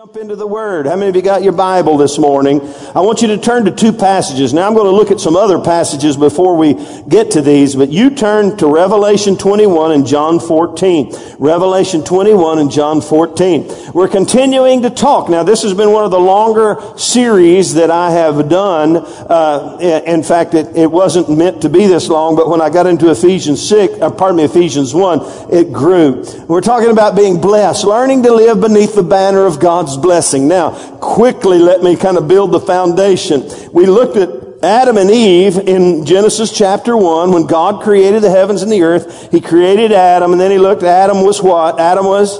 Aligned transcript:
Jump 0.00 0.16
into 0.16 0.34
the 0.34 0.46
Word. 0.46 0.86
How 0.86 0.96
many 0.96 1.10
of 1.10 1.16
you 1.16 1.20
got 1.20 1.42
your 1.42 1.52
Bible 1.52 1.98
this 1.98 2.16
morning? 2.16 2.62
I 2.94 3.00
want 3.00 3.20
you 3.20 3.28
to 3.28 3.36
turn 3.36 3.66
to 3.66 3.70
two 3.70 3.92
passages. 3.92 4.54
Now 4.54 4.66
I'm 4.66 4.72
going 4.72 4.86
to 4.86 4.92
look 4.92 5.10
at 5.10 5.20
some 5.20 5.36
other 5.36 5.60
passages 5.60 6.16
before 6.16 6.56
we 6.56 6.72
get 7.06 7.32
to 7.32 7.42
these, 7.42 7.76
but 7.76 7.90
you 7.90 8.08
turn 8.08 8.56
to 8.56 8.66
Revelation 8.66 9.36
21 9.36 9.92
and 9.92 10.06
John 10.06 10.40
14. 10.40 11.14
Revelation 11.38 12.02
21 12.02 12.60
and 12.60 12.70
John 12.70 13.02
14. 13.02 13.92
We're 13.92 14.08
continuing 14.08 14.80
to 14.82 14.90
talk. 14.90 15.28
Now 15.28 15.42
this 15.42 15.64
has 15.64 15.74
been 15.74 15.92
one 15.92 16.06
of 16.06 16.10
the 16.10 16.18
longer 16.18 16.78
series 16.96 17.74
that 17.74 17.90
I 17.90 18.10
have 18.12 18.48
done. 18.48 18.96
Uh, 18.96 19.76
in 20.06 20.22
fact, 20.22 20.54
it, 20.54 20.74
it, 20.74 20.90
wasn't 20.90 21.28
meant 21.28 21.60
to 21.60 21.68
be 21.68 21.86
this 21.86 22.08
long, 22.08 22.36
but 22.36 22.48
when 22.48 22.62
I 22.62 22.70
got 22.70 22.86
into 22.86 23.10
Ephesians 23.10 23.68
6, 23.68 24.00
uh, 24.00 24.10
pardon 24.10 24.38
me, 24.38 24.44
Ephesians 24.44 24.94
1, 24.94 25.52
it 25.52 25.74
grew. 25.74 26.24
We're 26.48 26.62
talking 26.62 26.90
about 26.90 27.16
being 27.16 27.38
blessed, 27.38 27.84
learning 27.84 28.22
to 28.22 28.32
live 28.32 28.62
beneath 28.62 28.94
the 28.94 29.02
banner 29.02 29.44
of 29.44 29.60
God's 29.60 29.89
God's 29.90 30.02
blessing. 30.02 30.48
Now, 30.48 30.70
quickly 30.98 31.58
let 31.58 31.82
me 31.82 31.96
kind 31.96 32.16
of 32.16 32.28
build 32.28 32.52
the 32.52 32.60
foundation. 32.60 33.48
We 33.72 33.86
looked 33.86 34.16
at 34.16 34.62
Adam 34.62 34.98
and 34.98 35.10
Eve 35.10 35.56
in 35.56 36.04
Genesis 36.04 36.56
chapter 36.56 36.96
1 36.96 37.32
when 37.32 37.46
God 37.46 37.82
created 37.82 38.22
the 38.22 38.30
heavens 38.30 38.62
and 38.62 38.70
the 38.70 38.82
earth. 38.82 39.32
He 39.32 39.40
created 39.40 39.90
Adam 39.92 40.32
and 40.32 40.40
then 40.40 40.50
he 40.50 40.58
looked, 40.58 40.82
Adam 40.82 41.24
was 41.24 41.42
what? 41.42 41.80
Adam 41.80 42.04
was 42.04 42.38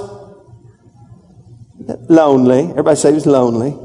lonely. 2.09 2.69
Everybody 2.69 2.95
say 2.95 3.09
he 3.09 3.15
was 3.15 3.25
lonely. 3.25 3.77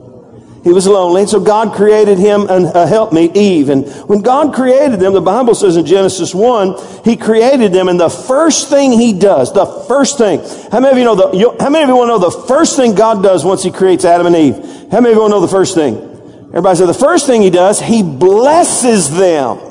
He 0.66 0.72
was 0.72 0.88
lonely. 0.88 1.24
So 1.28 1.38
God 1.38 1.74
created 1.76 2.18
him 2.18 2.48
and 2.50 2.66
helped 2.66 3.12
me, 3.12 3.30
Eve. 3.32 3.68
And 3.68 3.86
when 4.08 4.20
God 4.20 4.52
created 4.52 4.98
them, 4.98 5.12
the 5.12 5.20
Bible 5.20 5.54
says 5.54 5.76
in 5.76 5.86
Genesis 5.86 6.34
1, 6.34 7.04
He 7.04 7.16
created 7.16 7.72
them 7.72 7.86
and 7.86 8.00
the 8.00 8.08
first 8.08 8.68
thing 8.68 8.90
He 8.90 9.12
does, 9.12 9.52
the 9.52 9.64
first 9.86 10.18
thing. 10.18 10.40
How 10.72 10.80
many 10.80 10.90
of 10.90 10.98
you 10.98 11.04
know 11.04 11.14
the, 11.14 11.38
you, 11.38 11.56
how 11.60 11.70
many 11.70 11.84
of 11.84 11.88
you 11.88 11.94
want 11.94 12.08
to 12.08 12.18
know 12.18 12.30
the 12.30 12.46
first 12.48 12.74
thing 12.74 12.96
God 12.96 13.22
does 13.22 13.44
once 13.44 13.62
He 13.62 13.70
creates 13.70 14.04
Adam 14.04 14.26
and 14.26 14.34
Eve? 14.34 14.56
How 14.90 15.00
many 15.00 15.10
of 15.10 15.14
you 15.14 15.20
want 15.20 15.30
to 15.30 15.36
know 15.36 15.40
the 15.40 15.46
first 15.46 15.76
thing? 15.76 15.98
Everybody 16.48 16.78
say 16.78 16.86
the 16.86 16.94
first 16.94 17.26
thing 17.26 17.42
He 17.42 17.50
does, 17.50 17.80
He 17.80 18.02
blesses 18.02 19.16
them. 19.16 19.65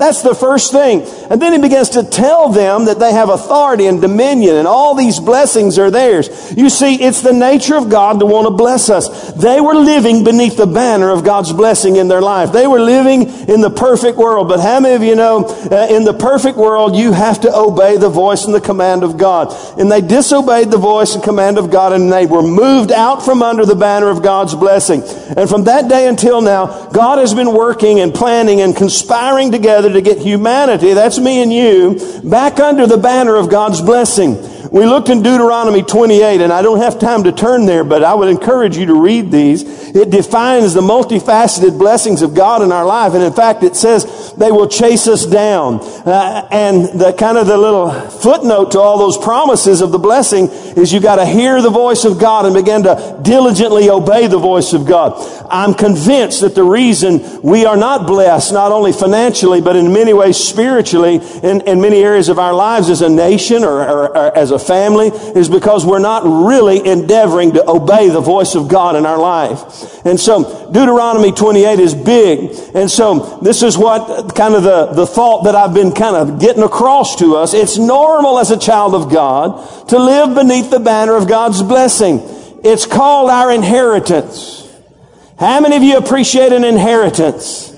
That's 0.00 0.22
the 0.22 0.34
first 0.34 0.72
thing. 0.72 1.02
And 1.28 1.42
then 1.42 1.52
he 1.52 1.58
begins 1.58 1.90
to 1.90 2.02
tell 2.02 2.48
them 2.48 2.86
that 2.86 2.98
they 2.98 3.12
have 3.12 3.28
authority 3.28 3.84
and 3.84 4.00
dominion 4.00 4.56
and 4.56 4.66
all 4.66 4.94
these 4.94 5.20
blessings 5.20 5.78
are 5.78 5.90
theirs. 5.90 6.54
You 6.56 6.70
see, 6.70 6.94
it's 6.94 7.20
the 7.20 7.34
nature 7.34 7.76
of 7.76 7.90
God 7.90 8.18
to 8.20 8.24
want 8.24 8.46
to 8.46 8.50
bless 8.50 8.88
us. 8.88 9.30
They 9.34 9.60
were 9.60 9.74
living 9.74 10.24
beneath 10.24 10.56
the 10.56 10.66
banner 10.66 11.10
of 11.10 11.22
God's 11.22 11.52
blessing 11.52 11.96
in 11.96 12.08
their 12.08 12.22
life. 12.22 12.50
They 12.50 12.66
were 12.66 12.80
living 12.80 13.28
in 13.46 13.60
the 13.60 13.68
perfect 13.68 14.16
world. 14.16 14.48
But 14.48 14.60
how 14.60 14.80
many 14.80 14.94
of 14.94 15.02
you 15.02 15.16
know, 15.16 15.44
uh, 15.70 15.88
in 15.90 16.04
the 16.04 16.14
perfect 16.14 16.56
world, 16.56 16.96
you 16.96 17.12
have 17.12 17.42
to 17.42 17.54
obey 17.54 17.98
the 17.98 18.08
voice 18.08 18.46
and 18.46 18.54
the 18.54 18.60
command 18.62 19.04
of 19.04 19.18
God. 19.18 19.54
And 19.78 19.92
they 19.92 20.00
disobeyed 20.00 20.70
the 20.70 20.78
voice 20.78 21.14
and 21.14 21.22
command 21.22 21.58
of 21.58 21.70
God 21.70 21.92
and 21.92 22.10
they 22.10 22.24
were 22.24 22.42
moved 22.42 22.90
out 22.90 23.22
from 23.22 23.42
under 23.42 23.66
the 23.66 23.76
banner 23.76 24.08
of 24.08 24.22
God's 24.22 24.54
blessing. 24.54 25.02
And 25.36 25.46
from 25.46 25.64
that 25.64 25.90
day 25.90 26.08
until 26.08 26.40
now, 26.40 26.88
God 26.92 27.18
has 27.18 27.34
been 27.34 27.54
working 27.54 28.00
and 28.00 28.12
planning 28.12 28.60
and 28.60 28.76
conspiring 28.76 29.52
together 29.52 29.92
to 29.92 30.00
get 30.00 30.18
humanity, 30.18 30.92
that's 30.92 31.18
me 31.18 31.42
and 31.42 31.52
you, 31.52 32.20
back 32.24 32.58
under 32.58 32.86
the 32.86 32.98
banner 32.98 33.36
of 33.36 33.50
God's 33.50 33.80
blessing. 33.80 34.36
We 34.70 34.86
looked 34.86 35.08
in 35.08 35.22
Deuteronomy 35.22 35.82
28, 35.82 36.40
and 36.40 36.52
I 36.52 36.62
don't 36.62 36.78
have 36.78 37.00
time 37.00 37.24
to 37.24 37.32
turn 37.32 37.66
there, 37.66 37.82
but 37.82 38.04
I 38.04 38.14
would 38.14 38.28
encourage 38.28 38.76
you 38.76 38.86
to 38.86 38.94
read 38.94 39.32
these. 39.32 39.64
It 39.96 40.10
defines 40.10 40.74
the 40.74 40.80
multifaceted 40.80 41.76
blessings 41.76 42.22
of 42.22 42.34
God 42.34 42.62
in 42.62 42.70
our 42.70 42.84
life, 42.84 43.14
and 43.14 43.22
in 43.22 43.32
fact, 43.32 43.64
it 43.64 43.74
says 43.74 44.04
they 44.38 44.50
will 44.50 44.68
chase 44.68 45.08
us 45.08 45.26
down. 45.26 45.80
Uh, 45.80 46.48
and 46.50 47.00
the 47.00 47.12
kind 47.12 47.38
of 47.38 47.46
the 47.46 47.56
little 47.56 47.90
footnote 47.90 48.72
to 48.72 48.80
all 48.80 48.98
those 48.98 49.18
promises 49.18 49.80
of 49.80 49.92
the 49.92 49.98
blessing 49.98 50.48
is 50.76 50.92
you 50.92 51.00
got 51.00 51.16
to 51.16 51.26
hear 51.26 51.60
the 51.62 51.70
voice 51.70 52.04
of 52.04 52.18
God 52.18 52.46
and 52.46 52.54
begin 52.54 52.82
to 52.84 53.18
diligently 53.22 53.90
obey 53.90 54.26
the 54.26 54.38
voice 54.38 54.72
of 54.72 54.86
God. 54.86 55.14
I'm 55.50 55.74
convinced 55.74 56.42
that 56.42 56.54
the 56.54 56.62
reason 56.62 57.42
we 57.42 57.66
are 57.66 57.76
not 57.76 58.06
blessed, 58.06 58.52
not 58.52 58.72
only 58.72 58.92
financially, 58.92 59.60
but 59.60 59.76
in 59.76 59.92
many 59.92 60.12
ways 60.12 60.36
spiritually, 60.36 61.16
in, 61.42 61.60
in 61.62 61.80
many 61.80 62.02
areas 62.02 62.28
of 62.28 62.38
our 62.38 62.54
lives 62.54 62.88
as 62.88 63.02
a 63.02 63.08
nation 63.08 63.64
or, 63.64 63.80
or, 63.80 64.16
or 64.16 64.36
as 64.36 64.50
a 64.50 64.58
family 64.58 65.08
is 65.08 65.48
because 65.48 65.84
we're 65.84 65.98
not 65.98 66.22
really 66.24 66.86
endeavoring 66.86 67.52
to 67.52 67.68
obey 67.68 68.08
the 68.08 68.20
voice 68.20 68.54
of 68.54 68.68
God 68.68 68.96
in 68.96 69.06
our 69.06 69.18
life. 69.18 70.04
And 70.04 70.18
so 70.18 70.70
Deuteronomy 70.72 71.32
28 71.32 71.78
is 71.80 71.94
big. 71.94 72.50
And 72.74 72.90
so 72.90 73.38
this 73.42 73.62
is 73.62 73.76
what 73.76 74.29
kind 74.34 74.54
of 74.54 74.62
the, 74.62 74.86
the 74.86 75.06
thought 75.06 75.44
that 75.44 75.54
I've 75.54 75.74
been 75.74 75.92
kind 75.92 76.16
of 76.16 76.40
getting 76.40 76.62
across 76.62 77.16
to 77.16 77.36
us. 77.36 77.54
It's 77.54 77.78
normal 77.78 78.38
as 78.38 78.50
a 78.50 78.58
child 78.58 78.94
of 78.94 79.12
God 79.12 79.88
to 79.88 79.98
live 79.98 80.34
beneath 80.34 80.70
the 80.70 80.80
banner 80.80 81.16
of 81.16 81.28
God's 81.28 81.62
blessing. 81.62 82.20
It's 82.62 82.86
called 82.86 83.30
our 83.30 83.50
inheritance. 83.52 84.68
How 85.38 85.60
many 85.60 85.76
of 85.76 85.82
you 85.82 85.96
appreciate 85.96 86.52
an 86.52 86.64
inheritance? 86.64 87.74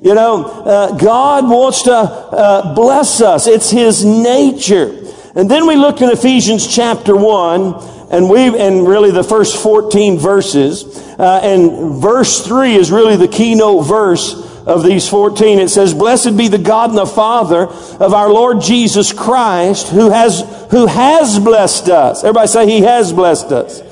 You 0.00 0.14
know, 0.14 0.44
uh, 0.44 0.96
God 0.96 1.48
wants 1.48 1.82
to 1.82 1.92
uh, 1.92 2.74
bless 2.74 3.20
us. 3.20 3.46
It's 3.46 3.70
His 3.70 4.04
nature. 4.04 5.02
And 5.34 5.50
then 5.50 5.66
we 5.66 5.76
looked 5.76 6.00
in 6.00 6.10
Ephesians 6.10 6.66
chapter 6.66 7.14
1, 7.14 8.10
and 8.10 8.30
we 8.30 8.58
and 8.58 8.86
really 8.86 9.10
the 9.10 9.24
first 9.24 9.62
14 9.62 10.18
verses. 10.18 10.84
Uh, 11.18 11.40
and 11.42 12.00
verse 12.00 12.46
3 12.46 12.74
is 12.74 12.90
really 12.90 13.16
the 13.16 13.28
keynote 13.28 13.86
verse 13.86 14.45
of 14.66 14.82
these 14.82 15.08
14. 15.08 15.60
It 15.60 15.68
says, 15.68 15.94
Blessed 15.94 16.36
be 16.36 16.48
the 16.48 16.58
God 16.58 16.90
and 16.90 16.98
the 16.98 17.06
Father 17.06 17.66
of 17.66 18.12
our 18.12 18.30
Lord 18.30 18.60
Jesus 18.60 19.12
Christ, 19.12 19.88
who 19.88 20.10
has, 20.10 20.40
who 20.70 20.86
has 20.86 21.38
blessed 21.38 21.88
us. 21.88 22.24
Everybody 22.24 22.48
say, 22.48 22.66
He 22.66 22.80
has 22.80 23.12
blessed 23.12 23.52
us. 23.52 23.86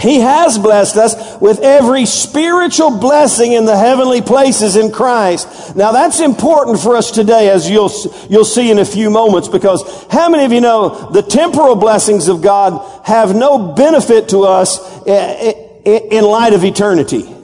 He 0.00 0.20
has 0.20 0.58
blessed 0.58 0.96
us 0.96 1.40
with 1.40 1.60
every 1.60 2.04
spiritual 2.04 2.98
blessing 2.98 3.52
in 3.52 3.64
the 3.64 3.76
heavenly 3.76 4.20
places 4.20 4.76
in 4.76 4.90
Christ. 4.90 5.76
Now 5.76 5.92
that's 5.92 6.20
important 6.20 6.80
for 6.80 6.96
us 6.96 7.10
today 7.10 7.48
as 7.48 7.70
you'll, 7.70 7.92
you'll 8.28 8.44
see 8.44 8.70
in 8.70 8.78
a 8.78 8.84
few 8.84 9.08
moments 9.08 9.48
because 9.48 10.06
how 10.10 10.28
many 10.28 10.44
of 10.44 10.52
you 10.52 10.60
know 10.60 11.10
the 11.10 11.22
temporal 11.22 11.76
blessings 11.76 12.28
of 12.28 12.42
God 12.42 13.06
have 13.06 13.34
no 13.36 13.72
benefit 13.72 14.30
to 14.30 14.42
us 14.42 14.78
in 15.06 16.24
light 16.24 16.52
of 16.52 16.64
eternity? 16.64 17.34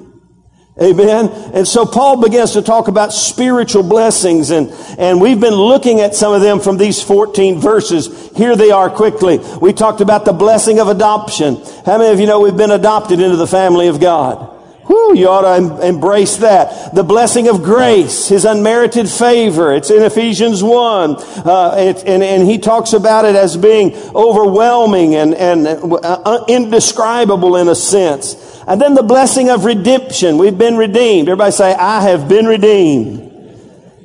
Amen. 0.83 1.29
And 1.53 1.69
so 1.69 1.85
Paul 1.85 2.23
begins 2.23 2.53
to 2.53 2.63
talk 2.63 2.89
about 2.89 3.13
spiritual 3.13 3.83
blessings 3.83 4.51
and, 4.51 4.71
and 4.99 5.21
we've 5.21 5.41
been 5.41 5.55
looking 5.55 6.01
at 6.01 6.15
some 6.15 6.33
of 6.33 6.41
them 6.41 6.59
from 6.59 6.79
these 6.79 7.03
14 7.03 7.61
verses. 7.61 8.31
Here 8.35 8.57
they 8.57 8.71
are 8.71 8.89
quickly. 8.89 9.41
We 9.61 9.75
talked 9.75 10.01
about 10.01 10.25
the 10.25 10.33
blessing 10.33 10.81
of 10.81 10.89
adoption. 10.89 11.57
How 11.85 11.99
many 11.99 12.13
of 12.13 12.19
you 12.19 12.27
know 12.27 12.41
we've 12.41 12.57
been 12.57 12.71
adopted 12.71 13.21
into 13.21 13.37
the 13.37 13.47
family 13.47 13.89
of 13.89 14.01
God? 14.01 14.60
You 14.91 15.29
ought 15.29 15.43
to 15.43 15.49
em- 15.49 15.83
embrace 15.83 16.39
that. 16.39 16.95
The 16.95 17.05
blessing 17.05 17.49
of 17.49 17.63
grace, 17.63 18.29
His 18.29 18.45
unmerited 18.45 19.09
favor. 19.09 19.73
It's 19.73 19.91
in 19.91 20.03
Ephesians 20.03 20.63
1. 20.63 21.17
Uh, 21.21 21.75
it, 21.79 22.05
and, 22.07 22.23
and 22.23 22.49
he 22.49 22.59
talks 22.59 22.93
about 22.93 23.25
it 23.25 23.37
as 23.37 23.57
being 23.57 23.95
overwhelming 24.15 25.15
and, 25.15 25.35
and 25.35 25.67
uh, 25.67 26.45
indescribable 26.49 27.57
in 27.57 27.69
a 27.69 27.75
sense. 27.75 28.63
And 28.67 28.81
then 28.81 28.95
the 28.95 29.03
blessing 29.03 29.49
of 29.51 29.65
redemption. 29.65 30.39
We've 30.39 30.59
been 30.59 30.77
redeemed. 30.77 31.29
Everybody 31.29 31.53
say, 31.53 31.73
I 31.73 32.03
have 32.03 32.29
been 32.29 32.47
redeemed. 32.47 33.29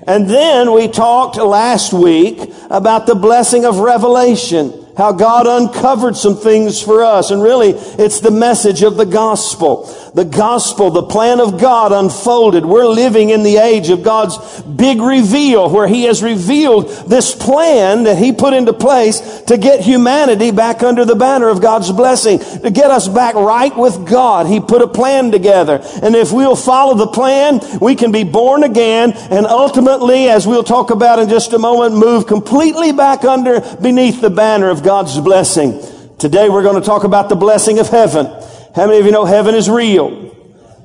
And 0.08 0.30
then 0.30 0.72
we 0.72 0.88
talked 0.88 1.38
last 1.38 1.94
week 1.94 2.40
about 2.70 3.08
the 3.08 3.16
blessing 3.16 3.66
of 3.66 3.80
revelation 3.80 4.85
how 4.98 5.12
God 5.12 5.46
uncovered 5.48 6.16
some 6.16 6.38
things 6.38 6.82
for 6.82 7.04
us. 7.04 7.32
And 7.32 7.42
really, 7.42 7.72
it's 7.72 8.20
the 8.20 8.32
message 8.32 8.84
of 8.84 8.98
the 8.98 9.06
gospel. 9.06 9.86
The 10.14 10.26
gospel, 10.26 10.92
the 10.92 11.04
plan 11.04 11.42
of 11.42 11.60
God 11.60 11.92
unfolded. 11.92 12.66
We're 12.66 12.88
living 12.88 13.30
in 13.30 13.44
the 13.44 13.58
age 13.58 13.90
of 13.90 14.04
God's 14.04 14.62
big 14.62 15.02
reveal 15.02 15.70
where 15.70 15.88
He 15.88 16.04
has 16.04 16.24
revealed 16.24 16.90
this 17.10 17.36
plan 17.36 18.04
that 18.04 18.18
He 18.18 18.32
put 18.32 18.54
into 18.54 18.72
place 18.72 19.42
to 19.48 19.58
get 19.58 19.82
humanity 19.82 20.52
back 20.52 20.84
under 20.84 21.04
the 21.04 21.16
banner 21.16 21.50
of 21.50 21.62
God's 21.62 21.92
blessing, 21.92 22.40
to 22.40 22.72
get 22.72 22.92
us 22.92 23.10
back 23.10 23.36
right 23.36 23.76
with 23.76 24.08
God. 24.08 24.48
He 24.48 24.62
put 24.62 24.82
a 24.82 24.88
plan 24.88 25.32
together. 25.32 25.82
And 26.02 26.16
if 26.16 26.32
we'll 26.32 26.56
follow 26.56 26.96
the 26.96 27.08
plan, 27.08 27.60
we 27.82 27.96
can 27.96 28.12
be 28.12 28.24
born 28.24 28.64
again 28.64 29.14
and 29.30 29.46
ultimately, 29.46 30.30
as 30.30 30.48
we'll 30.48 30.64
talk 30.64 30.92
about 30.92 31.20
in 31.20 31.30
just 31.30 31.54
a 31.54 31.60
moment, 31.60 31.96
move 31.96 32.28
completely 32.28 32.92
back 32.92 33.24
under 33.26 33.60
beneath 33.78 34.22
the 34.22 34.30
banner 34.30 34.70
of 34.70 34.84
God's 34.86 35.20
blessing. 35.20 35.82
Today 36.20 36.48
we're 36.48 36.62
going 36.62 36.80
to 36.80 36.86
talk 36.86 37.06
about 37.06 37.28
the 37.28 37.36
blessing 37.36 37.80
of 37.80 37.90
heaven. 37.90 38.28
How 38.76 38.86
many 38.86 39.00
of 39.00 39.06
you 39.08 39.12
know 39.12 39.26
heaven 39.26 39.56
is 39.56 39.68
real? 39.68 40.35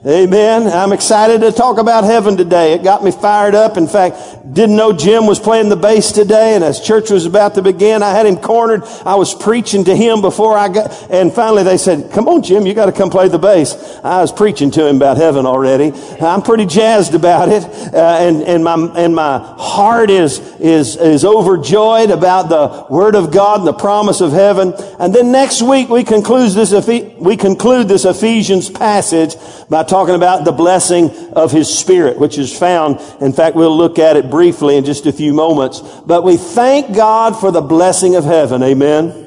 Amen. 0.06 0.66
I'm 0.66 0.94
excited 0.94 1.42
to 1.42 1.52
talk 1.52 1.76
about 1.76 2.04
heaven 2.04 2.34
today. 2.34 2.72
It 2.72 2.82
got 2.82 3.04
me 3.04 3.10
fired 3.10 3.54
up. 3.54 3.76
In 3.76 3.86
fact, 3.86 4.16
didn't 4.50 4.74
know 4.74 4.94
Jim 4.94 5.26
was 5.26 5.38
playing 5.38 5.68
the 5.68 5.76
bass 5.76 6.10
today. 6.10 6.54
And 6.54 6.64
as 6.64 6.80
church 6.80 7.10
was 7.10 7.26
about 7.26 7.56
to 7.56 7.62
begin, 7.62 8.02
I 8.02 8.12
had 8.12 8.24
him 8.24 8.38
cornered. 8.38 8.82
I 9.04 9.16
was 9.16 9.34
preaching 9.34 9.84
to 9.84 9.94
him 9.94 10.22
before 10.22 10.56
I 10.56 10.70
got, 10.70 11.10
and 11.10 11.30
finally 11.30 11.64
they 11.64 11.76
said, 11.76 12.10
come 12.12 12.28
on, 12.28 12.42
Jim, 12.42 12.66
you 12.66 12.72
got 12.72 12.86
to 12.86 12.92
come 12.92 13.10
play 13.10 13.28
the 13.28 13.38
bass. 13.38 13.74
I 14.02 14.22
was 14.22 14.32
preaching 14.32 14.70
to 14.70 14.86
him 14.86 14.96
about 14.96 15.18
heaven 15.18 15.44
already. 15.44 15.92
I'm 16.18 16.40
pretty 16.40 16.64
jazzed 16.64 17.14
about 17.14 17.50
it. 17.50 17.62
Uh, 17.62 18.16
and, 18.20 18.42
and 18.42 18.64
my, 18.64 18.76
and 18.96 19.14
my 19.14 19.38
heart 19.58 20.08
is, 20.08 20.38
is, 20.60 20.96
is 20.96 21.26
overjoyed 21.26 22.10
about 22.10 22.48
the 22.48 22.86
word 22.88 23.14
of 23.14 23.30
God 23.32 23.58
and 23.58 23.68
the 23.68 23.74
promise 23.74 24.22
of 24.22 24.32
heaven. 24.32 24.72
And 24.98 25.14
then 25.14 25.30
next 25.30 25.60
week 25.60 25.90
we 25.90 26.04
conclude 26.04 26.52
this, 26.52 26.72
we 27.18 27.36
conclude 27.36 27.86
this 27.86 28.06
Ephesians 28.06 28.70
passage 28.70 29.36
by 29.68 29.84
talking 29.90 30.14
about 30.14 30.44
the 30.44 30.52
blessing 30.52 31.10
of 31.32 31.52
His 31.52 31.68
Spirit, 31.76 32.18
which 32.18 32.38
is 32.38 32.56
found. 32.56 33.00
In 33.20 33.32
fact, 33.32 33.56
we'll 33.56 33.76
look 33.76 33.98
at 33.98 34.16
it 34.16 34.30
briefly 34.30 34.76
in 34.76 34.84
just 34.84 35.06
a 35.06 35.12
few 35.12 35.34
moments. 35.34 35.80
But 36.06 36.24
we 36.24 36.36
thank 36.36 36.96
God 36.96 37.38
for 37.38 37.50
the 37.50 37.60
blessing 37.60 38.16
of 38.16 38.24
heaven. 38.24 38.62
Amen. 38.62 39.26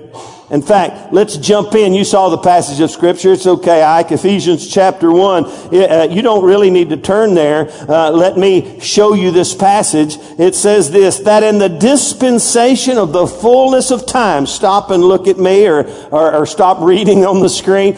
In 0.53 0.61
fact, 0.61 1.11
let's 1.11 1.37
jump 1.37 1.73
in. 1.73 1.93
You 1.93 2.03
saw 2.03 2.29
the 2.29 2.37
passage 2.37 2.79
of 2.79 2.91
scripture. 2.91 3.33
It's 3.33 3.47
okay, 3.47 3.81
Ike. 3.81 4.11
Ephesians 4.11 4.67
chapter 4.67 5.11
1. 5.11 5.45
Uh, 5.45 6.07
you 6.11 6.21
don't 6.21 6.45
really 6.45 6.69
need 6.69 6.89
to 6.89 6.97
turn 6.97 7.33
there. 7.33 7.69
Uh, 7.89 8.11
let 8.11 8.37
me 8.37 8.79
show 8.79 9.15
you 9.15 9.31
this 9.31 9.55
passage. 9.55 10.17
It 10.37 10.53
says 10.53 10.91
this, 10.91 11.17
that 11.19 11.41
in 11.41 11.57
the 11.57 11.69
dispensation 11.69 12.99
of 12.99 13.13
the 13.13 13.25
fullness 13.25 13.89
of 13.89 14.05
time, 14.05 14.45
stop 14.45 14.91
and 14.91 15.03
look 15.03 15.27
at 15.27 15.39
me 15.39 15.65
or, 15.67 15.87
or, 16.11 16.35
or 16.35 16.45
stop 16.45 16.81
reading 16.81 17.25
on 17.25 17.41
the 17.41 17.49
screen. 17.49 17.97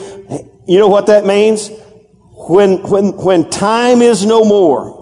You 0.66 0.80
know 0.80 0.88
what 0.88 1.08
that 1.08 1.26
means? 1.26 1.70
When, 2.50 2.82
when, 2.84 3.16
when 3.18 3.50
time 3.50 4.02
is 4.02 4.26
no 4.26 4.44
more. 4.44 4.96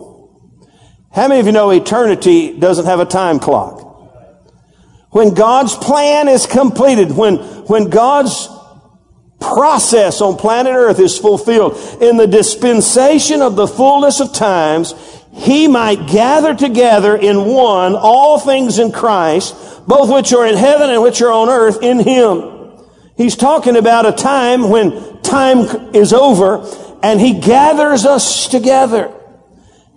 How 1.12 1.28
many 1.28 1.40
of 1.40 1.46
you 1.46 1.52
know 1.52 1.70
eternity 1.70 2.58
doesn't 2.58 2.86
have 2.86 3.00
a 3.00 3.06
time 3.06 3.40
clock? 3.40 3.82
When 5.12 5.36
God's 5.36 5.76
plan 5.76 6.28
is 6.28 6.48
completed, 6.48 7.12
when, 7.12 7.38
when 7.68 7.90
God's 7.90 8.48
process 9.40 10.22
on 10.22 10.38
planet 10.38 10.74
earth 10.74 11.00
is 11.00 11.18
fulfilled, 11.18 11.78
in 12.02 12.18
the 12.18 12.26
dispensation 12.26 13.42
of 13.42 13.56
the 13.56 13.68
fullness 13.68 14.22
of 14.22 14.34
times, 14.34 14.96
he 15.34 15.68
might 15.68 16.08
gather 16.08 16.56
together 16.56 17.16
in 17.16 17.46
one 17.46 17.96
all 17.96 18.40
things 18.40 18.80
in 18.80 18.92
Christ, 18.92 19.56
both 19.88 20.12
which 20.12 20.34
are 20.34 20.48
in 20.48 20.56
heaven 20.56 20.90
and 20.90 21.04
which 21.04 21.22
are 21.22 21.32
on 21.32 21.50
earth 21.50 21.84
in 21.84 22.00
him. 22.00 22.72
He's 23.16 23.36
talking 23.36 23.76
about 23.76 24.08
a 24.08 24.12
time 24.12 24.70
when 24.70 25.22
time 25.22 25.94
is 25.94 26.14
over 26.14 26.66
and 27.04 27.20
he 27.20 27.40
gathers 27.40 28.06
us 28.06 28.48
together. 28.48 29.14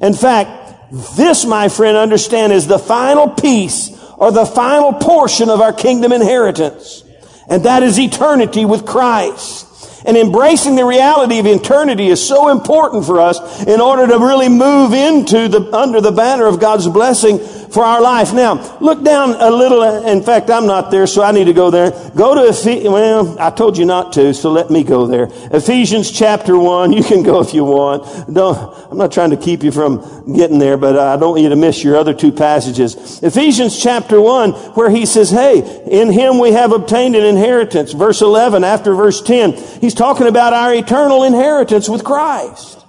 In 0.00 0.12
fact, 0.12 0.92
this, 1.16 1.46
my 1.46 1.68
friend, 1.68 1.96
understand 1.96 2.52
is 2.52 2.66
the 2.66 2.78
final 2.78 3.28
piece 3.28 3.96
or 4.18 4.32
the 4.32 4.44
final 4.44 4.92
portion 4.92 5.48
of 5.48 5.60
our 5.60 5.72
kingdom 5.72 6.12
inheritance. 6.12 7.04
And 7.48 7.64
that 7.64 7.84
is 7.84 7.98
eternity 7.98 8.64
with 8.64 8.84
Christ. 8.84 9.62
And 10.04 10.16
embracing 10.16 10.74
the 10.76 10.84
reality 10.84 11.38
of 11.38 11.46
eternity 11.46 12.08
is 12.08 12.26
so 12.26 12.48
important 12.48 13.06
for 13.06 13.20
us 13.20 13.64
in 13.64 13.80
order 13.80 14.06
to 14.06 14.18
really 14.18 14.48
move 14.48 14.92
into 14.92 15.48
the, 15.48 15.72
under 15.74 16.00
the 16.00 16.12
banner 16.12 16.46
of 16.46 16.60
God's 16.60 16.88
blessing 16.88 17.38
for 17.76 17.84
our 17.84 18.00
life. 18.00 18.32
Now, 18.32 18.78
look 18.81 19.05
down 19.05 19.34
a 19.34 19.50
little. 19.50 19.82
In 19.82 20.23
fact, 20.23 20.49
I'm 20.49 20.67
not 20.67 20.90
there, 20.90 21.06
so 21.06 21.23
I 21.23 21.31
need 21.31 21.44
to 21.44 21.52
go 21.52 21.70
there. 21.70 21.90
Go 22.17 22.34
to 22.34 22.49
Ephesians. 22.49 22.88
Well, 22.88 23.38
I 23.38 23.50
told 23.50 23.76
you 23.76 23.84
not 23.84 24.14
to, 24.14 24.32
so 24.32 24.50
let 24.50 24.70
me 24.70 24.82
go 24.82 25.06
there. 25.06 25.28
Ephesians 25.52 26.11
chapter 26.11 26.58
1. 26.58 26.93
You 26.96 27.05
can 27.05 27.23
go 27.23 27.43
if 27.43 27.52
you 27.52 27.64
want. 27.64 28.32
Don't, 28.32 28.56
I'm 28.90 28.96
not 28.96 29.12
trying 29.12 29.28
to 29.28 29.37
keep 29.37 29.62
you 29.62 29.70
from 29.70 30.32
getting 30.34 30.58
there, 30.58 30.78
but 30.78 30.99
I 30.99 31.19
don't 31.19 31.32
want 31.32 31.43
you 31.43 31.50
to 31.50 31.56
miss 31.56 31.84
your 31.84 31.96
other 31.96 32.14
two 32.14 32.32
passages. 32.32 33.23
Ephesians 33.23 33.78
chapter 33.78 34.19
1, 34.19 34.52
where 34.52 34.88
he 34.88 35.05
says, 35.05 35.31
Hey, 35.31 35.58
in 35.90 36.11
him 36.11 36.38
we 36.38 36.52
have 36.52 36.73
obtained 36.73 37.14
an 37.14 37.25
inheritance. 37.25 37.93
Verse 37.93 38.23
11, 38.23 38.64
after 38.64 38.94
verse 38.94 39.20
10, 39.20 39.52
he's 39.82 39.93
talking 39.93 40.26
about 40.26 40.55
our 40.55 40.73
eternal 40.73 41.23
inheritance 41.23 41.87
with 41.87 42.02
Christ. 42.02 42.85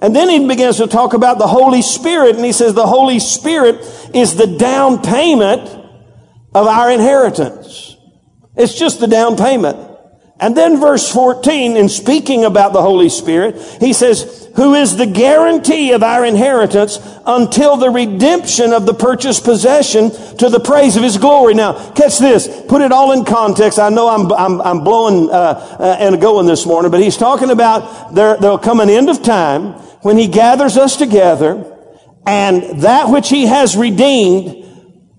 And 0.00 0.14
then 0.14 0.28
he 0.28 0.46
begins 0.46 0.76
to 0.76 0.86
talk 0.86 1.12
about 1.12 1.38
the 1.38 1.46
Holy 1.46 1.82
Spirit, 1.82 2.36
and 2.36 2.44
he 2.44 2.52
says 2.52 2.74
the 2.74 2.86
Holy 2.86 3.18
Spirit 3.18 3.76
is 4.14 4.36
the 4.36 4.46
down 4.46 5.02
payment 5.02 5.62
of 6.54 6.66
our 6.66 6.90
inheritance. 6.90 7.96
It's 8.56 8.74
just 8.74 9.00
the 9.00 9.08
down 9.08 9.36
payment. 9.36 9.88
And 10.40 10.56
then 10.56 10.80
verse 10.80 11.12
14, 11.12 11.76
in 11.76 11.88
speaking 11.88 12.44
about 12.44 12.72
the 12.72 12.80
Holy 12.80 13.08
Spirit, 13.08 13.60
he 13.80 13.92
says, 13.92 14.48
who 14.54 14.74
is 14.74 14.96
the 14.96 15.06
guarantee 15.06 15.92
of 15.92 16.04
our 16.04 16.24
inheritance 16.24 16.98
until 17.26 17.76
the 17.76 17.90
redemption 17.90 18.72
of 18.72 18.86
the 18.86 18.94
purchased 18.94 19.42
possession 19.42 20.10
to 20.36 20.48
the 20.48 20.60
praise 20.60 20.96
of 20.96 21.02
his 21.02 21.16
glory. 21.16 21.54
Now, 21.54 21.92
catch 21.92 22.18
this. 22.18 22.48
Put 22.68 22.82
it 22.82 22.92
all 22.92 23.10
in 23.12 23.24
context. 23.24 23.80
I 23.80 23.88
know 23.88 24.08
I'm, 24.08 24.32
I'm, 24.32 24.60
I'm 24.60 24.84
blowing 24.84 25.28
uh, 25.28 25.76
uh, 25.78 25.96
and 25.98 26.20
going 26.20 26.46
this 26.46 26.66
morning, 26.66 26.92
but 26.92 27.00
he's 27.00 27.16
talking 27.16 27.50
about 27.50 28.14
there, 28.14 28.36
there'll 28.36 28.58
come 28.58 28.78
an 28.78 28.90
end 28.90 29.10
of 29.10 29.22
time 29.22 29.74
when 30.02 30.16
he 30.16 30.28
gathers 30.28 30.76
us 30.76 30.96
together 30.96 31.74
and 32.26 32.82
that 32.82 33.08
which 33.08 33.28
he 33.28 33.46
has 33.46 33.76
redeemed 33.76 34.64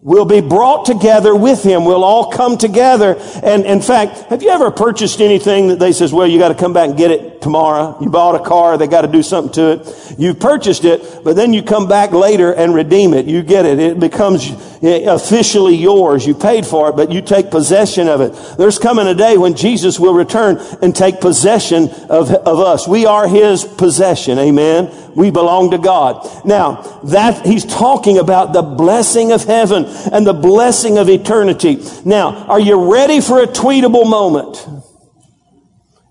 will 0.01 0.23
be 0.23 0.39
brought 0.39 0.85
together 0.85 1.35
with 1.35 1.61
him. 1.61 1.83
We'll 1.83 2.05
all 2.05 2.31
come 2.31 2.57
together. 2.57 3.17
And 3.43 3.65
in 3.65 3.81
fact, 3.81 4.29
have 4.29 4.41
you 4.41 4.49
ever 4.49 4.71
purchased 4.71 5.19
anything 5.19 5.67
that 5.67 5.79
they 5.79 5.91
says, 5.91 6.13
well, 6.13 6.25
you 6.25 6.39
got 6.39 6.49
to 6.49 6.55
come 6.55 6.71
back 6.71 6.89
and 6.89 6.97
get 6.97 7.11
it 7.11 7.41
tomorrow? 7.41 7.97
You 7.99 8.09
bought 8.09 8.35
a 8.35 8.43
car, 8.43 8.77
they 8.77 8.87
got 8.87 9.01
to 9.01 9.09
do 9.09 9.21
something 9.21 9.51
to 9.53 9.71
it. 9.73 10.15
You 10.17 10.33
purchased 10.33 10.85
it, 10.85 11.23
but 11.25 11.35
then 11.35 11.51
you 11.51 11.63
come 11.63 11.89
back 11.89 12.11
later 12.11 12.53
and 12.53 12.73
redeem 12.73 13.13
it. 13.13 13.25
You 13.25 13.43
get 13.43 13.65
it. 13.65 13.77
It 13.77 13.99
becomes 13.99 14.49
eh, 14.81 15.03
officially 15.05 15.75
yours. 15.75 16.25
You 16.25 16.33
paid 16.33 16.65
for 16.65 16.89
it, 16.89 16.95
but 16.95 17.11
you 17.11 17.21
take 17.21 17.51
possession 17.51 18.07
of 18.07 18.21
it. 18.21 18.57
There's 18.57 18.79
coming 18.79 19.05
a 19.05 19.15
day 19.15 19.37
when 19.37 19.55
Jesus 19.55 19.99
will 19.99 20.13
return 20.13 20.59
and 20.81 20.95
take 20.95 21.19
possession 21.19 21.89
of, 22.09 22.31
of 22.31 22.59
us. 22.59 22.87
We 22.87 23.05
are 23.05 23.27
his 23.27 23.65
possession. 23.65 24.39
Amen. 24.39 24.95
We 25.13 25.31
belong 25.31 25.71
to 25.71 25.77
God. 25.77 26.45
Now, 26.45 26.81
that 27.03 27.45
he's 27.45 27.65
talking 27.65 28.17
about 28.17 28.53
the 28.53 28.61
blessing 28.61 29.33
of 29.33 29.43
heaven 29.43 29.88
and 30.11 30.25
the 30.25 30.33
blessing 30.33 30.97
of 30.97 31.09
eternity. 31.09 31.83
Now, 32.05 32.45
are 32.45 32.59
you 32.59 32.93
ready 32.93 33.21
for 33.21 33.41
a 33.41 33.47
tweetable 33.47 34.09
moment? 34.09 34.65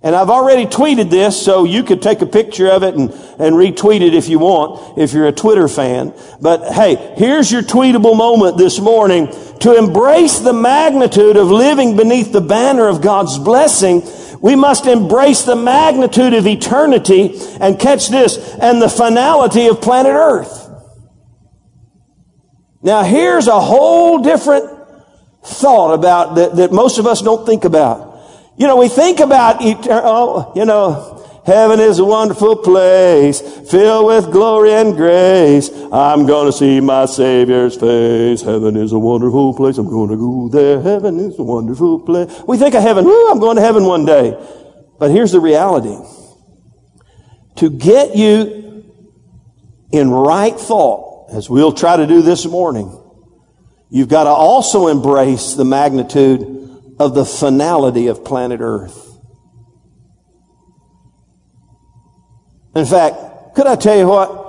And 0.01 0.15
I've 0.15 0.31
already 0.31 0.67
tweeted 0.67 1.11
this, 1.11 1.41
so 1.43 1.65
you 1.65 1.83
could 1.83 2.01
take 2.01 2.23
a 2.23 2.27
picture 2.27 2.69
of 2.69 2.85
it 2.85 2.95
and, 2.95 3.11
and 3.11 3.57
retweet 3.57 4.01
it 4.01 4.15
if 4.15 4.29
you 4.29 4.39
want, 4.39 4.97
if 4.97 5.13
you're 5.13 5.27
a 5.27 5.33
Twitter 5.33 5.67
fan. 5.67 6.15
But 6.41 6.73
hey, 6.73 7.15
here's 7.17 7.51
your 7.51 7.63
tweetable 7.63 8.17
moment 8.17 8.59
this 8.59 8.79
morning. 8.79 9.27
To 9.61 9.77
embrace 9.77 10.39
the 10.39 10.53
magnitude 10.53 11.37
of 11.37 11.51
living 11.51 11.97
beneath 11.97 12.33
the 12.33 12.41
banner 12.41 12.87
of 12.87 13.03
God's 13.03 13.39
blessing, 13.39 14.03
we 14.41 14.55
must 14.55 14.87
embrace 14.87 15.43
the 15.43 15.57
magnitude 15.57 16.33
of 16.33 16.47
eternity 16.47 17.37
and 17.61 17.77
catch 17.77 18.09
this, 18.09 18.55
and 18.55 18.81
the 18.81 18.89
finality 18.89 19.67
of 19.67 19.81
planet 19.81 20.13
Earth. 20.13 20.58
Now 22.83 23.03
here's 23.03 23.49
a 23.49 23.61
whole 23.61 24.19
different 24.19 24.79
thought 25.45 25.95
about 25.95 26.37
that, 26.37 26.57
that 26.57 26.73
most 26.73 26.99
of 26.99 27.07
us 27.07 27.23
don't 27.23 27.47
think 27.47 27.65
about. 27.65 28.21
You 28.57 28.67
know, 28.67 28.77
we 28.77 28.89
think 28.89 29.21
about 29.21 29.63
eternal, 29.63 30.53
you 30.57 30.65
know, 30.65 31.43
heaven 31.47 31.81
is 31.81 31.99
a 31.99 32.05
wonderful 32.05 32.57
place 32.57 33.41
filled 33.71 34.07
with 34.07 34.31
glory 34.31 34.73
and 34.73 34.97
grace. 34.97 35.71
I'm 35.93 36.27
to 36.47 36.53
see 36.53 36.81
my 36.81 37.07
Savior's 37.07 37.77
face. 37.77 38.43
Heaven 38.43 38.77
is 38.77 38.93
a 38.93 38.99
wonderful 38.99 39.55
place. 39.55 39.79
I'm 39.79 39.89
to 40.11 40.17
go 40.17 40.49
there. 40.49 40.81
Heaven 40.81 41.19
is 41.21 41.39
a 41.39 41.43
wonderful 41.43 42.01
place. 42.01 42.43
We 42.47 42.59
think 42.59 42.75
of 42.75 42.83
heaven. 42.83 43.05
Woo, 43.05 43.31
I'm 43.31 43.39
going 43.39 43.57
to 43.57 43.63
heaven 43.63 43.85
one 43.85 44.05
day. 44.05 44.37
But 44.99 45.11
here's 45.11 45.33
the 45.33 45.41
reality. 45.41 45.97
To 47.57 47.71
get 47.71 48.17
you 48.17 48.85
in 49.93 50.11
right 50.11 50.59
thought, 50.59 51.08
as 51.31 51.51
we'll 51.51 51.73
try 51.73 51.97
to 51.97 52.07
do 52.07 52.23
this 52.23 52.47
morning, 52.47 52.99
you've 53.91 54.09
got 54.09 54.25
to 54.25 54.31
also 54.31 54.89
embrace 54.89 55.55
the 55.55 55.65
magnitude 55.65 56.43
of 56.99 57.15
the 57.15 57.25
finality 57.25 58.07
of 58.07 58.25
planet 58.25 58.61
Earth. 58.63 59.07
In 62.75 62.87
fact, 62.87 63.55
could 63.55 63.67
I 63.67 63.77
tell 63.77 63.99
you 63.99 64.07
what? 64.07 64.47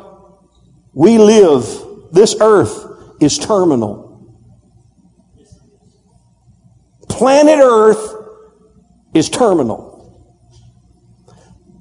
We 0.93 1.17
live, 1.17 1.65
this 2.12 2.36
earth 2.39 2.86
is 3.19 3.38
terminal. 3.38 4.07
Planet 7.07 7.59
Earth 7.59 8.15
is 9.13 9.29
terminal. 9.29 9.89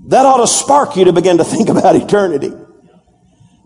That 0.06 0.24
ought 0.24 0.38
to 0.38 0.46
spark 0.46 0.96
you 0.96 1.04
to 1.04 1.12
begin 1.12 1.38
to 1.38 1.44
think 1.44 1.68
about 1.68 1.96
eternity. 1.96 2.52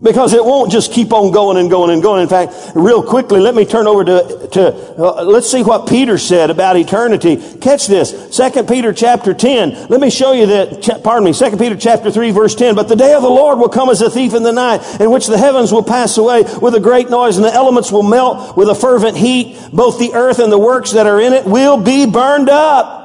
Because 0.03 0.33
it 0.33 0.43
won't 0.43 0.69
just 0.69 0.91
keep 0.91 1.13
on 1.13 1.31
going 1.31 1.55
and 1.55 1.69
going 1.69 1.89
and 1.89 2.03
going. 2.03 2.21
In 2.21 2.27
fact, 2.27 2.53
real 2.75 3.01
quickly, 3.01 3.39
let 3.39 3.55
me 3.55 3.63
turn 3.63 3.87
over 3.87 4.03
to, 4.03 4.49
to 4.51 4.75
uh, 4.97 5.23
let's 5.23 5.49
see 5.49 5.63
what 5.63 5.87
Peter 5.87 6.17
said 6.17 6.49
about 6.49 6.75
eternity. 6.75 7.37
Catch 7.59 7.87
this. 7.87 8.35
Second 8.35 8.67
Peter 8.67 8.91
chapter 8.91 9.33
10. 9.33 9.87
Let 9.87 10.01
me 10.01 10.09
show 10.09 10.33
you 10.33 10.47
that, 10.47 11.01
pardon 11.05 11.23
me, 11.23 11.31
Second 11.31 11.57
Peter 11.57 11.77
chapter 11.77 12.11
3 12.11 12.31
verse 12.31 12.53
10. 12.53 12.75
But 12.75 12.89
the 12.89 12.97
day 12.97 13.13
of 13.13 13.21
the 13.21 13.29
Lord 13.29 13.59
will 13.59 13.69
come 13.69 13.89
as 13.89 14.01
a 14.01 14.09
thief 14.09 14.33
in 14.33 14.43
the 14.43 14.51
night, 14.51 14.99
in 14.99 15.09
which 15.09 15.27
the 15.27 15.37
heavens 15.37 15.71
will 15.71 15.83
pass 15.83 16.17
away 16.17 16.43
with 16.61 16.75
a 16.75 16.81
great 16.81 17.09
noise 17.09 17.37
and 17.37 17.45
the 17.45 17.53
elements 17.53 17.89
will 17.89 18.03
melt 18.03 18.57
with 18.57 18.67
a 18.67 18.75
fervent 18.75 19.15
heat. 19.15 19.57
Both 19.71 19.99
the 19.99 20.15
earth 20.15 20.39
and 20.39 20.51
the 20.51 20.59
works 20.59 20.91
that 20.91 21.07
are 21.07 21.21
in 21.21 21.31
it 21.31 21.45
will 21.45 21.77
be 21.77 22.05
burned 22.05 22.49
up. 22.49 22.99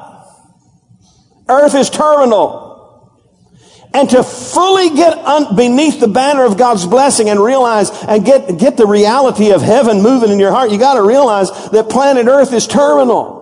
Earth 1.48 1.76
is 1.76 1.90
terminal. 1.90 2.67
And 3.94 4.10
to 4.10 4.22
fully 4.22 4.90
get 4.90 5.16
un- 5.16 5.56
beneath 5.56 5.98
the 5.98 6.08
banner 6.08 6.44
of 6.44 6.58
God's 6.58 6.86
blessing 6.86 7.30
and 7.30 7.40
realize 7.40 7.90
and 8.04 8.24
get, 8.24 8.58
get 8.58 8.76
the 8.76 8.86
reality 8.86 9.50
of 9.50 9.62
heaven 9.62 10.02
moving 10.02 10.30
in 10.30 10.38
your 10.38 10.50
heart, 10.50 10.70
you 10.70 10.78
gotta 10.78 11.02
realize 11.02 11.50
that 11.70 11.88
planet 11.88 12.26
Earth 12.26 12.52
is 12.52 12.66
terminal. 12.66 13.38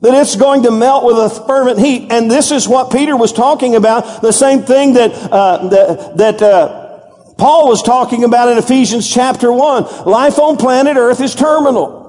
That 0.00 0.14
it's 0.14 0.36
going 0.36 0.62
to 0.62 0.70
melt 0.70 1.04
with 1.04 1.16
a 1.16 1.28
fervent 1.28 1.80
heat. 1.80 2.12
And 2.12 2.30
this 2.30 2.50
is 2.52 2.68
what 2.68 2.92
Peter 2.92 3.16
was 3.16 3.32
talking 3.32 3.74
about, 3.74 4.22
the 4.22 4.32
same 4.32 4.62
thing 4.62 4.94
that, 4.94 5.12
uh, 5.12 5.68
that, 5.68 6.16
that 6.16 6.42
uh, 6.42 7.34
Paul 7.36 7.68
was 7.68 7.82
talking 7.82 8.24
about 8.24 8.48
in 8.48 8.58
Ephesians 8.58 9.12
chapter 9.12 9.52
1. 9.52 10.06
Life 10.06 10.38
on 10.38 10.56
planet 10.56 10.96
Earth 10.96 11.20
is 11.20 11.34
terminal. 11.34 12.07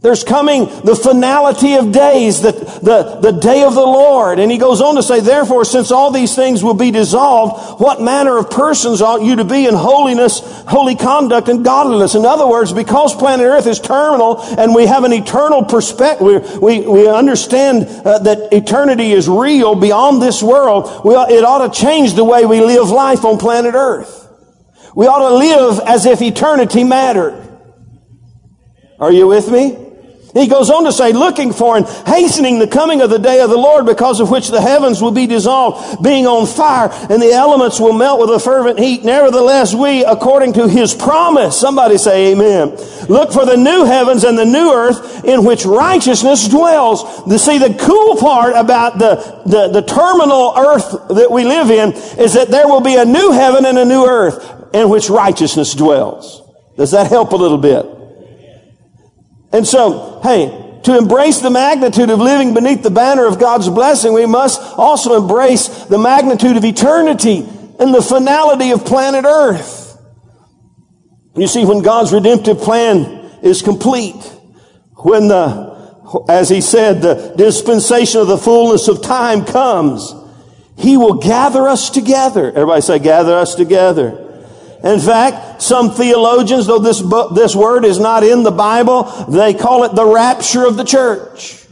There's 0.00 0.22
coming 0.22 0.66
the 0.84 0.94
finality 0.94 1.74
of 1.74 1.90
days, 1.90 2.40
the, 2.40 2.52
the, 2.52 3.18
the 3.20 3.32
day 3.32 3.64
of 3.64 3.74
the 3.74 3.80
Lord. 3.80 4.38
And 4.38 4.48
he 4.48 4.56
goes 4.56 4.80
on 4.80 4.94
to 4.94 5.02
say, 5.02 5.18
therefore, 5.18 5.64
since 5.64 5.90
all 5.90 6.12
these 6.12 6.36
things 6.36 6.62
will 6.62 6.74
be 6.74 6.92
dissolved, 6.92 7.80
what 7.80 8.00
manner 8.00 8.38
of 8.38 8.48
persons 8.48 9.02
ought 9.02 9.22
you 9.22 9.34
to 9.36 9.44
be 9.44 9.66
in 9.66 9.74
holiness, 9.74 10.38
holy 10.68 10.94
conduct, 10.94 11.48
and 11.48 11.64
godliness? 11.64 12.14
In 12.14 12.24
other 12.24 12.46
words, 12.46 12.72
because 12.72 13.12
planet 13.16 13.44
Earth 13.44 13.66
is 13.66 13.80
terminal 13.80 14.40
and 14.40 14.72
we 14.72 14.86
have 14.86 15.02
an 15.02 15.12
eternal 15.12 15.64
perspective, 15.64 16.62
we, 16.62 16.80
we 16.86 17.08
understand 17.08 17.86
uh, 18.06 18.20
that 18.20 18.52
eternity 18.52 19.10
is 19.10 19.28
real 19.28 19.74
beyond 19.74 20.22
this 20.22 20.44
world, 20.44 21.04
we, 21.04 21.14
it 21.14 21.42
ought 21.42 21.66
to 21.66 21.80
change 21.80 22.14
the 22.14 22.24
way 22.24 22.46
we 22.46 22.60
live 22.60 22.88
life 22.88 23.24
on 23.24 23.36
planet 23.36 23.74
Earth. 23.74 24.28
We 24.94 25.08
ought 25.08 25.28
to 25.28 25.34
live 25.34 25.80
as 25.88 26.06
if 26.06 26.22
eternity 26.22 26.84
mattered. 26.84 27.46
Are 29.00 29.12
you 29.12 29.26
with 29.26 29.50
me? 29.50 29.86
He 30.34 30.46
goes 30.46 30.68
on 30.70 30.84
to 30.84 30.92
say, 30.92 31.12
looking 31.12 31.52
for 31.52 31.76
and 31.76 31.86
hastening 32.06 32.58
the 32.58 32.68
coming 32.68 33.00
of 33.00 33.08
the 33.08 33.18
day 33.18 33.40
of 33.40 33.48
the 33.48 33.56
Lord, 33.56 33.86
because 33.86 34.20
of 34.20 34.30
which 34.30 34.48
the 34.48 34.60
heavens 34.60 35.00
will 35.00 35.10
be 35.10 35.26
dissolved, 35.26 36.02
being 36.02 36.26
on 36.26 36.46
fire, 36.46 36.90
and 37.08 37.20
the 37.22 37.32
elements 37.32 37.80
will 37.80 37.94
melt 37.94 38.20
with 38.20 38.30
a 38.30 38.38
fervent 38.38 38.78
heat. 38.78 39.04
Nevertheless, 39.04 39.74
we, 39.74 40.04
according 40.04 40.52
to 40.54 40.68
his 40.68 40.94
promise, 40.94 41.58
somebody 41.58 41.96
say 41.96 42.32
amen, 42.32 42.76
look 43.08 43.32
for 43.32 43.46
the 43.46 43.56
new 43.56 43.84
heavens 43.84 44.24
and 44.24 44.36
the 44.36 44.44
new 44.44 44.70
earth 44.72 45.24
in 45.24 45.44
which 45.44 45.64
righteousness 45.64 46.46
dwells. 46.46 47.24
To 47.24 47.38
see, 47.38 47.58
the 47.58 47.74
cool 47.74 48.16
part 48.16 48.54
about 48.54 48.98
the, 48.98 49.16
the, 49.46 49.80
the 49.80 49.82
terminal 49.82 50.52
earth 50.56 51.08
that 51.08 51.30
we 51.30 51.44
live 51.44 51.70
in 51.70 51.92
is 52.20 52.34
that 52.34 52.48
there 52.48 52.68
will 52.68 52.82
be 52.82 52.96
a 52.96 53.04
new 53.04 53.32
heaven 53.32 53.64
and 53.64 53.78
a 53.78 53.84
new 53.84 54.06
earth 54.06 54.74
in 54.74 54.90
which 54.90 55.08
righteousness 55.08 55.74
dwells. 55.74 56.42
Does 56.76 56.90
that 56.90 57.06
help 57.06 57.32
a 57.32 57.36
little 57.36 57.58
bit? 57.58 57.97
And 59.52 59.66
so, 59.66 60.20
hey, 60.22 60.80
to 60.84 60.96
embrace 60.96 61.40
the 61.40 61.50
magnitude 61.50 62.10
of 62.10 62.18
living 62.18 62.54
beneath 62.54 62.82
the 62.82 62.90
banner 62.90 63.26
of 63.26 63.38
God's 63.38 63.68
blessing, 63.68 64.12
we 64.12 64.26
must 64.26 64.60
also 64.78 65.20
embrace 65.20 65.68
the 65.84 65.98
magnitude 65.98 66.56
of 66.56 66.64
eternity 66.64 67.46
and 67.78 67.94
the 67.94 68.02
finality 68.02 68.70
of 68.70 68.84
planet 68.84 69.24
Earth. 69.24 69.98
You 71.36 71.46
see, 71.46 71.64
when 71.64 71.82
God's 71.82 72.12
redemptive 72.12 72.58
plan 72.58 73.30
is 73.42 73.62
complete, 73.62 74.22
when 74.96 75.28
the, 75.28 76.24
as 76.28 76.48
he 76.48 76.60
said, 76.60 77.00
the 77.00 77.34
dispensation 77.36 78.20
of 78.20 78.26
the 78.26 78.38
fullness 78.38 78.88
of 78.88 79.02
time 79.02 79.44
comes, 79.44 80.14
he 80.76 80.96
will 80.96 81.14
gather 81.14 81.68
us 81.68 81.90
together. 81.90 82.48
Everybody 82.48 82.80
say, 82.80 82.98
gather 82.98 83.34
us 83.34 83.54
together. 83.54 84.27
In 84.84 85.00
fact, 85.00 85.60
some 85.60 85.90
theologians, 85.90 86.66
though 86.66 86.78
this, 86.78 87.02
this 87.34 87.56
word 87.56 87.84
is 87.84 87.98
not 87.98 88.22
in 88.22 88.44
the 88.44 88.52
Bible, 88.52 89.04
they 89.28 89.52
call 89.52 89.84
it 89.84 89.94
the 89.94 90.06
rapture 90.06 90.64
of 90.64 90.76
the 90.76 90.84
church. 90.84 91.64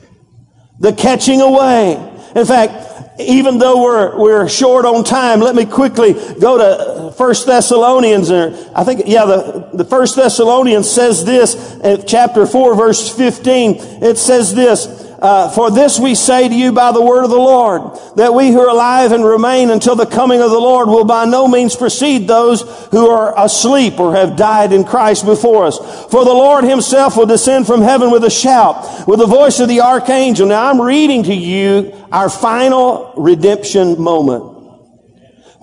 The 0.80 0.92
catching 0.92 1.40
away. 1.40 1.94
In 2.34 2.44
fact, 2.44 3.20
even 3.20 3.58
though 3.58 3.82
we're, 3.82 4.18
we're 4.18 4.48
short 4.48 4.84
on 4.84 5.04
time, 5.04 5.40
let 5.40 5.54
me 5.54 5.64
quickly 5.64 6.14
go 6.38 6.58
to 6.58 7.12
First 7.12 7.46
Thessalonians. 7.46 8.30
I 8.30 8.84
think, 8.84 9.02
yeah, 9.06 9.24
the, 9.24 9.70
the 9.72 9.84
First 9.84 10.16
Thessalonians 10.16 10.90
says 10.90 11.24
this 11.24 11.78
chapter 12.06 12.44
4, 12.44 12.74
verse 12.74 13.14
15. 13.14 13.76
It 14.02 14.18
says 14.18 14.54
this, 14.54 15.05
uh, 15.18 15.50
for 15.50 15.70
this 15.70 15.98
we 15.98 16.14
say 16.14 16.48
to 16.48 16.54
you 16.54 16.72
by 16.72 16.92
the 16.92 17.02
word 17.02 17.24
of 17.24 17.30
the 17.30 17.36
Lord, 17.36 17.98
that 18.16 18.34
we 18.34 18.50
who 18.50 18.60
are 18.60 18.68
alive 18.68 19.12
and 19.12 19.24
remain 19.24 19.70
until 19.70 19.96
the 19.96 20.06
coming 20.06 20.40
of 20.40 20.50
the 20.50 20.58
Lord 20.58 20.88
will 20.88 21.04
by 21.04 21.24
no 21.24 21.48
means 21.48 21.76
precede 21.76 22.26
those 22.26 22.62
who 22.90 23.08
are 23.08 23.32
asleep 23.38 23.98
or 23.98 24.14
have 24.14 24.36
died 24.36 24.72
in 24.72 24.84
Christ 24.84 25.24
before 25.24 25.66
us. 25.66 25.78
For 26.10 26.24
the 26.24 26.32
Lord 26.32 26.64
himself 26.64 27.16
will 27.16 27.26
descend 27.26 27.66
from 27.66 27.82
heaven 27.82 28.10
with 28.10 28.24
a 28.24 28.30
shout, 28.30 29.06
with 29.06 29.18
the 29.18 29.26
voice 29.26 29.60
of 29.60 29.68
the 29.68 29.80
archangel. 29.80 30.46
Now 30.46 30.70
I'm 30.70 30.80
reading 30.80 31.22
to 31.24 31.34
you 31.34 31.92
our 32.10 32.30
final 32.30 33.12
redemption 33.16 34.00
moment 34.00 34.55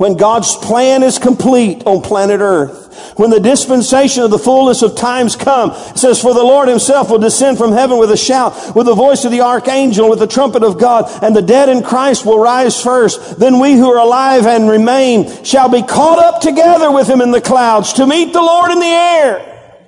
when 0.04 0.18
God's 0.18 0.54
plan 0.58 1.02
is 1.02 1.18
complete 1.18 1.84
on 1.86 2.02
planet 2.02 2.42
earth, 2.42 3.16
when 3.18 3.30
the 3.30 3.40
dispensation 3.40 4.22
of 4.22 4.32
the 4.32 4.38
fullness 4.38 4.82
of 4.82 4.98
times 4.98 5.38
come, 5.38 5.72
it 5.72 5.98
says, 5.98 6.22
for 6.22 6.34
the 6.34 6.44
Lord 6.44 6.68
himself 6.68 7.10
will 7.10 7.20
descend 7.20 7.58
from 7.58 7.72
heaven 7.72 7.98
with 7.98 8.12
a 8.12 8.18
shout, 8.18 8.76
with 8.76 8.86
the 8.86 8.96
voice 8.96 9.24
of 9.24 9.32
the 9.32 9.40
archangel, 9.40 10.10
with 10.10 10.20
the 10.20 10.28
trumpet 10.28 10.62
of 10.62 10.78
God, 10.78 11.10
and 11.24 11.34
the 11.34 11.42
dead 11.42 11.70
in 11.70 11.84
Christ 11.84 12.26
will 12.26 12.38
rise 12.38 12.84
first. 12.84 13.40
Then 13.40 13.60
we 13.60 13.76
who 13.76 13.94
are 13.94 14.00
alive 14.00 14.46
and 14.46 14.70
remain 14.70 15.42
shall 15.46 15.70
be 15.70 15.82
caught 15.82 16.20
up 16.20 16.42
together 16.42 16.92
with 16.92 17.10
him 17.10 17.22
in 17.22 17.32
the 17.32 17.40
clouds 17.40 17.94
to 17.94 18.06
meet 18.06 18.34
the 18.34 18.42
Lord 18.42 18.72
in 18.72 18.80
the 18.80 18.86
air. 18.86 19.88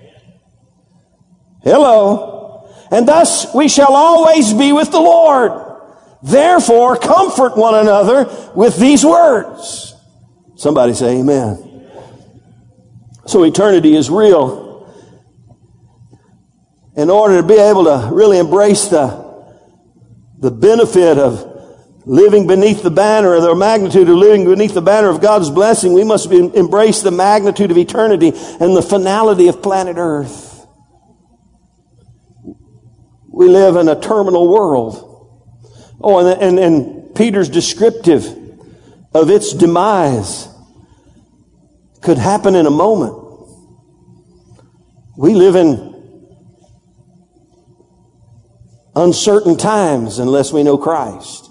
Hello. 1.62 2.69
And 2.89 3.05
thus 3.05 3.53
we 3.53 3.67
shall 3.67 3.93
always 3.93 4.53
be 4.53 4.72
with 4.72 4.91
the 4.91 5.01
Lord. 5.01 5.51
Therefore, 6.24 6.95
comfort 6.95 7.57
one 7.57 7.75
another 7.75 8.34
with 8.55 8.77
these 8.77 9.03
words. 9.03 9.91
Somebody 10.55 10.93
say 10.93 11.19
amen. 11.19 11.65
So 13.27 13.43
eternity 13.43 13.95
is 13.95 14.09
real. 14.09 14.63
In 16.95 17.09
order 17.09 17.41
to 17.41 17.47
be 17.47 17.55
able 17.55 17.85
to 17.85 18.09
really 18.13 18.38
embrace 18.38 18.88
the, 18.88 19.53
the 20.39 20.51
benefit 20.51 21.17
of 21.17 21.51
living 22.05 22.47
beneath 22.47 22.83
the 22.83 22.91
banner 22.91 23.31
or 23.31 23.41
the 23.41 23.55
magnitude 23.55 24.07
of 24.07 24.15
living 24.15 24.45
beneath 24.45 24.74
the 24.74 24.81
banner 24.81 25.09
of 25.09 25.21
God's 25.21 25.50
blessing, 25.50 25.93
we 25.93 26.03
must 26.03 26.31
embrace 26.31 27.01
the 27.01 27.12
magnitude 27.12 27.71
of 27.71 27.77
eternity 27.77 28.29
and 28.29 28.77
the 28.77 28.81
finality 28.81 29.47
of 29.50 29.62
planet 29.62 29.97
earth. 29.97 30.65
We 33.27 33.50
live 33.50 33.75
in 33.75 33.89
a 33.89 34.00
terminal 34.00 34.47
world. 34.47 35.01
Oh, 36.00 36.19
and, 36.19 36.41
and, 36.41 36.59
and 36.59 37.15
Peter's 37.15 37.50
descriptive 37.50 38.44
of 39.15 39.29
its 39.29 39.53
demise 39.53 40.50
could 42.01 42.17
happen 42.17 42.53
in 42.53 42.65
a 42.65 42.69
moment. 42.69 43.15
We 45.17 45.34
live 45.34 45.55
in 45.55 45.95
uncertain 48.93 49.55
times 49.55 50.19
unless 50.19 50.51
we 50.51 50.63
know 50.63 50.77
Christ. 50.77 51.50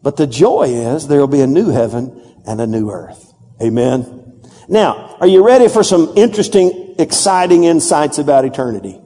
But 0.00 0.16
the 0.16 0.28
joy 0.28 0.68
is 0.68 1.08
there 1.08 1.18
will 1.18 1.26
be 1.26 1.40
a 1.40 1.46
new 1.48 1.70
heaven 1.70 2.38
and 2.46 2.60
a 2.60 2.66
new 2.66 2.92
earth. 2.92 3.34
Amen. 3.60 4.40
Now, 4.68 5.16
are 5.20 5.26
you 5.26 5.44
ready 5.44 5.66
for 5.68 5.82
some 5.82 6.12
interesting, 6.16 6.94
exciting 7.00 7.64
insights 7.64 8.18
about 8.18 8.44
eternity? 8.44 9.00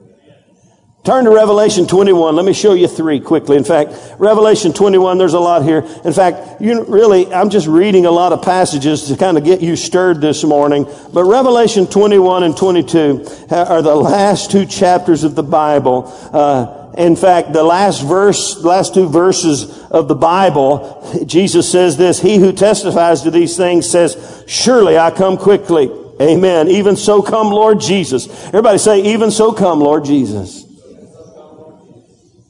Turn 1.03 1.25
to 1.25 1.31
Revelation 1.31 1.87
21. 1.87 2.35
Let 2.35 2.45
me 2.45 2.53
show 2.53 2.73
you 2.73 2.87
three 2.87 3.19
quickly. 3.19 3.57
In 3.57 3.63
fact, 3.63 3.91
Revelation 4.19 4.71
21, 4.71 5.17
there's 5.17 5.33
a 5.33 5.39
lot 5.39 5.63
here. 5.63 5.79
In 6.05 6.13
fact, 6.13 6.61
you 6.61 6.83
really, 6.83 7.33
I'm 7.33 7.49
just 7.49 7.65
reading 7.65 8.05
a 8.05 8.11
lot 8.11 8.33
of 8.33 8.43
passages 8.43 9.07
to 9.07 9.17
kind 9.17 9.35
of 9.35 9.43
get 9.43 9.61
you 9.61 9.75
stirred 9.75 10.21
this 10.21 10.43
morning. 10.43 10.85
But 11.11 11.23
Revelation 11.23 11.87
21 11.87 12.43
and 12.43 12.55
22 12.55 13.25
are 13.49 13.81
the 13.81 13.95
last 13.95 14.51
two 14.51 14.67
chapters 14.67 15.23
of 15.23 15.33
the 15.33 15.41
Bible. 15.41 16.03
Uh, 16.31 16.93
in 16.95 17.15
fact, 17.15 17.51
the 17.51 17.63
last 17.63 18.03
verse, 18.03 18.63
last 18.63 18.93
two 18.93 19.09
verses 19.09 19.79
of 19.85 20.07
the 20.07 20.13
Bible, 20.13 21.23
Jesus 21.25 21.71
says 21.71 21.97
this, 21.97 22.19
He 22.19 22.37
who 22.37 22.51
testifies 22.53 23.23
to 23.23 23.31
these 23.31 23.57
things 23.57 23.89
says, 23.89 24.43
Surely 24.45 24.99
I 24.99 25.09
come 25.09 25.37
quickly. 25.37 25.89
Amen. 26.21 26.67
Even 26.67 26.95
so 26.95 27.23
come 27.23 27.47
Lord 27.49 27.79
Jesus. 27.79 28.27
Everybody 28.45 28.77
say, 28.77 29.01
even 29.13 29.31
so 29.31 29.51
come 29.51 29.79
Lord 29.79 30.05
Jesus. 30.05 30.70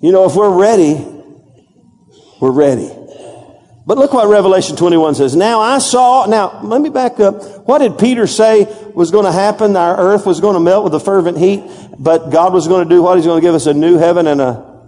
You 0.02 0.12
know, 0.12 0.26
if 0.26 0.36
we're 0.36 0.50
ready, 0.50 1.06
we're 2.40 2.52
ready. 2.52 2.90
But 3.86 3.98
look 3.98 4.14
what 4.14 4.28
Revelation 4.28 4.76
21 4.76 5.16
says. 5.16 5.36
Now 5.36 5.60
I 5.60 5.78
saw, 5.78 6.26
now 6.26 6.62
let 6.64 6.82
me 6.82 6.90
back 6.90 7.20
up. 7.20 7.68
What 7.68 7.80
did 7.80 8.00
Peter 8.00 8.26
say 8.26 8.66
was 8.94 9.12
going 9.12 9.26
to 9.26 9.32
happen? 9.32 9.76
Our 9.76 9.98
earth 9.98 10.26
was 10.26 10.40
going 10.40 10.56
to 10.56 10.60
melt 10.60 10.84
with 10.84 10.96
a 10.96 11.00
fervent 11.00 11.38
heat, 11.38 11.64
but 12.00 12.30
God 12.30 12.54
was 12.54 12.68
going 12.68 12.88
to 12.88 12.90
do 12.90 13.02
what? 13.04 13.18
He's 13.18 13.26
going 13.26 13.42
to 13.42 13.46
give 13.46 13.54
us 13.54 13.68
a 13.68 13.74
new 13.74 13.98
heaven 13.98 14.28
and 14.28 14.42
a 14.42 14.82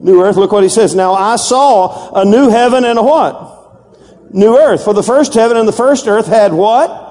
new 0.00 0.22
earth. 0.22 0.36
Look 0.36 0.52
what 0.52 0.62
he 0.62 0.68
says. 0.68 0.94
Now 0.94 1.14
I 1.14 1.36
saw 1.36 2.12
a 2.12 2.24
new 2.24 2.48
heaven 2.48 2.84
and 2.84 2.98
a 2.98 3.02
what? 3.02 4.32
New 4.32 4.56
earth. 4.56 4.84
For 4.84 4.94
the 4.94 5.02
first 5.02 5.34
heaven 5.34 5.56
and 5.56 5.66
the 5.66 5.72
first 5.72 6.06
earth 6.06 6.26
had 6.26 6.52
what? 6.52 7.09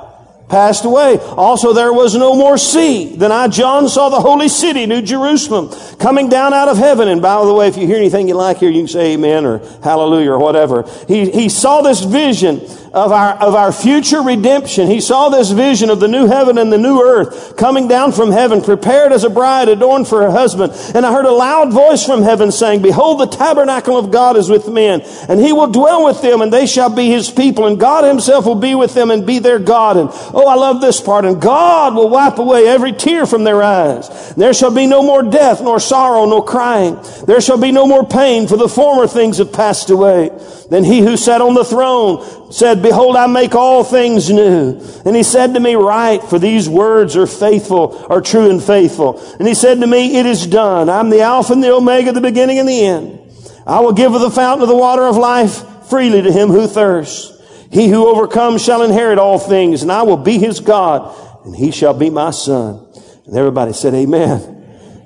Passed 0.49 0.83
away. 0.83 1.19
Also 1.19 1.73
there 1.73 1.93
was 1.93 2.15
no 2.15 2.35
more 2.35 2.57
sea. 2.57 3.15
Then 3.15 3.31
I, 3.31 3.47
John, 3.47 3.87
saw 3.87 4.09
the 4.09 4.19
holy 4.19 4.49
city, 4.49 4.85
New 4.85 5.01
Jerusalem, 5.01 5.69
coming 5.97 6.27
down 6.27 6.53
out 6.53 6.67
of 6.67 6.77
heaven. 6.77 7.07
And 7.07 7.21
by 7.21 7.43
the 7.45 7.53
way, 7.53 7.67
if 7.67 7.77
you 7.77 7.87
hear 7.87 7.97
anything 7.97 8.27
you 8.27 8.35
like 8.35 8.57
here, 8.57 8.69
you 8.69 8.81
can 8.81 8.87
say 8.87 9.13
amen 9.13 9.45
or 9.45 9.59
hallelujah 9.81 10.31
or 10.31 10.39
whatever. 10.39 10.83
He, 11.07 11.29
he 11.29 11.49
saw 11.49 11.81
this 11.81 12.03
vision 12.03 12.61
of 12.93 13.11
our, 13.11 13.33
of 13.35 13.55
our 13.55 13.71
future 13.71 14.21
redemption. 14.21 14.87
He 14.87 15.01
saw 15.01 15.29
this 15.29 15.51
vision 15.51 15.89
of 15.89 15.99
the 15.99 16.07
new 16.07 16.27
heaven 16.27 16.57
and 16.57 16.71
the 16.71 16.77
new 16.77 17.01
earth 17.01 17.55
coming 17.55 17.87
down 17.87 18.11
from 18.11 18.31
heaven, 18.31 18.61
prepared 18.61 19.11
as 19.11 19.23
a 19.23 19.29
bride 19.29 19.69
adorned 19.69 20.07
for 20.07 20.21
her 20.21 20.31
husband. 20.31 20.73
And 20.95 21.05
I 21.05 21.11
heard 21.11 21.25
a 21.25 21.31
loud 21.31 21.71
voice 21.71 22.05
from 22.05 22.23
heaven 22.23 22.51
saying, 22.51 22.81
Behold, 22.81 23.19
the 23.19 23.27
tabernacle 23.27 23.97
of 23.97 24.11
God 24.11 24.37
is 24.37 24.49
with 24.49 24.67
men, 24.67 25.01
and 25.27 25.39
he 25.39 25.53
will 25.53 25.71
dwell 25.71 26.05
with 26.05 26.21
them, 26.21 26.41
and 26.41 26.51
they 26.51 26.65
shall 26.65 26.89
be 26.89 27.09
his 27.09 27.29
people, 27.29 27.67
and 27.67 27.79
God 27.79 28.03
himself 28.03 28.45
will 28.45 28.55
be 28.55 28.75
with 28.75 28.93
them 28.93 29.11
and 29.11 29.25
be 29.25 29.39
their 29.39 29.59
God. 29.59 29.97
And 29.97 30.09
oh, 30.33 30.47
I 30.47 30.55
love 30.55 30.81
this 30.81 31.01
part. 31.01 31.25
And 31.25 31.41
God 31.41 31.95
will 31.95 32.09
wipe 32.09 32.39
away 32.39 32.67
every 32.67 32.93
tear 32.93 33.25
from 33.25 33.43
their 33.43 33.61
eyes. 33.61 34.33
There 34.35 34.53
shall 34.53 34.73
be 34.73 34.87
no 34.87 35.03
more 35.03 35.23
death, 35.23 35.61
nor 35.61 35.79
sorrow, 35.79 36.25
nor 36.25 36.43
crying. 36.43 36.99
There 37.25 37.41
shall 37.41 37.59
be 37.59 37.71
no 37.71 37.85
more 37.85 38.05
pain, 38.05 38.47
for 38.47 38.57
the 38.57 38.69
former 38.69 39.07
things 39.07 39.37
have 39.37 39.53
passed 39.53 39.89
away. 39.89 40.29
Then 40.69 40.83
he 40.83 40.99
who 41.01 41.17
sat 41.17 41.41
on 41.41 41.55
the 41.55 41.65
throne 41.65 42.38
said, 42.49 42.81
Behold, 42.81 43.15
I 43.15 43.27
make 43.27 43.55
all 43.55 43.83
things 43.83 44.29
new. 44.29 44.79
And 45.05 45.15
he 45.15 45.23
said 45.23 45.53
to 45.53 45.59
me, 45.59 45.75
Write, 45.75 46.23
for 46.23 46.39
these 46.39 46.67
words 46.67 47.15
are 47.15 47.27
faithful, 47.27 48.05
are 48.09 48.21
true 48.21 48.49
and 48.49 48.61
faithful. 48.61 49.19
And 49.39 49.47
he 49.47 49.53
said 49.53 49.79
to 49.81 49.87
me, 49.87 50.17
It 50.17 50.25
is 50.25 50.47
done. 50.47 50.89
I'm 50.89 51.09
the 51.09 51.21
Alpha 51.21 51.53
and 51.53 51.63
the 51.63 51.73
Omega, 51.73 52.11
the 52.11 52.21
beginning 52.21 52.59
and 52.59 52.67
the 52.67 52.85
end. 52.85 53.19
I 53.65 53.81
will 53.81 53.93
give 53.93 54.13
of 54.13 54.21
the 54.21 54.31
fountain 54.31 54.63
of 54.63 54.69
the 54.69 54.75
water 54.75 55.03
of 55.03 55.15
life 55.15 55.87
freely 55.89 56.21
to 56.21 56.31
him 56.31 56.49
who 56.49 56.67
thirsts. 56.67 57.35
He 57.71 57.87
who 57.87 58.07
overcomes 58.07 58.63
shall 58.63 58.81
inherit 58.81 59.19
all 59.19 59.37
things, 59.37 59.83
and 59.83 59.91
I 59.91 60.03
will 60.03 60.17
be 60.17 60.39
his 60.39 60.59
God, 60.59 61.15
and 61.45 61.55
he 61.55 61.71
shall 61.71 61.93
be 61.93 62.09
my 62.09 62.31
son. 62.31 62.87
And 63.25 63.37
everybody 63.37 63.73
said, 63.73 63.93
Amen. 63.93 64.55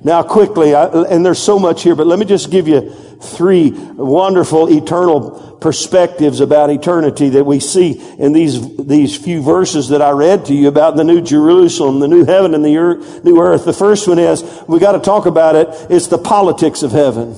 Now, 0.04 0.24
quickly, 0.24 0.76
I, 0.76 0.86
and 1.04 1.26
there's 1.26 1.42
so 1.42 1.60
much 1.60 1.84
here, 1.84 1.96
but 1.96 2.08
let 2.08 2.20
me 2.20 2.26
just 2.26 2.52
give 2.52 2.68
you 2.68 2.94
three 3.22 3.72
wonderful 3.72 4.70
eternal 4.70 5.53
perspectives 5.64 6.42
about 6.42 6.70
eternity 6.70 7.30
that 7.30 7.46
we 7.46 7.60
see 7.60 7.94
in 8.20 8.34
these, 8.34 8.76
these 8.78 9.18
few 9.18 9.42
verses 9.42 9.90
that 9.90 10.02
I 10.02 10.12
read 10.12 10.46
to 10.48 10.54
you 10.54 10.68
about 10.68 10.98
the 10.98 11.06
new 11.06 11.22
Jerusalem, 11.22 12.02
the 12.02 12.08
new 12.10 12.26
heaven 12.26 12.54
and 12.54 12.64
the 12.64 12.78
earth, 12.78 13.24
new 13.24 13.40
earth. 13.40 13.64
The 13.64 13.74
first 13.74 14.08
one 14.08 14.20
is, 14.20 14.44
we 14.68 14.80
got 14.80 14.92
to 14.92 15.00
talk 15.00 15.26
about 15.26 15.56
it, 15.56 15.70
it's 15.90 16.08
the 16.08 16.18
politics 16.18 16.84
of 16.84 16.92
heaven. 16.92 17.36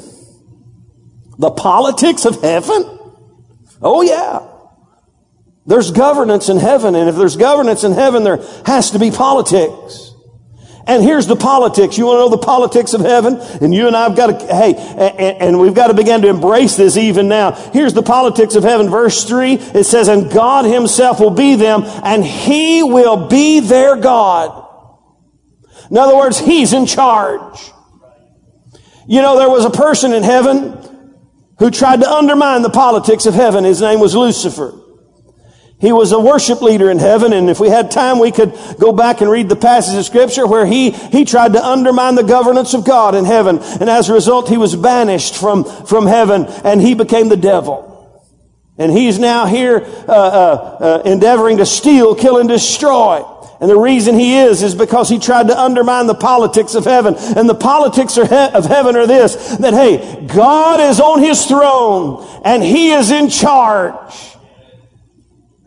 The 1.37 1.51
politics 1.51 2.25
of 2.25 2.41
heaven? 2.41 2.99
Oh 3.81 4.01
yeah. 4.01 4.47
There's 5.67 5.91
governance 5.91 6.49
in 6.49 6.57
heaven, 6.57 6.95
and 6.95 7.07
if 7.07 7.15
there's 7.15 7.37
governance 7.37 7.83
in 7.83 7.91
heaven, 7.91 8.23
there 8.23 8.37
has 8.65 8.91
to 8.91 8.99
be 8.99 9.11
politics. 9.11 10.14
And 10.87 11.01
here's 11.03 11.25
the 11.25 11.35
politics. 11.35 11.97
You 11.97 12.05
want 12.05 12.17
to 12.17 12.19
know 12.19 12.29
the 12.29 12.37
politics 12.37 12.93
of 12.93 13.01
heaven? 13.01 13.37
And 13.61 13.73
you 13.73 13.87
and 13.87 13.95
I've 13.95 14.15
got 14.15 14.39
to, 14.39 14.45
hey, 14.45 14.75
and 15.39 15.59
we've 15.59 15.73
got 15.73 15.87
to 15.87 15.95
begin 15.95 16.21
to 16.21 16.27
embrace 16.27 16.75
this 16.75 16.95
even 16.95 17.27
now. 17.27 17.53
Here's 17.53 17.93
the 17.93 18.03
politics 18.03 18.53
of 18.53 18.63
heaven. 18.63 18.89
Verse 18.89 19.23
three, 19.23 19.53
it 19.53 19.85
says, 19.85 20.07
and 20.07 20.31
God 20.31 20.65
himself 20.65 21.19
will 21.19 21.31
be 21.31 21.55
them 21.55 21.81
and 21.85 22.23
he 22.23 22.83
will 22.83 23.27
be 23.27 23.61
their 23.61 23.95
God. 23.95 24.63
In 25.89 25.97
other 25.97 26.15
words, 26.15 26.37
he's 26.37 26.71
in 26.71 26.85
charge. 26.85 27.71
You 29.07 29.21
know, 29.23 29.39
there 29.39 29.49
was 29.49 29.65
a 29.65 29.71
person 29.71 30.13
in 30.13 30.21
heaven 30.21 31.15
who 31.57 31.71
tried 31.71 32.01
to 32.01 32.11
undermine 32.11 32.61
the 32.61 32.69
politics 32.69 33.25
of 33.25 33.33
heaven. 33.33 33.63
His 33.63 33.81
name 33.81 33.99
was 33.99 34.15
Lucifer. 34.15 34.79
He 35.85 35.91
was 35.91 36.11
a 36.13 36.19
worship 36.19 36.63
leader 36.63 36.89
in 36.89 36.97
heaven, 36.97 37.31
and 37.31 37.47
if 37.47 37.59
we 37.59 37.69
had 37.69 37.91
time, 37.91 38.17
we 38.17 38.31
could 38.31 38.57
go 38.79 38.91
back 38.91 39.21
and 39.21 39.29
read 39.29 39.49
the 39.49 39.55
passage 39.55 39.95
of 39.95 40.03
scripture 40.03 40.47
where 40.47 40.65
he, 40.65 40.89
he 40.89 41.25
tried 41.25 41.53
to 41.53 41.63
undermine 41.63 42.15
the 42.15 42.23
governance 42.23 42.73
of 42.73 42.83
God 42.83 43.13
in 43.13 43.23
heaven. 43.23 43.59
And 43.59 43.87
as 43.87 44.09
a 44.09 44.13
result, 44.13 44.49
he 44.49 44.57
was 44.57 44.75
banished 44.75 45.35
from, 45.35 45.63
from 45.63 46.07
heaven, 46.07 46.47
and 46.63 46.81
he 46.81 46.95
became 46.95 47.29
the 47.29 47.37
devil. 47.37 47.91
And 48.79 48.91
he's 48.91 49.19
now 49.19 49.45
here, 49.45 49.81
uh, 50.07 50.11
uh, 50.11 50.77
uh, 50.79 51.01
endeavoring 51.05 51.57
to 51.57 51.67
steal, 51.67 52.15
kill, 52.15 52.39
and 52.39 52.49
destroy. 52.49 53.23
And 53.61 53.69
the 53.69 53.77
reason 53.77 54.15
he 54.15 54.39
is, 54.39 54.63
is 54.63 54.73
because 54.73 55.07
he 55.07 55.19
tried 55.19 55.49
to 55.49 55.59
undermine 55.59 56.07
the 56.07 56.15
politics 56.15 56.73
of 56.73 56.85
heaven. 56.85 57.13
And 57.15 57.47
the 57.47 57.53
politics 57.53 58.17
of 58.17 58.27
heaven 58.27 58.95
are 58.95 59.05
this, 59.05 59.57
that 59.57 59.75
hey, 59.75 60.25
God 60.25 60.79
is 60.79 60.99
on 60.99 61.21
his 61.21 61.45
throne, 61.45 62.27
and 62.43 62.63
he 62.63 62.89
is 62.89 63.11
in 63.11 63.29
charge. 63.29 64.34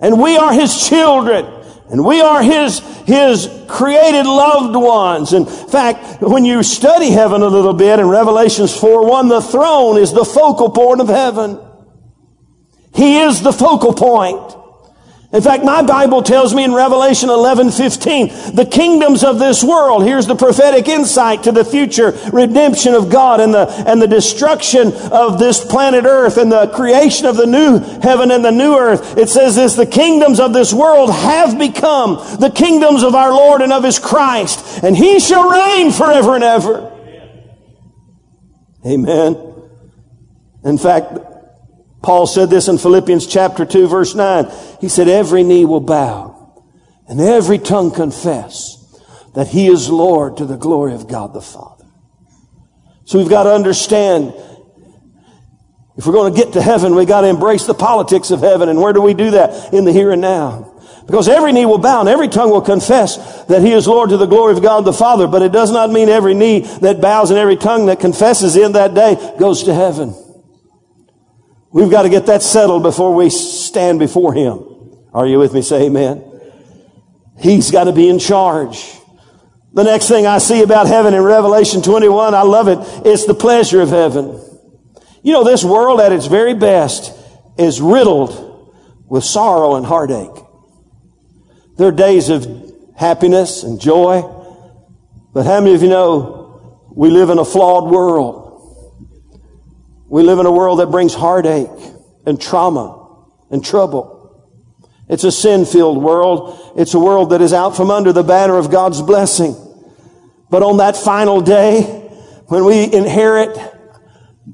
And 0.01 0.21
we 0.21 0.37
are 0.37 0.53
His 0.53 0.89
children. 0.89 1.47
And 1.91 2.05
we 2.05 2.21
are 2.21 2.43
His, 2.43 2.81
His 3.07 3.49
created 3.69 4.27
loved 4.27 4.77
ones. 4.77 5.33
In 5.33 5.47
fact, 5.47 6.21
when 6.21 6.45
you 6.45 6.63
study 6.63 7.11
heaven 7.11 7.43
a 7.43 7.49
little 7.49 7.73
bit 7.73 7.99
in 7.99 8.09
Revelations 8.09 8.79
4 8.79 9.09
1, 9.09 9.29
the 9.29 9.41
throne 9.41 9.99
is 9.99 10.13
the 10.13 10.25
focal 10.25 10.71
point 10.71 11.01
of 11.01 11.09
heaven. 11.09 11.61
He 12.95 13.21
is 13.21 13.43
the 13.43 13.53
focal 13.53 13.95
point. 13.95 14.58
In 15.31 15.43
fact, 15.43 15.63
my 15.63 15.83
Bible 15.83 16.23
tells 16.23 16.55
me 16.55 16.65
in 16.65 16.73
Revelation 16.73 17.29
11, 17.29 17.73
15, 17.73 18.55
the 18.55 18.65
kingdoms 18.65 19.23
of 19.23 19.39
this 19.39 19.63
world, 19.63 20.03
here's 20.03 20.27
the 20.27 20.35
prophetic 20.35 20.89
insight 20.89 21.43
to 21.43 21.53
the 21.53 21.67
future 21.67 22.19
redemption 22.33 22.95
of 22.95 23.11
God 23.11 23.39
and 23.39 23.53
the, 23.53 23.69
and 23.87 24.01
the 24.01 24.07
destruction 24.07 24.91
of 25.13 25.39
this 25.39 25.63
planet 25.63 26.07
earth 26.07 26.39
and 26.39 26.51
the 26.51 26.69
creation 26.69 27.27
of 27.27 27.37
the 27.37 27.45
new 27.45 27.79
heaven 28.01 28.31
and 28.31 28.43
the 28.43 28.51
new 28.51 28.75
earth. 28.75 29.19
It 29.19 29.29
says 29.29 29.55
this, 29.55 29.75
the 29.75 29.85
kingdoms 29.85 30.41
of 30.41 30.55
this 30.55 30.73
world 30.73 31.13
have 31.13 31.59
become 31.59 32.15
the 32.41 32.51
kingdoms 32.51 33.03
of 33.03 33.15
our 33.15 33.31
Lord 33.31 33.61
and 33.61 33.71
of 33.73 33.85
His 33.85 33.99
Christ, 33.99 34.83
and 34.83 34.97
He 34.97 35.21
shall 35.21 35.51
reign 35.51 35.93
forever 35.93 36.37
and 36.37 36.45
ever. 36.45 36.91
Amen. 38.87 39.55
In 40.65 40.79
fact, 40.79 41.19
Paul 42.03 42.27
said 42.27 42.51
this 42.51 42.69
in 42.69 42.79
Philippians 42.79 43.27
chapter 43.27 43.65
2 43.65 43.89
verse 43.89 44.15
9. 44.15 44.47
He 44.81 44.89
said, 44.89 45.09
every 45.09 45.43
knee 45.43 45.65
will 45.65 45.81
bow 45.81 46.35
and 47.09 47.21
every 47.21 47.59
tongue 47.59 47.91
confess 47.91 48.77
that 49.35 49.49
he 49.49 49.67
is 49.69 49.89
Lord 49.89 50.37
to 50.39 50.45
the 50.45 50.57
glory 50.57 50.95
of 50.95 51.09
God 51.09 51.33
the 51.33 51.41
Father. 51.41 51.87
So 53.05 53.19
we've 53.19 53.29
got 53.29 53.45
to 53.45 53.55
understand 53.55 54.35
if 55.97 56.07
we're 56.07 56.13
going 56.13 56.33
to 56.33 56.39
get 56.39 56.53
to 56.53 56.63
heaven, 56.63 56.95
we've 56.95 57.09
got 57.09 57.23
to 57.23 57.27
embrace 57.27 57.67
the 57.67 57.75
politics 57.75 58.31
of 58.31 58.41
heaven. 58.41 58.69
And 58.69 58.81
where 58.81 58.93
do 58.93 59.01
we 59.01 59.15
do 59.15 59.33
that? 59.33 59.75
In 59.75 59.85
the 59.85 59.93
here 59.93 60.13
and 60.13 60.21
now. 60.21 60.75
Because 61.07 61.29
every 61.29 61.53
knee 61.53 61.67
will 61.67 61.79
bow 61.79 62.01
and 62.01 62.09
every 62.09 62.29
tongue 62.29 62.51
will 62.51 62.61
confess 62.61 63.45
that 63.47 63.63
he 63.63 63.73
is 63.73 63.89
Lord 63.89 64.11
to 64.11 64.17
the 64.17 64.27
glory 64.27 64.53
of 64.53 64.63
God 64.63 64.85
the 64.85 64.93
Father. 64.93 65.27
But 65.27 65.43
it 65.43 65.51
does 65.51 65.73
not 65.73 65.91
mean 65.91 66.09
every 66.09 66.35
knee 66.35 66.61
that 66.83 67.01
bows 67.01 67.31
and 67.31 67.39
every 67.39 67.57
tongue 67.57 67.87
that 67.87 67.99
confesses 67.99 68.57
in 68.57 68.73
that 68.73 68.95
day 68.95 69.35
goes 69.41 69.65
to 69.65 69.75
heaven. 69.75 70.15
We've 71.71 71.91
got 71.91 72.03
to 72.03 72.09
get 72.09 72.27
that 72.27 72.43
settled 72.43 72.83
before 72.83 73.15
we 73.15 73.31
stand 73.31 73.99
before 73.99 74.33
Him. 74.33 74.65
Are 75.13 75.27
you 75.27 75.39
with 75.39 75.53
me? 75.53 75.63
Say 75.63 75.87
amen. 75.87 76.25
He's 77.39 77.71
got 77.71 77.85
to 77.85 77.93
be 77.93 78.09
in 78.09 78.19
charge. 78.19 78.85
The 79.73 79.85
next 79.85 80.09
thing 80.09 80.27
I 80.27 80.39
see 80.39 80.63
about 80.63 80.87
heaven 80.87 81.15
in 81.15 81.23
Revelation 81.23 81.83
21, 81.83 82.35
I 82.35 82.43
love 82.43 82.69
it. 82.69 82.79
It's 83.07 83.27
the 83.27 83.35
pleasure 83.35 83.81
of 83.81 83.91
heaven. 83.91 84.41
You 85.23 85.33
know, 85.33 85.45
this 85.45 85.63
world 85.63 86.01
at 86.01 86.11
its 86.13 86.27
very 86.27 86.55
best 86.55 87.13
is 87.59 87.81
riddled 87.81 88.75
with 89.07 89.25
sorrow 89.25 89.75
and 89.77 89.85
heartache. 89.85 90.45
There 91.77 91.89
are 91.89 91.93
days 91.93 92.29
of 92.29 92.47
happiness 92.97 93.63
and 93.63 93.81
joy, 93.81 94.23
but 95.33 95.45
how 95.45 95.61
many 95.61 95.75
of 95.75 95.83
you 95.83 95.89
know 95.89 96.83
we 96.91 97.11
live 97.11 97.31
in 97.31 97.39
a 97.39 97.45
flawed 97.45 97.91
world? 97.91 98.38
We 100.09 100.23
live 100.23 100.39
in 100.39 100.47
a 100.47 100.53
world 100.53 100.79
that 100.81 100.87
brings 100.87 101.15
heartache 101.15 101.69
and 102.25 102.41
trauma 102.41 103.27
and 103.51 103.65
trouble. 103.65 104.17
It's 105.09 105.25
a 105.25 105.33
sin 105.33 105.65
filled 105.65 106.03
world. 106.03 106.75
It's 106.77 106.95
a 106.95 106.99
world 106.99 107.31
that 107.31 107.41
is 107.41 107.53
out 107.53 107.77
from 107.77 107.91
under 107.91 108.13
the 108.13 108.23
banner 108.23 108.57
of 108.57 108.71
God's 108.71 109.03
blessing. 109.03 109.57
But 110.51 110.63
on 110.63 110.79
that 110.79 110.97
final 110.97 111.41
day, 111.41 111.83
when 112.47 112.65
we 112.65 112.85
inherit 112.93 113.57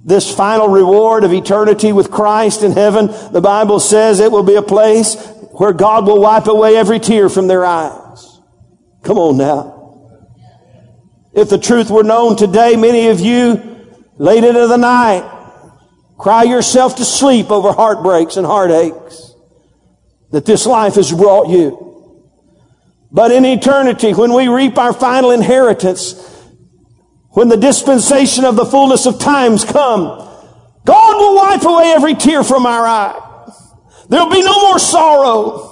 this 0.04 0.32
final 0.34 0.68
reward 0.68 1.22
of 1.22 1.32
eternity 1.32 1.92
with 1.92 2.10
Christ 2.10 2.62
in 2.62 2.72
heaven, 2.72 3.06
the 3.32 3.40
Bible 3.40 3.78
says 3.78 4.18
it 4.18 4.32
will 4.32 4.42
be 4.42 4.56
a 4.56 4.62
place 4.62 5.14
where 5.52 5.72
God 5.72 6.06
will 6.06 6.20
wipe 6.20 6.48
away 6.48 6.76
every 6.76 6.98
tear 6.98 7.28
from 7.28 7.46
their 7.46 7.64
eyes. 7.64 8.40
Come 9.02 9.18
on 9.18 9.36
now. 9.36 9.72
If 11.32 11.48
the 11.48 11.58
truth 11.58 11.90
were 11.90 12.02
known 12.02 12.36
today, 12.36 12.74
many 12.76 13.08
of 13.08 13.20
you 13.20 13.92
late 14.18 14.42
into 14.42 14.66
the 14.66 14.76
night 14.76 15.33
Cry 16.18 16.44
yourself 16.44 16.96
to 16.96 17.04
sleep 17.04 17.50
over 17.50 17.72
heartbreaks 17.72 18.36
and 18.36 18.46
heartaches 18.46 19.34
that 20.30 20.46
this 20.46 20.66
life 20.66 20.94
has 20.94 21.12
brought 21.12 21.48
you. 21.48 21.80
But 23.10 23.30
in 23.30 23.44
eternity, 23.44 24.12
when 24.12 24.32
we 24.32 24.48
reap 24.48 24.76
our 24.78 24.92
final 24.92 25.30
inheritance, 25.30 26.14
when 27.30 27.48
the 27.48 27.56
dispensation 27.56 28.44
of 28.44 28.56
the 28.56 28.64
fullness 28.64 29.06
of 29.06 29.18
times 29.18 29.64
come, 29.64 30.18
God 30.84 31.16
will 31.16 31.36
wipe 31.36 31.62
away 31.62 31.92
every 31.96 32.14
tear 32.14 32.44
from 32.44 32.66
our 32.66 32.86
eye. 32.86 33.20
There'll 34.08 34.30
be 34.30 34.42
no 34.42 34.60
more 34.68 34.78
sorrow. 34.78 35.70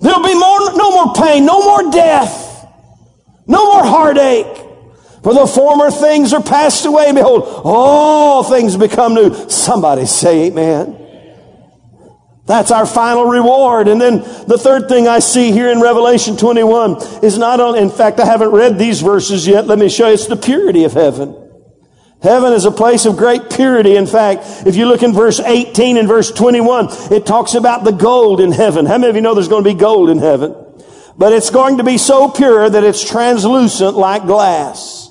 There'll 0.00 0.22
be 0.22 0.34
more, 0.34 0.76
no 0.76 0.90
more 0.90 1.14
pain, 1.14 1.44
no 1.44 1.60
more 1.62 1.90
death, 1.90 2.66
no 3.46 3.72
more 3.72 3.84
heartache. 3.84 4.67
For 5.22 5.34
the 5.34 5.46
former 5.46 5.90
things 5.90 6.32
are 6.32 6.42
passed 6.42 6.86
away, 6.86 7.12
behold, 7.12 7.42
all 7.64 8.44
things 8.44 8.76
become 8.76 9.14
new. 9.14 9.34
Somebody 9.48 10.06
say 10.06 10.46
amen. 10.46 11.06
That's 12.48 12.70
our 12.70 12.86
final 12.86 13.26
reward. 13.26 13.88
And 13.88 14.00
then 14.00 14.20
the 14.20 14.56
third 14.58 14.88
thing 14.88 15.06
I 15.06 15.18
see 15.18 15.52
here 15.52 15.70
in 15.70 15.82
Revelation 15.82 16.36
21 16.36 17.22
is 17.22 17.36
not 17.36 17.60
only, 17.60 17.80
in 17.80 17.90
fact, 17.90 18.18
I 18.20 18.24
haven't 18.24 18.52
read 18.52 18.78
these 18.78 19.02
verses 19.02 19.46
yet. 19.46 19.66
Let 19.66 19.78
me 19.78 19.90
show 19.90 20.06
you. 20.08 20.14
It's 20.14 20.26
the 20.26 20.36
purity 20.36 20.84
of 20.84 20.94
heaven. 20.94 21.44
Heaven 22.22 22.54
is 22.54 22.64
a 22.64 22.70
place 22.70 23.04
of 23.04 23.18
great 23.18 23.50
purity. 23.50 23.96
In 23.96 24.06
fact, 24.06 24.66
if 24.66 24.76
you 24.76 24.86
look 24.86 25.02
in 25.02 25.12
verse 25.12 25.40
18 25.40 25.98
and 25.98 26.08
verse 26.08 26.32
21, 26.32 26.88
it 27.12 27.26
talks 27.26 27.54
about 27.54 27.84
the 27.84 27.92
gold 27.92 28.40
in 28.40 28.50
heaven. 28.50 28.86
How 28.86 28.96
many 28.96 29.10
of 29.10 29.16
you 29.16 29.22
know 29.22 29.34
there's 29.34 29.48
going 29.48 29.62
to 29.62 29.70
be 29.70 29.78
gold 29.78 30.08
in 30.08 30.18
heaven? 30.18 30.54
But 31.18 31.32
it's 31.34 31.50
going 31.50 31.78
to 31.78 31.84
be 31.84 31.98
so 31.98 32.30
pure 32.30 32.68
that 32.68 32.82
it's 32.82 33.08
translucent 33.08 33.94
like 33.94 34.22
glass. 34.24 35.07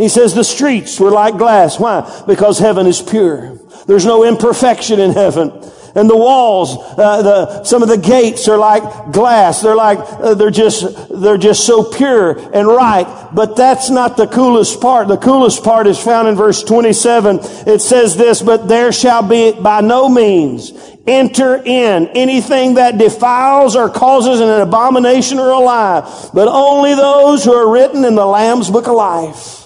He 0.00 0.08
says 0.08 0.34
the 0.34 0.44
streets 0.44 0.98
were 0.98 1.10
like 1.10 1.36
glass. 1.36 1.78
Why? 1.78 2.24
Because 2.26 2.58
heaven 2.58 2.86
is 2.86 3.02
pure. 3.02 3.58
There's 3.86 4.06
no 4.06 4.24
imperfection 4.24 4.98
in 4.98 5.10
heaven. 5.10 5.50
And 5.94 6.08
the 6.08 6.16
walls, 6.16 6.70
uh, 6.98 7.20
the, 7.20 7.64
some 7.64 7.82
of 7.82 7.90
the 7.90 7.98
gates 7.98 8.48
are 8.48 8.56
like 8.56 9.12
glass. 9.12 9.60
They're 9.60 9.76
like, 9.76 9.98
uh, 9.98 10.32
they're 10.32 10.50
just, 10.50 10.86
they're 11.10 11.36
just 11.36 11.66
so 11.66 11.84
pure 11.84 12.30
and 12.54 12.66
right. 12.66 13.28
But 13.34 13.56
that's 13.56 13.90
not 13.90 14.16
the 14.16 14.26
coolest 14.26 14.80
part. 14.80 15.08
The 15.08 15.18
coolest 15.18 15.62
part 15.62 15.86
is 15.86 15.98
found 15.98 16.28
in 16.28 16.34
verse 16.34 16.62
27. 16.62 17.40
It 17.66 17.82
says 17.82 18.16
this, 18.16 18.40
but 18.40 18.68
there 18.68 18.92
shall 18.92 19.28
be 19.28 19.52
by 19.52 19.82
no 19.82 20.08
means 20.08 20.72
enter 21.06 21.56
in 21.56 22.08
anything 22.08 22.74
that 22.74 22.96
defiles 22.96 23.76
or 23.76 23.90
causes 23.90 24.40
an 24.40 24.48
abomination 24.48 25.38
or 25.38 25.50
a 25.50 25.58
lie, 25.58 26.30
but 26.32 26.48
only 26.48 26.94
those 26.94 27.44
who 27.44 27.52
are 27.52 27.70
written 27.70 28.04
in 28.04 28.14
the 28.14 28.24
Lamb's 28.24 28.70
book 28.70 28.86
of 28.86 28.94
life 28.94 29.59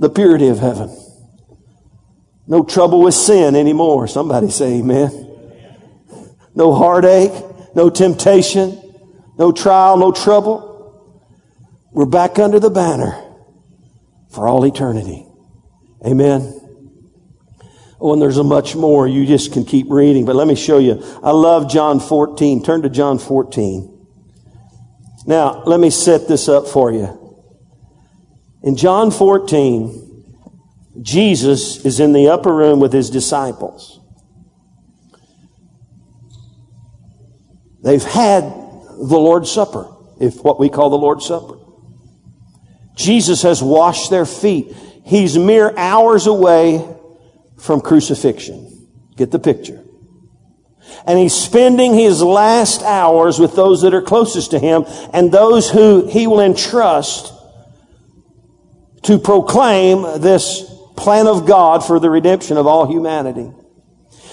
the 0.00 0.08
purity 0.08 0.48
of 0.48 0.58
heaven. 0.58 0.90
No 2.48 2.64
trouble 2.64 3.02
with 3.02 3.14
sin 3.14 3.54
anymore. 3.54 4.08
Somebody 4.08 4.50
say 4.50 4.78
amen. 4.78 5.28
No 6.54 6.74
heartache, 6.74 7.32
no 7.76 7.90
temptation, 7.90 8.76
no 9.38 9.52
trial, 9.52 9.98
no 9.98 10.10
trouble. 10.10 10.66
We're 11.92 12.06
back 12.06 12.38
under 12.38 12.58
the 12.58 12.70
banner 12.70 13.22
for 14.30 14.48
all 14.48 14.64
eternity. 14.64 15.26
Amen. 16.04 16.56
Oh, 18.00 18.14
and 18.14 18.22
there's 18.22 18.38
a 18.38 18.44
much 18.44 18.74
more. 18.74 19.06
You 19.06 19.26
just 19.26 19.52
can 19.52 19.66
keep 19.66 19.90
reading, 19.90 20.24
but 20.24 20.34
let 20.34 20.48
me 20.48 20.54
show 20.54 20.78
you. 20.78 21.04
I 21.22 21.32
love 21.32 21.70
John 21.70 22.00
14. 22.00 22.62
Turn 22.62 22.82
to 22.82 22.88
John 22.88 23.18
14. 23.18 23.98
Now, 25.26 25.62
let 25.64 25.78
me 25.78 25.90
set 25.90 26.26
this 26.26 26.48
up 26.48 26.66
for 26.66 26.90
you. 26.90 27.19
In 28.62 28.76
John 28.76 29.10
14, 29.10 30.10
Jesus 31.00 31.84
is 31.84 32.00
in 32.00 32.12
the 32.12 32.28
upper 32.28 32.54
room 32.54 32.80
with 32.80 32.92
his 32.92 33.08
disciples. 33.08 34.00
They've 37.82 38.04
had 38.04 38.42
the 38.42 39.18
Lord's 39.18 39.50
Supper, 39.50 39.90
if 40.20 40.42
what 40.44 40.60
we 40.60 40.68
call 40.68 40.90
the 40.90 40.98
Lord's 40.98 41.24
Supper. 41.24 41.58
Jesus 42.94 43.42
has 43.42 43.62
washed 43.62 44.10
their 44.10 44.26
feet. 44.26 44.74
He's 45.04 45.38
mere 45.38 45.74
hours 45.78 46.26
away 46.26 46.86
from 47.58 47.80
crucifixion. 47.80 48.88
Get 49.16 49.30
the 49.30 49.38
picture. 49.38 49.82
And 51.06 51.18
he's 51.18 51.34
spending 51.34 51.94
his 51.94 52.22
last 52.22 52.82
hours 52.82 53.38
with 53.38 53.56
those 53.56 53.82
that 53.82 53.94
are 53.94 54.02
closest 54.02 54.50
to 54.50 54.58
him 54.58 54.84
and 55.14 55.32
those 55.32 55.70
who 55.70 56.06
he 56.06 56.26
will 56.26 56.40
entrust 56.40 57.32
to 59.02 59.18
proclaim 59.18 60.20
this 60.20 60.64
plan 60.96 61.26
of 61.26 61.46
God 61.46 61.84
for 61.84 61.98
the 61.98 62.10
redemption 62.10 62.56
of 62.56 62.66
all 62.66 62.86
humanity. 62.86 63.50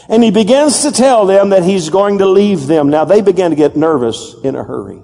And 0.09 0.23
he 0.23 0.31
begins 0.31 0.83
to 0.83 0.91
tell 0.91 1.25
them 1.25 1.49
that 1.49 1.63
he's 1.63 1.89
going 1.89 2.19
to 2.19 2.25
leave 2.25 2.67
them. 2.67 2.89
Now 2.89 3.05
they 3.05 3.21
begin 3.21 3.51
to 3.51 3.55
get 3.55 3.75
nervous 3.75 4.35
in 4.43 4.55
a 4.55 4.63
hurry. 4.63 5.01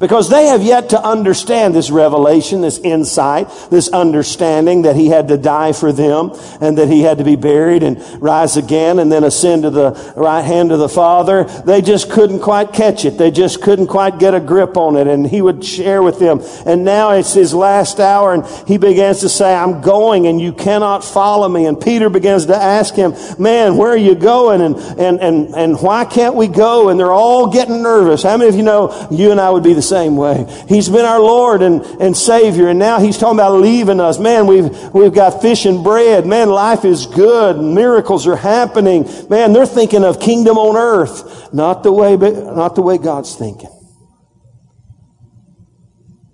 Because 0.00 0.30
they 0.30 0.46
have 0.46 0.62
yet 0.62 0.88
to 0.90 1.02
understand 1.02 1.74
this 1.74 1.90
revelation, 1.90 2.62
this 2.62 2.78
insight, 2.78 3.50
this 3.70 3.90
understanding 3.90 4.82
that 4.82 4.96
he 4.96 5.08
had 5.08 5.28
to 5.28 5.36
die 5.36 5.72
for 5.72 5.92
them 5.92 6.32
and 6.62 6.78
that 6.78 6.88
he 6.88 7.02
had 7.02 7.18
to 7.18 7.24
be 7.24 7.36
buried 7.36 7.82
and 7.82 8.02
rise 8.18 8.56
again 8.56 8.98
and 8.98 9.12
then 9.12 9.24
ascend 9.24 9.64
to 9.64 9.70
the 9.70 10.14
right 10.16 10.40
hand 10.40 10.72
of 10.72 10.78
the 10.78 10.88
Father. 10.88 11.44
They 11.44 11.82
just 11.82 12.10
couldn't 12.10 12.40
quite 12.40 12.72
catch 12.72 13.04
it. 13.04 13.18
They 13.18 13.30
just 13.30 13.60
couldn't 13.60 13.88
quite 13.88 14.18
get 14.18 14.32
a 14.32 14.40
grip 14.40 14.78
on 14.78 14.96
it. 14.96 15.06
And 15.06 15.26
he 15.26 15.42
would 15.42 15.62
share 15.62 16.02
with 16.02 16.18
them. 16.18 16.40
And 16.64 16.82
now 16.82 17.10
it's 17.10 17.34
his 17.34 17.52
last 17.52 18.00
hour 18.00 18.32
and 18.32 18.46
he 18.66 18.78
begins 18.78 19.20
to 19.20 19.28
say, 19.28 19.54
I'm 19.54 19.82
going 19.82 20.26
and 20.26 20.40
you 20.40 20.54
cannot 20.54 21.04
follow 21.04 21.46
me. 21.46 21.66
And 21.66 21.78
Peter 21.78 22.08
begins 22.08 22.46
to 22.46 22.56
ask 22.56 22.94
him, 22.94 23.12
man, 23.38 23.76
where 23.76 23.90
are 23.90 23.98
you 23.98 24.14
going? 24.14 24.62
And, 24.62 24.76
and, 24.76 25.20
and, 25.20 25.54
and 25.54 25.78
why 25.78 26.06
can't 26.06 26.36
we 26.36 26.48
go? 26.48 26.88
And 26.88 26.98
they're 26.98 27.12
all 27.12 27.52
getting 27.52 27.82
nervous. 27.82 28.22
How 28.22 28.38
many 28.38 28.48
of 28.48 28.56
you 28.56 28.62
know 28.62 29.08
you 29.10 29.30
and 29.30 29.38
I 29.38 29.50
would 29.50 29.62
be 29.62 29.74
the 29.74 29.89
same 29.90 30.16
way. 30.16 30.46
He's 30.68 30.88
been 30.88 31.04
our 31.04 31.20
Lord 31.20 31.62
and, 31.62 31.82
and 32.00 32.16
Savior, 32.16 32.68
and 32.68 32.78
now 32.78 33.00
He's 33.00 33.18
talking 33.18 33.38
about 33.38 33.60
leaving 33.60 34.00
us. 34.00 34.18
Man, 34.18 34.46
we've, 34.46 34.70
we've 34.94 35.12
got 35.12 35.42
fish 35.42 35.66
and 35.66 35.84
bread. 35.84 36.26
Man, 36.26 36.48
life 36.48 36.84
is 36.84 37.06
good. 37.06 37.58
Miracles 37.58 38.26
are 38.26 38.36
happening. 38.36 39.08
Man, 39.28 39.52
they're 39.52 39.66
thinking 39.66 40.04
of 40.04 40.20
kingdom 40.20 40.56
on 40.56 40.76
earth, 40.76 41.52
not 41.52 41.82
the 41.82 41.92
way, 41.92 42.16
not 42.16 42.74
the 42.74 42.82
way 42.82 42.96
God's 42.96 43.34
thinking. 43.34 43.70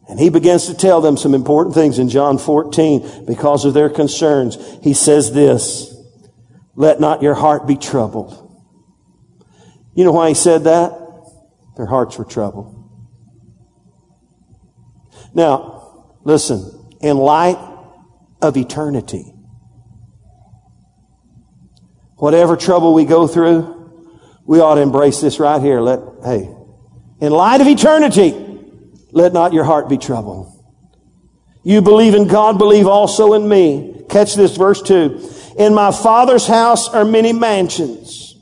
And 0.09 0.21
he 0.21 0.31
begins 0.31 0.67
to 0.67 0.75
tell 0.75 1.01
them 1.01 1.17
some 1.17 1.35
important 1.35 1.75
things 1.75 1.99
in 1.99 2.09
John 2.09 2.39
14 2.39 3.25
because 3.27 3.65
of 3.65 3.75
their 3.75 3.91
concerns. 3.91 4.57
He 4.83 4.95
says 4.95 5.33
this, 5.33 5.93
let 6.77 7.01
not 7.01 7.23
your 7.23 7.35
heart 7.35 7.67
be 7.67 7.77
troubled. 7.77 8.43
You 9.95 10.05
know 10.05 10.13
why 10.13 10.29
he 10.29 10.35
said 10.35 10.65
that? 10.65 10.93
Their 11.77 11.87
hearts 11.87 12.19
were 12.19 12.25
troubled. 12.25 12.76
Now, 15.37 16.15
listen, 16.25 16.97
in 17.03 17.19
light 17.19 17.59
of 18.41 18.57
eternity, 18.57 19.35
whatever 22.17 22.57
trouble 22.57 22.95
we 22.95 23.05
go 23.05 23.29
through, 23.29 23.75
we 24.47 24.61
ought 24.61 24.77
to 24.77 24.81
embrace 24.81 25.21
this 25.21 25.39
right 25.39 25.61
here. 25.61 25.83
Let, 25.83 26.01
hey, 26.25 26.49
in 27.21 27.33
light 27.33 27.61
of 27.61 27.67
eternity, 27.67 28.33
let 29.13 29.35
not 29.35 29.53
your 29.53 29.65
heart 29.65 29.91
be 29.91 29.99
troubled. 29.99 30.55
You 31.63 31.83
believe 31.83 32.15
in 32.15 32.29
God, 32.29 32.57
believe 32.57 32.87
also 32.87 33.35
in 33.35 33.47
me. 33.47 34.05
Catch 34.09 34.37
this 34.37 34.57
verse 34.57 34.81
two. 34.81 35.21
In 35.59 35.75
my 35.75 35.93
father's 35.93 36.47
house 36.47 36.89
are 36.89 37.05
many 37.05 37.35
mansions. 37.35 38.37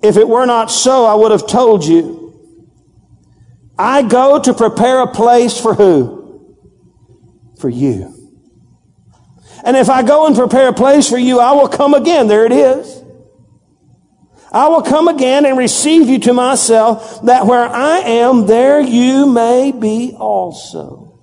If 0.00 0.16
it 0.16 0.28
were 0.28 0.46
not 0.46 0.70
so, 0.70 1.06
I 1.06 1.16
would 1.16 1.32
have 1.32 1.48
told 1.48 1.84
you. 1.84 2.17
I 3.78 4.02
go 4.02 4.40
to 4.40 4.52
prepare 4.54 5.02
a 5.02 5.06
place 5.06 5.58
for 5.60 5.74
who? 5.74 6.56
For 7.58 7.68
you. 7.68 8.14
And 9.64 9.76
if 9.76 9.88
I 9.88 10.02
go 10.02 10.26
and 10.26 10.34
prepare 10.34 10.68
a 10.68 10.72
place 10.72 11.08
for 11.08 11.18
you, 11.18 11.40
I 11.40 11.52
will 11.52 11.68
come 11.68 11.94
again. 11.94 12.26
There 12.28 12.44
it 12.44 12.52
is. 12.52 13.02
I 14.50 14.68
will 14.68 14.82
come 14.82 15.08
again 15.08 15.44
and 15.44 15.58
receive 15.58 16.08
you 16.08 16.18
to 16.20 16.32
myself, 16.32 17.22
that 17.26 17.46
where 17.46 17.68
I 17.68 17.98
am, 17.98 18.46
there 18.46 18.80
you 18.80 19.26
may 19.26 19.72
be 19.72 20.14
also. 20.16 21.22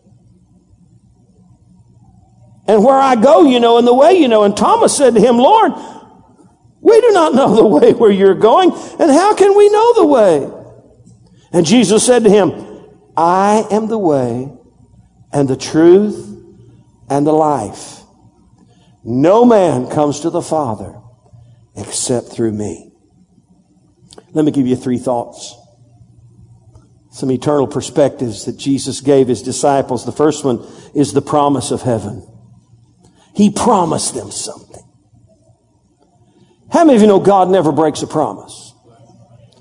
And 2.68 2.84
where 2.84 2.98
I 2.98 3.16
go, 3.16 3.44
you 3.44 3.60
know, 3.60 3.78
and 3.78 3.88
the 3.88 3.94
way 3.94 4.14
you 4.14 4.28
know. 4.28 4.44
And 4.44 4.56
Thomas 4.56 4.96
said 4.96 5.16
to 5.16 5.22
him, 5.22 5.38
Lord, 5.38 5.72
we 6.82 7.02
do 7.02 7.12
not 7.12 7.34
know 7.34 7.56
the 7.56 7.66
way 7.66 7.94
where 7.94 8.12
you're 8.12 8.36
going, 8.36 8.72
and 8.72 9.12
how 9.12 9.34
can 9.34 9.58
we 9.58 9.70
know 9.70 9.94
the 9.96 10.06
way? 10.06 10.55
And 11.56 11.66
Jesus 11.66 12.06
said 12.06 12.26
to 12.26 12.30
him, 12.30 12.52
I 13.16 13.66
am 13.72 13.88
the 13.88 13.98
way 13.98 14.52
and 15.32 15.48
the 15.48 15.56
truth 15.56 16.38
and 17.10 17.26
the 17.26 17.32
life. 17.32 18.02
No 19.06 19.46
man 19.46 19.90
comes 19.90 20.20
to 20.20 20.30
the 20.30 20.42
Father 20.42 21.00
except 21.78 22.28
through 22.28 22.52
me. 22.52 22.92
Let 24.34 24.44
me 24.44 24.52
give 24.52 24.68
you 24.68 24.76
three 24.76 24.98
thoughts. 24.98 25.56
Some 27.12 27.32
eternal 27.32 27.68
perspectives 27.68 28.44
that 28.44 28.58
Jesus 28.58 29.00
gave 29.00 29.30
his 29.30 29.42
disciples. 29.42 30.06
The 30.06 30.12
first 30.12 30.44
one 30.44 30.68
is 30.94 31.14
the 31.14 31.22
promise 31.22 31.72
of 31.72 31.84
heaven. 31.84 32.28
He 33.34 33.50
promised 33.50 34.14
them 34.14 34.30
something. 34.30 34.84
How 36.70 36.84
many 36.84 36.98
of 36.98 37.02
you 37.02 37.08
know 37.08 37.22
God 37.22 37.50
never 37.50 37.72
breaks 37.72 38.02
a 38.02 38.08
promise? 38.08 38.65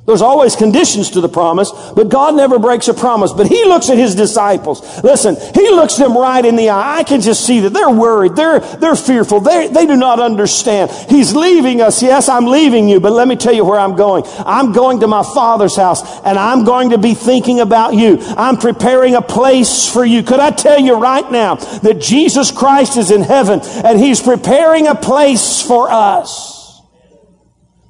There's 0.07 0.21
always 0.21 0.55
conditions 0.55 1.11
to 1.13 1.23
the 1.23 1.31
promise, 1.31 1.73
but 1.97 2.11
God 2.11 2.35
never 2.35 2.59
breaks 2.59 2.89
a 2.89 2.95
promise. 2.95 3.33
But 3.33 3.47
He 3.47 3.65
looks 3.65 3.89
at 3.89 3.97
His 3.97 4.15
disciples. 4.15 5.03
Listen, 5.03 5.35
He 5.55 5.71
looks 5.71 5.97
them 5.97 6.17
right 6.17 6.45
in 6.45 6.57
the 6.57 6.69
eye. 6.69 6.99
I 6.99 7.05
can 7.05 7.23
just 7.23 7.47
see 7.47 7.61
that 7.61 7.71
they're 7.71 7.89
worried. 7.89 8.37
They're, 8.37 8.61
they're 8.61 8.97
fearful. 8.97 9.41
They, 9.41 9.69
they 9.69 9.87
do 9.87 9.97
not 9.97 10.21
understand. 10.21 10.91
He's 11.09 11.35
leaving 11.35 11.81
us. 11.81 12.03
Yes, 12.03 12.29
I'm 12.29 12.45
leaving 12.45 12.87
you, 12.87 13.01
but 13.01 13.13
let 13.13 13.27
me 13.27 13.37
tell 13.37 13.55
you 13.55 13.65
where 13.65 13.81
I'm 13.81 13.97
going. 13.97 14.25
I'm 14.45 14.73
going 14.73 15.01
to 15.01 15.07
my 15.07 15.23
Father's 15.23 15.77
house 15.77 16.03
and 16.21 16.39
I'm 16.39 16.65
going 16.65 16.91
to 16.91 16.99
be 16.99 17.15
thinking 17.15 17.61
about 17.61 17.95
you. 17.95 18.19
I'm 18.37 18.59
preparing 18.59 19.15
a 19.15 19.23
place 19.23 19.91
for 19.91 20.05
you. 20.05 20.23
Could 20.23 20.41
I 20.41 20.51
tell 20.51 20.79
you 20.79 21.01
right 21.01 21.31
now 21.33 21.55
that 21.55 21.99
Jesus 21.99 22.51
Christ 22.51 22.99
is 22.99 23.11
in 23.11 23.23
heaven 23.23 23.61
and 23.63 23.99
He's 23.99 24.21
preparing 24.21 24.87
a 24.87 24.95
place 24.95 25.63
for 25.63 25.91
us? 25.91 26.83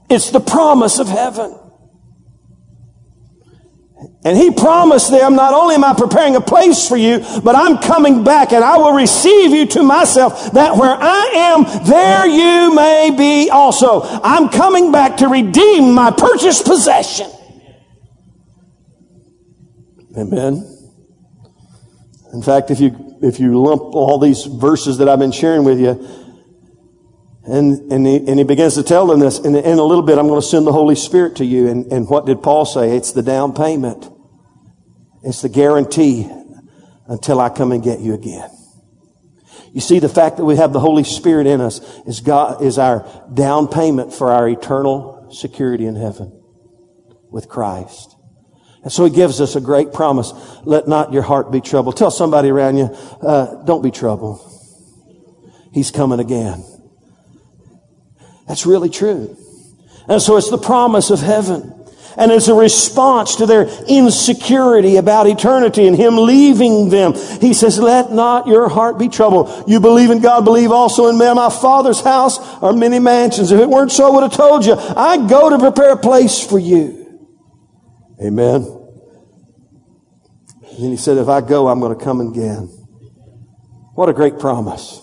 It's 0.08 0.30
the 0.30 0.40
promise 0.40 1.00
of 1.00 1.08
heaven. 1.08 1.58
And 4.26 4.38
he 4.38 4.50
promised 4.50 5.10
them, 5.10 5.36
not 5.36 5.52
only 5.52 5.74
am 5.74 5.84
I 5.84 5.92
preparing 5.92 6.34
a 6.34 6.40
place 6.40 6.88
for 6.88 6.96
you, 6.96 7.18
but 7.44 7.54
I'm 7.54 7.76
coming 7.76 8.24
back 8.24 8.52
and 8.52 8.64
I 8.64 8.78
will 8.78 8.94
receive 8.94 9.50
you 9.50 9.66
to 9.66 9.82
myself 9.82 10.52
that 10.52 10.76
where 10.76 10.96
I 10.98 11.30
am, 11.34 11.84
there 11.84 12.26
you 12.26 12.74
may 12.74 13.14
be 13.14 13.50
also. 13.50 14.00
I'm 14.02 14.48
coming 14.48 14.90
back 14.90 15.18
to 15.18 15.28
redeem 15.28 15.92
my 15.92 16.10
purchased 16.10 16.64
possession. 16.64 17.30
Amen. 20.16 20.70
In 22.32 22.42
fact, 22.42 22.70
if 22.70 22.80
you, 22.80 23.18
if 23.20 23.38
you 23.38 23.60
lump 23.60 23.82
all 23.82 24.18
these 24.18 24.44
verses 24.44 24.96
that 24.98 25.08
I've 25.08 25.18
been 25.18 25.32
sharing 25.32 25.64
with 25.64 25.78
you, 25.78 25.90
and, 27.46 27.92
and, 27.92 28.06
he, 28.06 28.16
and 28.16 28.38
he 28.38 28.44
begins 28.44 28.74
to 28.76 28.82
tell 28.82 29.06
them 29.06 29.20
this, 29.20 29.38
in, 29.38 29.54
in 29.54 29.78
a 29.78 29.82
little 29.82 30.02
bit, 30.02 30.16
I'm 30.16 30.28
going 30.28 30.40
to 30.40 30.46
send 30.46 30.66
the 30.66 30.72
Holy 30.72 30.94
Spirit 30.94 31.36
to 31.36 31.44
you. 31.44 31.68
And, 31.68 31.92
and 31.92 32.08
what 32.08 32.24
did 32.24 32.42
Paul 32.42 32.64
say? 32.64 32.96
It's 32.96 33.12
the 33.12 33.22
down 33.22 33.52
payment. 33.52 34.12
It's 35.24 35.42
the 35.42 35.48
guarantee 35.48 36.30
until 37.06 37.40
I 37.40 37.48
come 37.48 37.72
and 37.72 37.82
get 37.82 38.00
you 38.00 38.14
again. 38.14 38.50
You 39.72 39.80
see, 39.80 39.98
the 39.98 40.08
fact 40.08 40.36
that 40.36 40.44
we 40.44 40.56
have 40.56 40.72
the 40.72 40.80
Holy 40.80 41.02
Spirit 41.02 41.46
in 41.46 41.60
us 41.60 41.80
is 42.06 42.20
God, 42.20 42.62
is 42.62 42.78
our 42.78 43.08
down 43.32 43.66
payment 43.66 44.12
for 44.12 44.30
our 44.30 44.48
eternal 44.48 45.28
security 45.32 45.86
in 45.86 45.96
heaven 45.96 46.40
with 47.30 47.48
Christ. 47.48 48.14
And 48.84 48.92
so 48.92 49.04
he 49.04 49.10
gives 49.10 49.40
us 49.40 49.56
a 49.56 49.60
great 49.60 49.92
promise. 49.92 50.32
Let 50.64 50.86
not 50.86 51.12
your 51.12 51.22
heart 51.22 51.50
be 51.50 51.60
troubled. 51.60 51.96
Tell 51.96 52.10
somebody 52.10 52.50
around 52.50 52.76
you, 52.76 52.84
uh, 52.84 53.64
don't 53.64 53.82
be 53.82 53.90
troubled. 53.90 54.40
He's 55.72 55.90
coming 55.90 56.20
again. 56.20 56.62
That's 58.46 58.66
really 58.66 58.90
true. 58.90 59.36
And 60.06 60.20
so 60.20 60.36
it's 60.36 60.50
the 60.50 60.58
promise 60.58 61.10
of 61.10 61.20
heaven. 61.20 61.83
And 62.16 62.30
as 62.30 62.48
a 62.48 62.54
response 62.54 63.36
to 63.36 63.46
their 63.46 63.66
insecurity 63.88 64.96
about 64.96 65.26
eternity 65.26 65.86
and 65.86 65.96
Him 65.96 66.16
leaving 66.16 66.88
them, 66.88 67.14
He 67.40 67.52
says, 67.54 67.78
let 67.78 68.12
not 68.12 68.46
your 68.46 68.68
heart 68.68 68.98
be 68.98 69.08
troubled. 69.08 69.68
You 69.68 69.80
believe 69.80 70.10
in 70.10 70.20
God, 70.20 70.44
believe 70.44 70.70
also 70.70 71.08
in 71.08 71.18
me. 71.18 71.32
My 71.34 71.50
Father's 71.50 72.00
house 72.00 72.38
are 72.62 72.72
many 72.72 72.98
mansions. 72.98 73.50
If 73.50 73.60
it 73.60 73.68
weren't 73.68 73.90
so, 73.90 74.06
I 74.06 74.14
would 74.14 74.22
have 74.22 74.32
told 74.32 74.64
you. 74.64 74.74
I 74.74 75.26
go 75.28 75.50
to 75.50 75.58
prepare 75.58 75.92
a 75.92 75.96
place 75.96 76.44
for 76.44 76.58
you. 76.58 77.28
Amen. 78.22 78.62
And 80.70 80.84
then 80.84 80.90
He 80.90 80.96
said, 80.96 81.18
if 81.18 81.28
I 81.28 81.40
go, 81.40 81.66
I'm 81.68 81.80
going 81.80 81.98
to 81.98 82.04
come 82.04 82.20
again. 82.20 82.68
What 83.94 84.08
a 84.08 84.12
great 84.12 84.38
promise. 84.38 85.00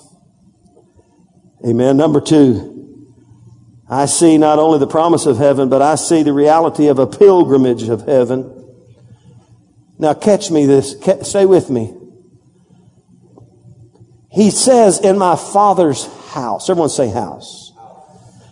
Amen. 1.66 1.96
Number 1.98 2.20
two, 2.20 2.81
I 3.92 4.06
see 4.06 4.38
not 4.38 4.58
only 4.58 4.80
the 4.80 4.88
promise 4.88 5.26
of 5.26 5.38
heaven, 5.38 5.68
but 5.68 5.82
I 5.82 5.96
see 5.96 6.24
the 6.24 6.32
reality 6.32 6.88
of 6.88 6.98
a 6.98 7.06
pilgrimage 7.06 7.84
of 7.90 8.04
heaven. 8.08 8.58
Now 10.00 10.14
catch 10.14 10.50
me 10.50 10.66
this, 10.66 10.96
stay 11.24 11.46
with 11.46 11.70
me. 11.70 11.94
He 14.32 14.50
says, 14.50 14.98
in 15.02 15.18
my 15.18 15.36
father's 15.36 16.06
house. 16.30 16.70
Everyone 16.70 16.90
say 16.90 17.10
house. 17.10 17.74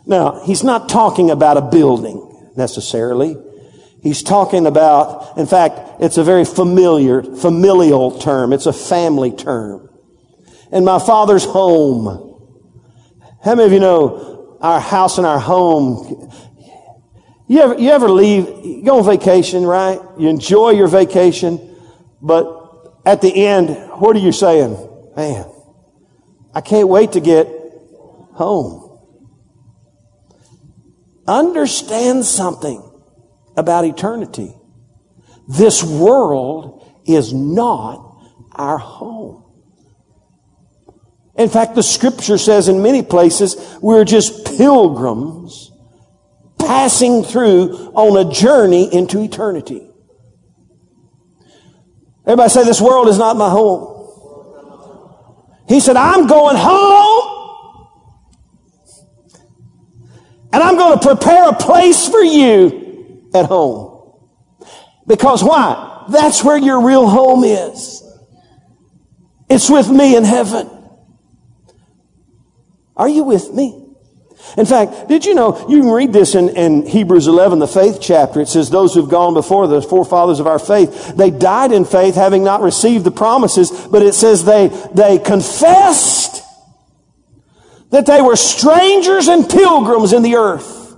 Now, 0.06 0.43
he's 0.43 0.62
not 0.62 0.89
talking 0.89 1.32
about 1.32 1.56
a 1.56 1.62
building 1.62 2.52
necessarily. 2.58 3.38
He's 4.04 4.21
talking 4.21 4.67
about, 4.67 5.38
in 5.38 5.45
fact, 5.45 6.02
it's 6.02 6.17
a 6.17 6.23
very 6.23 6.43
familiar, 6.43 7.23
familial 7.23 8.19
term. 8.19 8.52
It's 8.52 8.65
a 8.65 8.73
family 8.73 9.32
term. 9.32 9.89
In 10.69 10.84
my 10.84 10.99
father's 10.99 11.45
home. 11.45 12.43
How 13.41 13.56
many 13.56 13.67
of 13.67 13.71
you 13.71 13.80
know 13.80 14.38
our 14.62 14.80
house 14.80 15.17
and 15.17 15.26
our 15.26 15.39
home. 15.39 16.32
You 17.48 17.62
ever, 17.62 17.80
you 17.80 17.89
ever 17.89 18.10
leave, 18.10 18.48
you 18.63 18.84
go 18.84 19.00
on 19.00 19.06
vacation, 19.06 19.65
right? 19.65 20.00
You 20.17 20.30
enjoy 20.30 20.72
your 20.72 20.88
vacation, 20.88 21.76
but 22.22 23.02
at 23.06 23.22
the 23.22 23.48
end, 23.48 23.69
what 24.00 24.15
are 24.15 24.19
you 24.19 24.32
saying? 24.32 24.78
Man, 25.15 25.45
I 26.54 26.62
can't 26.62 26.88
wait 26.88 27.13
to 27.13 27.19
get 27.19 27.48
home. 28.34 29.00
Understand 31.28 32.26
something 32.26 32.84
about 33.58 33.86
eternity. 33.86 34.54
This 35.48 35.84
world 35.84 36.86
is 37.06 37.34
not 37.34 38.15
our 38.52 38.78
home. 38.78 39.43
In 41.39 41.47
fact, 41.47 41.73
the 41.73 41.84
scripture 41.84 42.38
says 42.38 42.67
in 42.67 42.84
many 42.84 43.02
places 43.02 43.56
we're 43.82 44.04
just 44.04 44.45
pilgrims 44.58 45.71
passing 46.60 47.23
through 47.23 47.93
on 47.95 48.28
a 48.28 48.30
journey 48.30 48.93
into 48.93 49.21
eternity. 49.23 49.89
Everybody 52.25 52.49
say, 52.49 52.65
This 52.65 52.82
world 52.82 53.08
is 53.08 53.17
not 53.17 53.38
my 53.38 53.49
home. 53.49 53.95
He 55.69 55.80
said, 55.80 55.95
I'm 55.95 56.28
going 56.28 56.58
home 56.58 57.88
and 60.52 60.62
I'm 60.62 60.75
going 60.75 60.99
to 60.99 61.08
prepare 61.08 61.47
a 61.47 61.56
place 61.56 62.10
for 62.10 62.21
you 62.21 63.30
at 63.34 63.45
home. 63.45 64.19
Because 65.08 65.41
why? 65.41 66.06
That's 66.10 66.43
where 66.43 66.58
your 66.58 66.86
real 66.86 67.08
home 67.08 67.45
is. 67.45 68.04
It's 69.49 69.69
with 69.69 69.89
me 69.89 70.17
in 70.17 70.25
heaven. 70.25 70.79
Are 73.00 73.08
you 73.08 73.24
with 73.24 73.54
me? 73.54 73.86
In 74.58 74.66
fact, 74.66 75.08
did 75.08 75.26
you 75.26 75.34
know, 75.34 75.66
you 75.70 75.82
can 75.82 75.90
read 75.90 76.12
this 76.12 76.36
in, 76.36 76.50
in, 76.50 76.86
Hebrews 76.86 77.28
11, 77.28 77.60
the 77.60 77.68
faith 77.68 78.00
chapter. 78.02 78.42
It 78.42 78.48
says, 78.48 78.70
those 78.70 78.94
who've 78.94 79.10
gone 79.10 79.34
before, 79.34 79.68
the 79.68 79.82
forefathers 79.82 80.40
of 80.40 80.48
our 80.48 80.60
faith, 80.60 81.16
they 81.16 81.30
died 81.30 81.72
in 81.72 81.86
faith 81.86 82.16
having 82.16 82.44
not 82.44 82.62
received 82.62 83.06
the 83.06 83.12
promises, 83.12 83.72
but 83.88 84.02
it 84.02 84.14
says 84.14 84.44
they, 84.44 84.68
they 84.94 85.18
confessed 85.18 86.44
that 87.92 88.06
they 88.06 88.22
were 88.22 88.36
strangers 88.36 89.30
and 89.30 89.50
pilgrims 89.50 90.12
in 90.12 90.22
the 90.22 90.36
earth. 90.36 90.96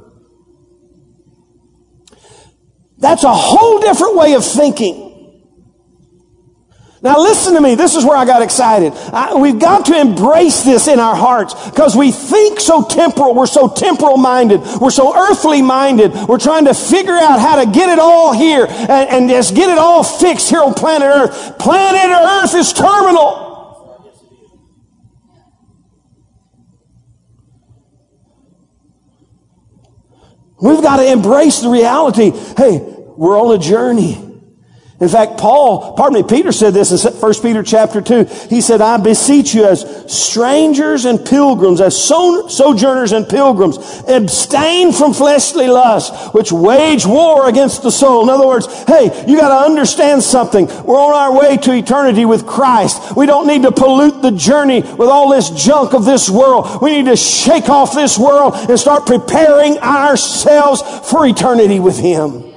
That's 2.98 3.24
a 3.24 3.34
whole 3.34 3.80
different 3.80 4.16
way 4.16 4.34
of 4.34 4.46
thinking. 4.46 5.11
Now 7.04 7.18
listen 7.20 7.56
to 7.56 7.62
me. 7.62 7.74
This 7.74 7.96
is 7.96 8.06
where 8.06 8.16
I 8.16 8.26
got 8.26 8.44
excited. 8.44 8.94
I, 9.12 9.34
we've 9.34 9.58
got 9.58 9.88
to 9.88 10.00
embrace 10.00 10.62
this 10.64 10.88
in 10.88 11.00
our 11.00 11.16
hearts 11.16 11.56
because 11.72 11.96
we 11.96 12.12
think 12.12 12.60
so 12.60 12.84
temporal. 12.84 13.34
We're 13.34 13.48
so 13.48 13.68
temporal 13.68 14.18
minded. 14.18 14.62
We're 14.80 14.92
so 14.92 15.18
earthly 15.18 15.64
minded. 15.64 16.14
We're 16.14 16.38
trying 16.38 16.66
to 16.66 16.76
figure 16.76 17.16
out 17.16 17.40
how 17.40 17.64
to 17.64 17.72
get 17.72 17.90
it 17.90 17.98
all 17.98 18.34
here 18.34 18.68
and, 18.68 19.10
and 19.10 19.30
just 19.30 19.56
get 19.56 19.70
it 19.70 19.80
all 19.80 20.04
fixed 20.04 20.50
here 20.50 20.62
on 20.62 20.76
planet 20.76 21.08
Earth. 21.08 21.58
Planet 21.58 22.12
Earth 22.12 22.54
is 22.54 22.72
terminal. 22.72 23.50
We've 30.62 30.84
got 30.84 30.98
to 30.98 31.12
embrace 31.12 31.62
the 31.62 31.70
reality. 31.70 32.30
Hey, 32.30 32.78
we're 32.78 33.40
on 33.42 33.56
a 33.56 33.58
journey. 33.58 34.31
In 35.02 35.10
fact, 35.10 35.40
Paul, 35.40 35.94
pardon 35.94 36.22
me, 36.22 36.28
Peter 36.28 36.52
said 36.52 36.76
this 36.76 36.92
in 36.92 37.12
1 37.12 37.34
Peter 37.42 37.64
chapter 37.64 38.02
2. 38.02 38.24
He 38.52 38.62
said, 38.62 38.82
I 38.82 38.98
beseech 38.98 39.52
you 39.56 39.66
as 39.66 40.06
strangers 40.08 41.06
and 41.06 41.26
pilgrims, 41.26 41.82
as 41.82 41.98
sojourners 42.00 43.12
and 43.12 43.28
pilgrims, 43.28 43.78
abstain 44.08 44.92
from 44.94 45.16
fleshly 45.16 45.68
lusts, 45.68 46.32
which 46.36 46.52
wage 46.52 47.04
war 47.04 47.50
against 47.50 47.82
the 47.82 47.90
soul. 47.90 48.22
In 48.22 48.30
other 48.30 48.46
words, 48.46 48.68
hey, 48.84 49.26
you 49.28 49.40
gotta 49.40 49.66
understand 49.66 50.22
something. 50.22 50.68
We're 50.86 51.02
on 51.02 51.14
our 51.14 51.36
way 51.36 51.58
to 51.58 51.74
eternity 51.74 52.26
with 52.26 52.46
Christ. 52.46 53.16
We 53.16 53.26
don't 53.26 53.48
need 53.48 53.64
to 53.64 53.72
pollute 53.72 54.22
the 54.22 54.32
journey 54.32 54.82
with 54.82 55.10
all 55.10 55.30
this 55.30 55.50
junk 55.50 55.96
of 55.96 56.06
this 56.06 56.30
world. 56.30 56.80
We 56.80 56.92
need 56.92 57.10
to 57.10 57.18
shake 57.18 57.70
off 57.70 57.96
this 57.96 58.20
world 58.20 58.54
and 58.54 58.80
start 58.80 59.08
preparing 59.08 59.80
ourselves 59.80 60.84
for 61.10 61.26
eternity 61.26 61.80
with 61.80 61.98
Him. 61.98 62.51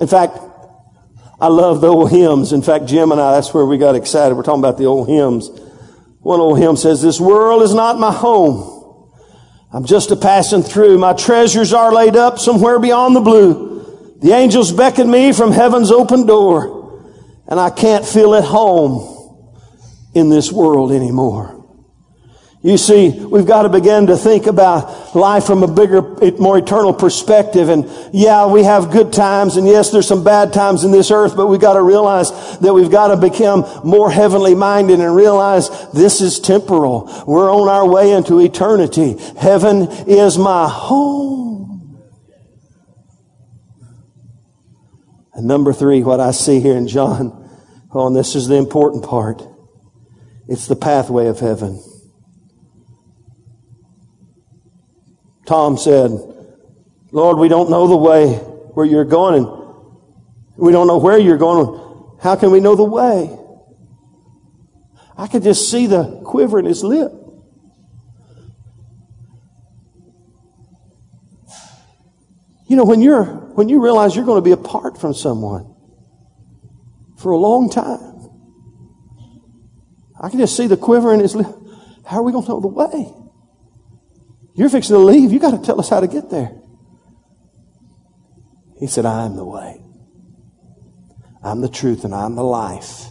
In 0.00 0.06
fact, 0.06 0.38
I 1.40 1.48
love 1.48 1.80
the 1.80 1.88
old 1.88 2.10
hymns. 2.10 2.52
In 2.52 2.62
fact, 2.62 2.86
Jim 2.86 3.12
and 3.12 3.20
I, 3.20 3.32
that's 3.32 3.54
where 3.54 3.64
we 3.64 3.78
got 3.78 3.94
excited. 3.94 4.34
We're 4.34 4.42
talking 4.42 4.60
about 4.60 4.78
the 4.78 4.86
old 4.86 5.08
hymns. 5.08 5.48
One 6.20 6.40
old 6.40 6.58
hymn 6.58 6.76
says, 6.76 7.00
This 7.00 7.20
world 7.20 7.62
is 7.62 7.74
not 7.74 7.98
my 7.98 8.12
home. 8.12 8.76
I'm 9.72 9.84
just 9.84 10.10
a 10.10 10.16
passing 10.16 10.62
through. 10.62 10.98
My 10.98 11.12
treasures 11.12 11.72
are 11.72 11.92
laid 11.92 12.16
up 12.16 12.38
somewhere 12.38 12.78
beyond 12.78 13.14
the 13.14 13.20
blue. 13.20 14.16
The 14.20 14.32
angels 14.32 14.72
beckon 14.72 15.10
me 15.10 15.32
from 15.32 15.52
heaven's 15.52 15.92
open 15.92 16.26
door, 16.26 17.04
and 17.46 17.60
I 17.60 17.70
can't 17.70 18.04
feel 18.04 18.34
at 18.34 18.44
home 18.44 19.14
in 20.14 20.28
this 20.28 20.50
world 20.50 20.90
anymore. 20.90 21.57
You 22.60 22.76
see, 22.76 23.10
we've 23.10 23.46
got 23.46 23.62
to 23.62 23.68
begin 23.68 24.08
to 24.08 24.16
think 24.16 24.46
about 24.46 25.14
life 25.14 25.44
from 25.44 25.62
a 25.62 25.68
bigger, 25.68 26.02
more 26.38 26.58
eternal 26.58 26.92
perspective. 26.92 27.68
And 27.68 27.88
yeah, 28.12 28.48
we 28.48 28.64
have 28.64 28.90
good 28.90 29.12
times. 29.12 29.56
And 29.56 29.64
yes, 29.64 29.92
there's 29.92 30.08
some 30.08 30.24
bad 30.24 30.52
times 30.52 30.82
in 30.82 30.90
this 30.90 31.12
earth, 31.12 31.36
but 31.36 31.46
we've 31.46 31.60
got 31.60 31.74
to 31.74 31.82
realize 31.82 32.58
that 32.58 32.74
we've 32.74 32.90
got 32.90 33.08
to 33.08 33.16
become 33.16 33.64
more 33.84 34.10
heavenly 34.10 34.56
minded 34.56 34.98
and 34.98 35.14
realize 35.14 35.70
this 35.92 36.20
is 36.20 36.40
temporal. 36.40 37.24
We're 37.28 37.48
on 37.48 37.68
our 37.68 37.88
way 37.88 38.10
into 38.10 38.40
eternity. 38.40 39.16
Heaven 39.38 39.82
is 40.08 40.36
my 40.36 40.68
home. 40.68 42.02
And 45.32 45.46
number 45.46 45.72
three, 45.72 46.02
what 46.02 46.18
I 46.18 46.32
see 46.32 46.58
here 46.58 46.76
in 46.76 46.88
John, 46.88 47.48
oh, 47.92 48.08
and 48.08 48.16
this 48.16 48.34
is 48.34 48.48
the 48.48 48.56
important 48.56 49.04
part. 49.04 49.44
It's 50.48 50.66
the 50.66 50.74
pathway 50.74 51.28
of 51.28 51.38
heaven. 51.38 51.80
Tom 55.48 55.78
said, 55.78 56.10
Lord, 57.10 57.38
we 57.38 57.48
don't 57.48 57.70
know 57.70 57.88
the 57.88 57.96
way 57.96 58.34
where 58.34 58.84
you're 58.84 59.06
going 59.06 59.42
and 59.42 59.46
we 60.58 60.72
don't 60.72 60.86
know 60.86 60.98
where 60.98 61.16
you're 61.16 61.38
going. 61.38 62.18
How 62.20 62.36
can 62.36 62.50
we 62.50 62.60
know 62.60 62.76
the 62.76 62.84
way? 62.84 63.34
I 65.16 65.26
could 65.26 65.42
just 65.42 65.70
see 65.70 65.86
the 65.86 66.20
quiver 66.22 66.58
in 66.58 66.66
his 66.66 66.84
lip. 66.84 67.10
You 72.66 72.76
know, 72.76 72.84
when 72.84 73.00
you're, 73.00 73.24
when 73.24 73.70
you 73.70 73.82
realize 73.82 74.14
you're 74.14 74.26
going 74.26 74.36
to 74.36 74.44
be 74.44 74.52
apart 74.52 75.00
from 75.00 75.14
someone 75.14 75.74
for 77.16 77.32
a 77.32 77.38
long 77.38 77.70
time, 77.70 78.28
I 80.20 80.28
can 80.28 80.40
just 80.40 80.54
see 80.54 80.66
the 80.66 80.76
quiver 80.76 81.14
in 81.14 81.20
his 81.20 81.34
lip. 81.34 81.56
How 82.04 82.18
are 82.18 82.22
we 82.22 82.32
going 82.32 82.44
to 82.44 82.50
know 82.50 82.60
the 82.60 82.68
way? 82.68 83.27
You're 84.58 84.68
fixing 84.68 84.96
to 84.96 84.98
leave. 84.98 85.30
You 85.30 85.38
got 85.38 85.52
to 85.52 85.64
tell 85.64 85.78
us 85.78 85.88
how 85.88 86.00
to 86.00 86.08
get 86.08 86.30
there. 86.30 86.50
He 88.80 88.88
said, 88.88 89.06
I 89.06 89.24
am 89.24 89.36
the 89.36 89.44
way. 89.44 89.80
I'm 91.44 91.60
the 91.60 91.68
truth 91.68 92.02
and 92.02 92.12
I'm 92.12 92.34
the 92.34 92.42
life. 92.42 93.04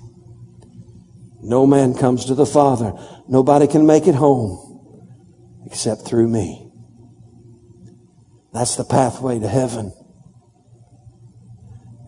No 1.42 1.66
man 1.66 1.94
comes 1.94 2.26
to 2.26 2.36
the 2.36 2.46
Father. 2.46 2.92
Nobody 3.30 3.66
can 3.66 3.86
make 3.86 4.08
it 4.08 4.16
home 4.16 5.64
except 5.66 6.02
through 6.02 6.28
me. 6.28 6.70
That's 8.52 8.76
the 8.76 8.84
pathway 8.84 9.40
to 9.40 9.48
heaven. 9.48 9.94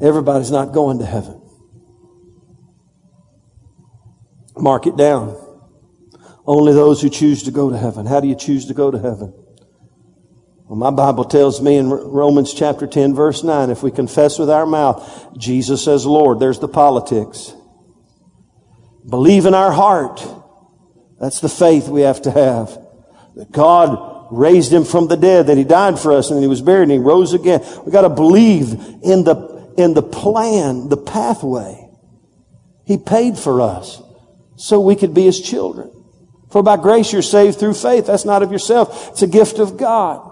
Everybody's 0.02 0.52
not 0.52 0.73
going 0.73 0.99
to 0.99 1.06
heaven. 1.06 1.41
Mark 4.58 4.86
it 4.86 4.97
down. 4.97 5.49
Only 6.50 6.74
those 6.74 7.00
who 7.00 7.12
choose 7.12 7.44
to 7.44 7.52
go 7.52 7.70
to 7.70 7.78
heaven. 7.78 8.08
How 8.08 8.22
do 8.22 8.28
you 8.28 8.34
choose 8.34 8.66
to 8.66 8.74
go 8.74 8.90
to 8.90 8.98
heaven? 8.98 9.32
Well, 10.66 10.80
my 10.80 10.90
Bible 10.90 11.26
tells 11.26 11.62
me 11.62 11.76
in 11.76 11.92
Romans 11.92 12.56
chapter 12.56 12.88
10 12.88 13.14
verse 13.14 13.44
9, 13.44 13.70
if 13.70 13.84
we 13.84 13.92
confess 13.92 14.40
with 14.40 14.50
our 14.50 14.66
mouth 14.66 15.28
Jesus 15.38 15.88
as 15.88 16.08
Lord, 16.08 16.40
there's 16.40 16.58
the 16.58 16.68
politics. 16.68 17.54
Believe 19.08 19.46
in 19.46 19.54
our 19.54 19.72
heart. 19.72 20.26
That's 21.20 21.40
the 21.40 21.50
faith 21.50 21.88
we 21.88 22.02
have 22.02 22.24
to 22.24 22.32
have. 22.32 22.76
That 23.36 23.52
God 23.52 24.30
raised 24.32 24.74
him 24.74 24.86
from 24.86 25.08
the 25.08 25.18
dead, 25.18 25.46
that 25.48 25.58
he 25.58 25.64
died 25.64 26.00
for 26.00 26.14
us 26.14 26.32
and 26.32 26.38
that 26.38 26.42
he 26.42 26.48
was 26.48 26.64
buried 26.64 26.90
and 26.90 26.94
he 26.94 26.98
rose 26.98 27.34
again. 27.34 27.62
We 27.86 27.92
got 27.92 28.02
to 28.02 28.10
believe 28.10 28.74
in 29.04 29.24
the, 29.24 29.72
in 29.78 29.94
the 29.94 30.02
plan, 30.02 30.90
the 30.90 30.98
pathway. 30.98 31.92
He 32.88 32.98
paid 32.98 33.38
for 33.38 33.62
us 33.62 34.02
so 34.56 34.80
we 34.80 34.96
could 34.96 35.14
be 35.14 35.26
his 35.26 35.40
children. 35.40 35.92
For 36.52 36.64
by 36.64 36.78
grace 36.78 37.14
you're 37.14 37.22
saved 37.22 37.60
through 37.60 37.76
faith. 37.76 38.08
That's 38.08 38.26
not 38.26 38.44
of 38.44 38.52
yourself. 38.52 39.10
It's 39.10 39.22
a 39.22 39.28
gift 39.28 39.60
of 39.60 39.78
God. 39.78 40.26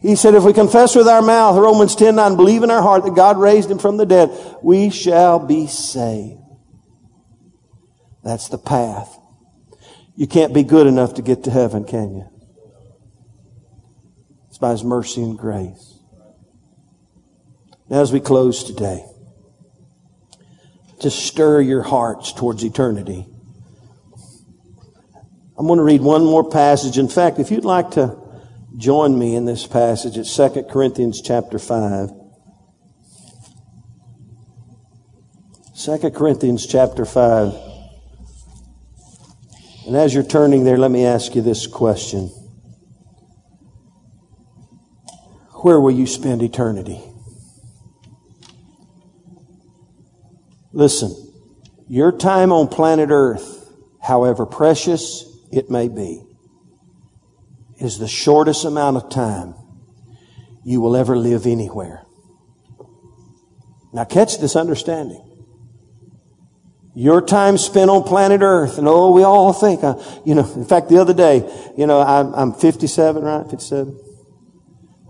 He 0.00 0.14
said, 0.14 0.34
if 0.34 0.44
we 0.44 0.52
confess 0.52 0.94
with 0.94 1.08
our 1.08 1.22
mouth, 1.22 1.56
Romans 1.56 1.96
10, 1.96 2.14
9, 2.14 2.36
believe 2.36 2.62
in 2.62 2.70
our 2.70 2.82
heart 2.82 3.04
that 3.04 3.16
God 3.16 3.38
raised 3.38 3.70
him 3.70 3.78
from 3.78 3.96
the 3.96 4.06
dead, 4.06 4.30
we 4.62 4.90
shall 4.90 5.38
be 5.38 5.66
saved. 5.66 6.38
That's 8.22 8.48
the 8.48 8.58
path. 8.58 9.18
You 10.14 10.26
can't 10.26 10.52
be 10.52 10.62
good 10.62 10.86
enough 10.86 11.14
to 11.14 11.22
get 11.22 11.44
to 11.44 11.50
heaven, 11.50 11.84
can 11.84 12.14
you? 12.14 12.28
It's 14.48 14.58
by 14.58 14.72
his 14.72 14.84
mercy 14.84 15.22
and 15.22 15.38
grace. 15.38 15.98
Now 17.88 18.02
as 18.02 18.12
we 18.12 18.20
close 18.20 18.64
today, 18.64 19.04
just 21.00 21.24
stir 21.24 21.60
your 21.60 21.82
hearts 21.82 22.32
towards 22.32 22.62
eternity. 22.62 23.26
I'm 25.58 25.66
going 25.66 25.78
to 25.78 25.82
read 25.82 26.02
one 26.02 26.24
more 26.24 26.48
passage. 26.48 26.98
In 26.98 27.08
fact, 27.08 27.40
if 27.40 27.50
you'd 27.50 27.64
like 27.64 27.90
to 27.92 28.16
join 28.76 29.18
me 29.18 29.34
in 29.34 29.44
this 29.44 29.66
passage, 29.66 30.16
it's 30.16 30.34
2 30.36 30.66
Corinthians 30.70 31.20
chapter 31.20 31.58
5. 31.58 32.10
2 35.76 36.10
Corinthians 36.10 36.64
chapter 36.64 37.04
5. 37.04 37.54
And 39.88 39.96
as 39.96 40.14
you're 40.14 40.22
turning 40.22 40.62
there, 40.62 40.78
let 40.78 40.92
me 40.92 41.04
ask 41.04 41.34
you 41.34 41.42
this 41.42 41.66
question. 41.66 42.28
Where 45.62 45.80
will 45.80 45.90
you 45.90 46.06
spend 46.06 46.40
eternity? 46.40 47.02
Listen, 50.72 51.32
your 51.88 52.12
time 52.12 52.52
on 52.52 52.68
planet 52.68 53.08
Earth, 53.10 53.72
however 54.00 54.46
precious 54.46 55.27
it 55.50 55.70
may 55.70 55.88
be, 55.88 56.24
is 57.78 57.98
the 57.98 58.08
shortest 58.08 58.64
amount 58.64 58.96
of 58.96 59.08
time 59.08 59.54
you 60.64 60.80
will 60.80 60.96
ever 60.96 61.16
live 61.16 61.46
anywhere. 61.46 62.04
Now 63.92 64.04
catch 64.04 64.38
this 64.38 64.56
understanding. 64.56 65.24
Your 66.94 67.22
time 67.22 67.58
spent 67.58 67.90
on 67.90 68.02
planet 68.02 68.40
Earth, 68.42 68.76
and 68.76 68.88
oh, 68.88 69.12
we 69.12 69.22
all 69.22 69.52
think, 69.52 69.84
uh, 69.84 70.02
you 70.26 70.34
know, 70.34 70.52
in 70.54 70.64
fact, 70.64 70.88
the 70.88 70.98
other 70.98 71.14
day, 71.14 71.48
you 71.76 71.86
know, 71.86 72.00
I'm, 72.00 72.34
I'm 72.34 72.52
57, 72.52 73.22
right? 73.22 73.48
57. 73.48 73.98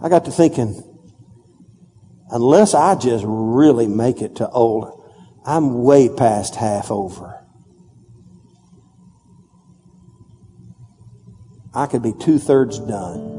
I 0.02 0.08
got 0.10 0.26
to 0.26 0.30
thinking, 0.30 0.82
unless 2.30 2.74
I 2.74 2.94
just 2.94 3.24
really 3.26 3.88
make 3.88 4.20
it 4.20 4.36
to 4.36 4.48
old, 4.50 5.02
I'm 5.46 5.82
way 5.82 6.10
past 6.10 6.56
half 6.56 6.90
over. 6.90 7.37
I 11.74 11.86
could 11.86 12.02
be 12.02 12.14
two 12.14 12.38
thirds 12.38 12.78
done. 12.78 13.36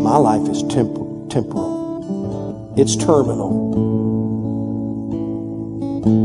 My 0.00 0.16
life 0.16 0.48
is 0.48 0.62
temp- 0.62 1.28
temporal. 1.28 2.74
It's 2.76 2.94
terminal. 2.94 3.68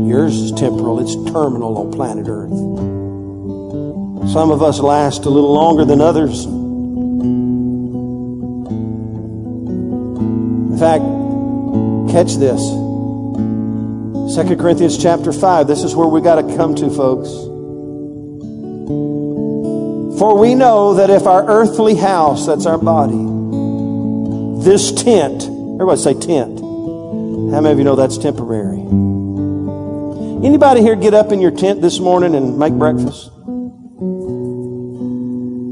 Yours 0.08 0.36
is 0.36 0.52
temporal. 0.52 1.00
It's 1.00 1.16
terminal 1.32 1.76
on 1.78 1.90
planet 1.92 2.26
Earth. 2.28 2.52
Some 4.30 4.52
of 4.52 4.62
us 4.62 4.78
last 4.78 5.24
a 5.24 5.30
little 5.30 5.52
longer 5.52 5.84
than 5.84 6.00
others. 6.00 6.44
In 10.70 10.78
fact, 10.78 11.02
catch 12.12 12.36
this. 12.36 12.83
2 14.34 14.56
Corinthians 14.56 15.00
chapter 15.00 15.32
5. 15.32 15.68
This 15.68 15.84
is 15.84 15.94
where 15.94 16.08
we 16.08 16.20
got 16.20 16.34
to 16.42 16.56
come 16.56 16.74
to, 16.74 16.90
folks. 16.90 17.30
For 20.18 20.36
we 20.36 20.56
know 20.56 20.94
that 20.94 21.08
if 21.08 21.28
our 21.28 21.48
earthly 21.48 21.94
house, 21.94 22.44
that's 22.44 22.66
our 22.66 22.76
body, 22.76 23.14
this 24.64 24.90
tent, 24.90 25.44
everybody 25.44 26.00
say 26.00 26.14
tent. 26.14 26.58
How 26.58 27.60
many 27.60 27.70
of 27.70 27.78
you 27.78 27.84
know 27.84 27.94
that's 27.94 28.18
temporary? 28.18 28.80
Anybody 30.44 30.82
here 30.82 30.96
get 30.96 31.14
up 31.14 31.30
in 31.30 31.40
your 31.40 31.52
tent 31.52 31.80
this 31.80 32.00
morning 32.00 32.34
and 32.34 32.58
make 32.58 32.72
breakfast? 32.72 33.30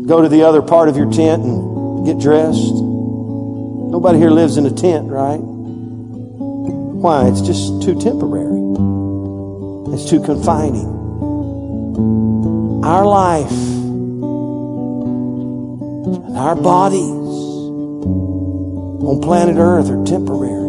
Go 0.07 0.23
to 0.23 0.29
the 0.29 0.45
other 0.45 0.63
part 0.63 0.89
of 0.89 0.97
your 0.97 1.11
tent 1.11 1.43
and 1.43 2.07
get 2.07 2.21
dressed? 2.21 2.75
Nobody 2.75 4.19
here 4.19 4.31
lives 4.31 4.57
in 4.57 4.67
a 4.67 4.71
tent, 4.71 5.11
right? 5.11 5.41
Why? 7.03 7.27
It's 7.27 7.41
just 7.41 7.83
too 7.83 8.01
temporary. 8.01 8.42
It's 9.93 10.09
too 10.09 10.21
confining. 10.23 11.01
Our 12.85 13.05
life 13.07 13.51
and 16.27 16.37
our 16.37 16.57
bodies 16.57 17.01
on 19.05 19.21
planet 19.23 19.57
Earth 19.59 19.91
are 19.91 20.05
temporary. 20.05 20.61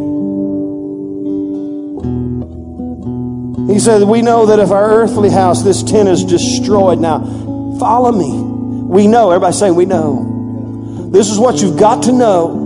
He 3.74 3.80
said, 3.80 4.04
We 4.04 4.22
know 4.22 4.46
that 4.48 4.60
if 4.60 4.72
our 4.72 4.92
earthly 4.92 5.30
house, 5.30 5.64
this 5.64 5.82
tent 5.84 6.10
is 6.10 6.24
destroyed. 6.24 7.00
Now, 7.00 7.44
Follow 7.80 8.12
me. 8.12 8.32
We 8.32 9.08
know. 9.08 9.32
Everybody 9.32 9.56
say, 9.56 9.72
We 9.72 9.86
know. 9.86 11.10
This 11.12 11.30
is 11.30 11.40
what 11.40 11.62
you've 11.62 11.78
got 11.78 12.04
to 12.04 12.12
know. 12.12 12.63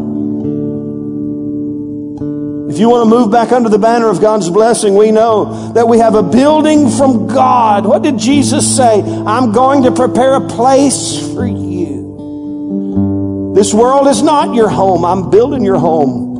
If 2.78 2.82
you 2.82 2.89
want 2.89 3.09
to 3.09 3.09
move 3.09 3.32
back 3.32 3.51
under 3.51 3.69
the 3.69 3.80
banner 3.80 4.07
of 4.07 4.21
God's 4.21 4.51
blessing, 4.51 4.93
we 4.93 5.09
know 5.09 5.73
that 5.73 5.88
we 5.88 5.97
have 5.97 6.13
a 6.13 6.21
building 6.21 6.91
from 6.91 7.25
God. 7.25 7.88
What 7.88 8.03
did 8.03 8.19
Jesus 8.19 8.78
say? 8.78 9.01
I'm 9.01 9.51
going 9.51 9.82
to 9.82 9.91
prepare 9.91 10.36
a 10.36 10.47
place 10.47 11.17
for 11.34 11.47
you. 11.47 13.53
This 13.55 13.73
world 13.73 14.05
is 14.05 14.21
not 14.21 14.53
your 14.53 14.69
home. 14.69 15.05
I'm 15.05 15.32
building 15.32 15.63
your 15.63 15.80
home. 15.80 16.38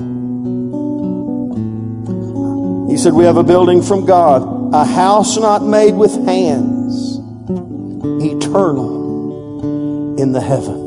He 2.88 2.98
said, 2.98 3.14
We 3.14 3.24
have 3.24 3.38
a 3.38 3.44
building 3.44 3.82
from 3.82 4.06
God, 4.06 4.76
a 4.76 4.86
house 4.86 5.38
not 5.38 5.64
made 5.64 5.96
with 5.96 6.14
hands, 6.28 7.18
eternal 8.24 10.22
in 10.22 10.34
the 10.34 10.42
heavens. 10.42 10.87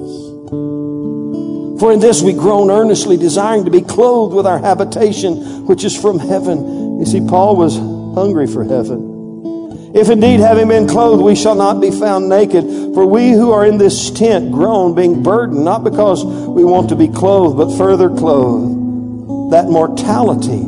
For 1.80 1.90
in 1.92 1.98
this 1.98 2.20
we 2.20 2.34
groan 2.34 2.70
earnestly, 2.70 3.16
desiring 3.16 3.64
to 3.64 3.70
be 3.70 3.80
clothed 3.80 4.34
with 4.34 4.46
our 4.46 4.58
habitation, 4.58 5.66
which 5.66 5.82
is 5.82 5.98
from 5.98 6.18
heaven. 6.18 7.00
You 7.00 7.06
see, 7.06 7.26
Paul 7.26 7.56
was 7.56 7.74
hungry 8.14 8.46
for 8.46 8.64
heaven. 8.64 9.92
If 9.94 10.10
indeed, 10.10 10.40
having 10.40 10.68
been 10.68 10.86
clothed, 10.86 11.22
we 11.22 11.34
shall 11.34 11.54
not 11.54 11.80
be 11.80 11.90
found 11.90 12.28
naked. 12.28 12.64
For 12.94 13.06
we 13.06 13.30
who 13.30 13.50
are 13.52 13.64
in 13.64 13.78
this 13.78 14.10
tent 14.10 14.52
groan, 14.52 14.94
being 14.94 15.22
burdened, 15.22 15.64
not 15.64 15.82
because 15.82 16.22
we 16.22 16.64
want 16.64 16.90
to 16.90 16.96
be 16.96 17.08
clothed, 17.08 17.56
but 17.56 17.74
further 17.78 18.10
clothed, 18.10 19.50
that 19.52 19.70
mortality 19.70 20.62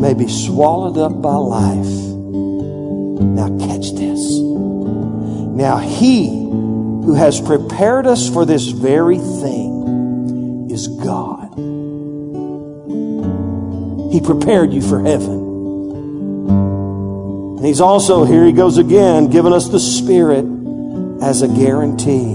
may 0.00 0.12
be 0.12 0.26
swallowed 0.26 0.98
up 0.98 1.22
by 1.22 1.36
life. 1.36 1.86
Now, 3.22 3.56
catch 3.64 3.92
this. 3.92 4.40
Now, 4.40 5.78
he 5.78 6.26
who 6.28 7.14
has 7.14 7.40
prepared 7.40 8.08
us 8.08 8.28
for 8.28 8.44
this 8.44 8.70
very 8.70 9.18
thing 9.18 9.79
is 10.70 10.88
God. 10.88 11.54
He 14.12 14.20
prepared 14.20 14.72
you 14.72 14.82
for 14.82 15.00
heaven. 15.00 15.48
And 17.58 17.66
He's 17.66 17.80
also, 17.80 18.24
here 18.24 18.44
He 18.44 18.52
goes 18.52 18.78
again, 18.78 19.28
giving 19.30 19.52
us 19.52 19.68
the 19.68 19.80
Spirit 19.80 20.44
as 21.22 21.42
a 21.42 21.48
guarantee. 21.48 22.34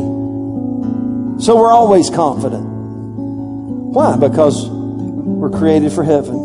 So 1.42 1.58
we're 1.58 1.72
always 1.72 2.10
confident. 2.10 2.66
Why? 2.66 4.16
Because 4.18 4.70
we're 4.70 5.50
created 5.50 5.92
for 5.92 6.04
heaven. 6.04 6.38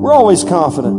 We're 0.00 0.12
always 0.12 0.44
confident, 0.44 0.94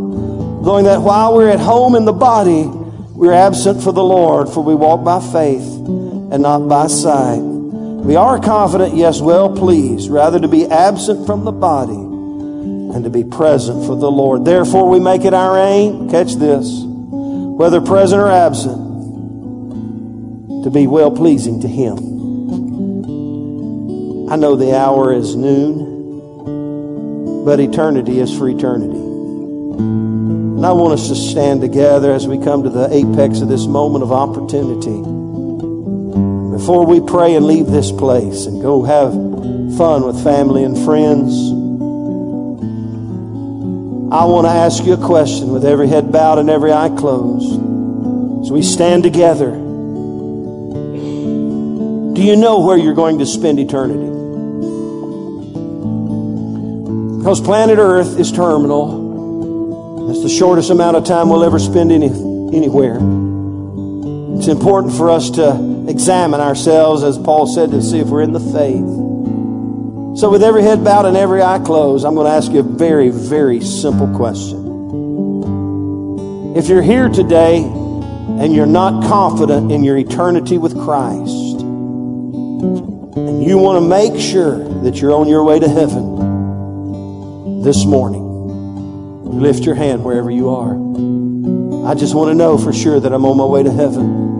knowing 0.62 0.86
that 0.86 1.02
while 1.02 1.36
we're 1.36 1.50
at 1.50 1.60
home 1.60 1.94
in 1.94 2.04
the 2.04 2.12
body, 2.12 2.64
we're 2.64 3.32
absent 3.32 3.82
for 3.82 3.92
the 3.92 4.02
Lord, 4.02 4.48
for 4.48 4.64
we 4.64 4.74
walk 4.74 5.04
by 5.04 5.20
faith 5.20 5.62
and 5.62 6.42
not 6.42 6.68
by 6.68 6.88
sight. 6.88 7.53
We 8.04 8.16
are 8.16 8.38
confident, 8.38 8.94
yes, 8.94 9.22
well 9.22 9.56
pleased, 9.56 10.10
rather 10.10 10.38
to 10.38 10.46
be 10.46 10.66
absent 10.66 11.24
from 11.24 11.46
the 11.46 11.52
body 11.52 11.94
and 11.94 13.02
to 13.02 13.08
be 13.08 13.24
present 13.24 13.86
for 13.86 13.96
the 13.96 14.10
Lord. 14.10 14.44
Therefore, 14.44 14.90
we 14.90 15.00
make 15.00 15.24
it 15.24 15.32
our 15.32 15.58
aim, 15.58 16.10
catch 16.10 16.34
this, 16.34 16.82
whether 16.84 17.80
present 17.80 18.20
or 18.20 18.30
absent, 18.30 18.76
to 20.64 20.70
be 20.70 20.86
well 20.86 21.10
pleasing 21.10 21.62
to 21.62 21.68
Him. 21.68 21.96
I 24.30 24.36
know 24.36 24.54
the 24.54 24.76
hour 24.76 25.14
is 25.14 25.34
noon, 25.34 25.94
but 27.46 27.58
eternity 27.58 28.20
is 28.20 28.36
for 28.36 28.50
eternity. 28.50 28.98
And 28.98 30.66
I 30.66 30.72
want 30.72 30.92
us 30.92 31.08
to 31.08 31.14
stand 31.14 31.62
together 31.62 32.12
as 32.12 32.28
we 32.28 32.36
come 32.36 32.64
to 32.64 32.70
the 32.70 32.92
apex 32.92 33.40
of 33.40 33.48
this 33.48 33.66
moment 33.66 34.04
of 34.04 34.12
opportunity 34.12 35.23
before 36.64 36.86
we 36.86 36.98
pray 36.98 37.34
and 37.34 37.44
leave 37.46 37.66
this 37.66 37.92
place 37.92 38.46
and 38.46 38.62
go 38.62 38.82
have 38.84 39.12
fun 39.76 40.06
with 40.06 40.24
family 40.24 40.64
and 40.64 40.74
friends, 40.82 41.34
I 44.10 44.24
want 44.24 44.46
to 44.46 44.50
ask 44.50 44.82
you 44.82 44.94
a 44.94 45.06
question 45.06 45.52
with 45.52 45.66
every 45.66 45.88
head 45.88 46.10
bowed 46.10 46.38
and 46.38 46.48
every 46.48 46.72
eye 46.72 46.88
closed. 46.88 47.52
As 48.46 48.50
we 48.50 48.62
stand 48.62 49.02
together, 49.02 49.50
do 52.14 52.22
you 52.22 52.34
know 52.34 52.60
where 52.60 52.78
you're 52.78 52.94
going 52.94 53.18
to 53.18 53.26
spend 53.26 53.60
eternity? 53.60 54.08
Because 57.18 57.42
planet 57.42 57.76
Earth 57.78 58.18
is 58.18 58.32
terminal. 58.32 60.08
It's 60.10 60.22
the 60.22 60.30
shortest 60.30 60.70
amount 60.70 60.96
of 60.96 61.04
time 61.04 61.28
we'll 61.28 61.44
ever 61.44 61.58
spend 61.58 61.92
any, 61.92 62.06
anywhere. 62.56 62.96
It's 64.38 64.48
important 64.48 64.94
for 64.94 65.10
us 65.10 65.28
to 65.32 65.73
examine 65.88 66.40
ourselves, 66.40 67.02
as 67.02 67.18
Paul 67.18 67.46
said, 67.46 67.70
to 67.70 67.82
see 67.82 67.98
if 67.98 68.08
we're 68.08 68.22
in 68.22 68.32
the 68.32 68.40
faith. 68.40 70.18
So, 70.18 70.30
with 70.30 70.42
every 70.42 70.62
head 70.62 70.84
bowed 70.84 71.06
and 71.06 71.16
every 71.16 71.42
eye 71.42 71.58
closed, 71.58 72.04
I'm 72.04 72.14
going 72.14 72.26
to 72.26 72.32
ask 72.32 72.52
you 72.52 72.60
a 72.60 72.62
very, 72.62 73.10
very 73.10 73.60
simple 73.60 74.06
question. 74.16 74.62
If 76.56 76.68
you're 76.68 76.82
here 76.82 77.08
today 77.08 77.58
and 77.58 78.54
you're 78.54 78.64
not 78.64 79.02
confident 79.08 79.72
in 79.72 79.82
your 79.82 79.96
eternity 79.96 80.56
with 80.56 80.78
Christ, 80.78 81.60
and 83.16 83.42
you 83.42 83.58
want 83.58 83.82
to 83.82 83.88
make 83.88 84.20
sure 84.20 84.58
that 84.82 85.00
you're 85.00 85.14
on 85.14 85.28
your 85.28 85.42
way 85.42 85.58
to 85.58 85.68
heaven 85.68 87.62
this 87.62 87.84
morning, 87.84 88.22
lift 89.24 89.64
your 89.64 89.74
hand 89.74 90.04
wherever 90.04 90.30
you 90.30 90.50
are. 90.50 90.74
I 91.90 91.94
just 91.94 92.14
want 92.14 92.30
to 92.30 92.34
know 92.34 92.56
for 92.56 92.72
sure 92.72 93.00
that 93.00 93.12
I'm 93.12 93.24
on 93.24 93.36
my 93.36 93.44
way 93.44 93.64
to 93.64 93.72
heaven. 93.72 94.33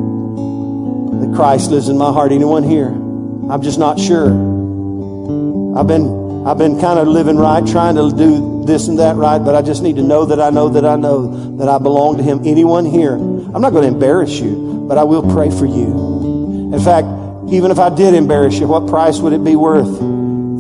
Christ 1.34 1.70
lives 1.70 1.88
in 1.88 1.98
my 1.98 2.12
heart. 2.12 2.32
Anyone 2.32 2.62
here? 2.62 2.88
I'm 2.88 3.62
just 3.62 3.78
not 3.78 3.98
sure. 3.98 4.28
I've 5.76 5.86
been 5.86 6.46
I've 6.46 6.58
been 6.58 6.78
kind 6.78 6.98
of 6.98 7.08
living 7.08 7.36
right, 7.36 7.66
trying 7.66 7.96
to 7.96 8.14
do 8.14 8.64
this 8.66 8.88
and 8.88 8.98
that 8.98 9.16
right, 9.16 9.38
but 9.38 9.54
I 9.54 9.62
just 9.62 9.82
need 9.82 9.96
to 9.96 10.02
know 10.02 10.26
that 10.26 10.40
I 10.40 10.50
know 10.50 10.68
that 10.68 10.84
I 10.84 10.96
know 10.96 11.56
that 11.56 11.68
I 11.68 11.78
belong 11.78 12.18
to 12.18 12.22
Him. 12.22 12.42
Anyone 12.44 12.84
here? 12.84 13.14
I'm 13.14 13.60
not 13.60 13.70
going 13.70 13.82
to 13.82 13.88
embarrass 13.88 14.38
you, 14.38 14.84
but 14.88 14.98
I 14.98 15.04
will 15.04 15.22
pray 15.22 15.50
for 15.50 15.66
you. 15.66 16.72
In 16.74 16.80
fact, 16.80 17.06
even 17.50 17.70
if 17.70 17.78
I 17.78 17.88
did 17.94 18.14
embarrass 18.14 18.58
you, 18.58 18.66
what 18.66 18.86
price 18.88 19.20
would 19.20 19.32
it 19.32 19.42
be 19.42 19.56
worth 19.56 19.98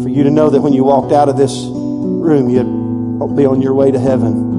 for 0.02 0.08
you 0.08 0.22
to 0.22 0.30
know 0.30 0.48
that 0.50 0.60
when 0.60 0.72
you 0.72 0.84
walked 0.84 1.12
out 1.12 1.28
of 1.28 1.36
this 1.36 1.52
room, 1.64 2.48
you'd 2.48 3.36
be 3.36 3.46
on 3.46 3.60
your 3.60 3.74
way 3.74 3.90
to 3.90 3.98
heaven? 3.98 4.52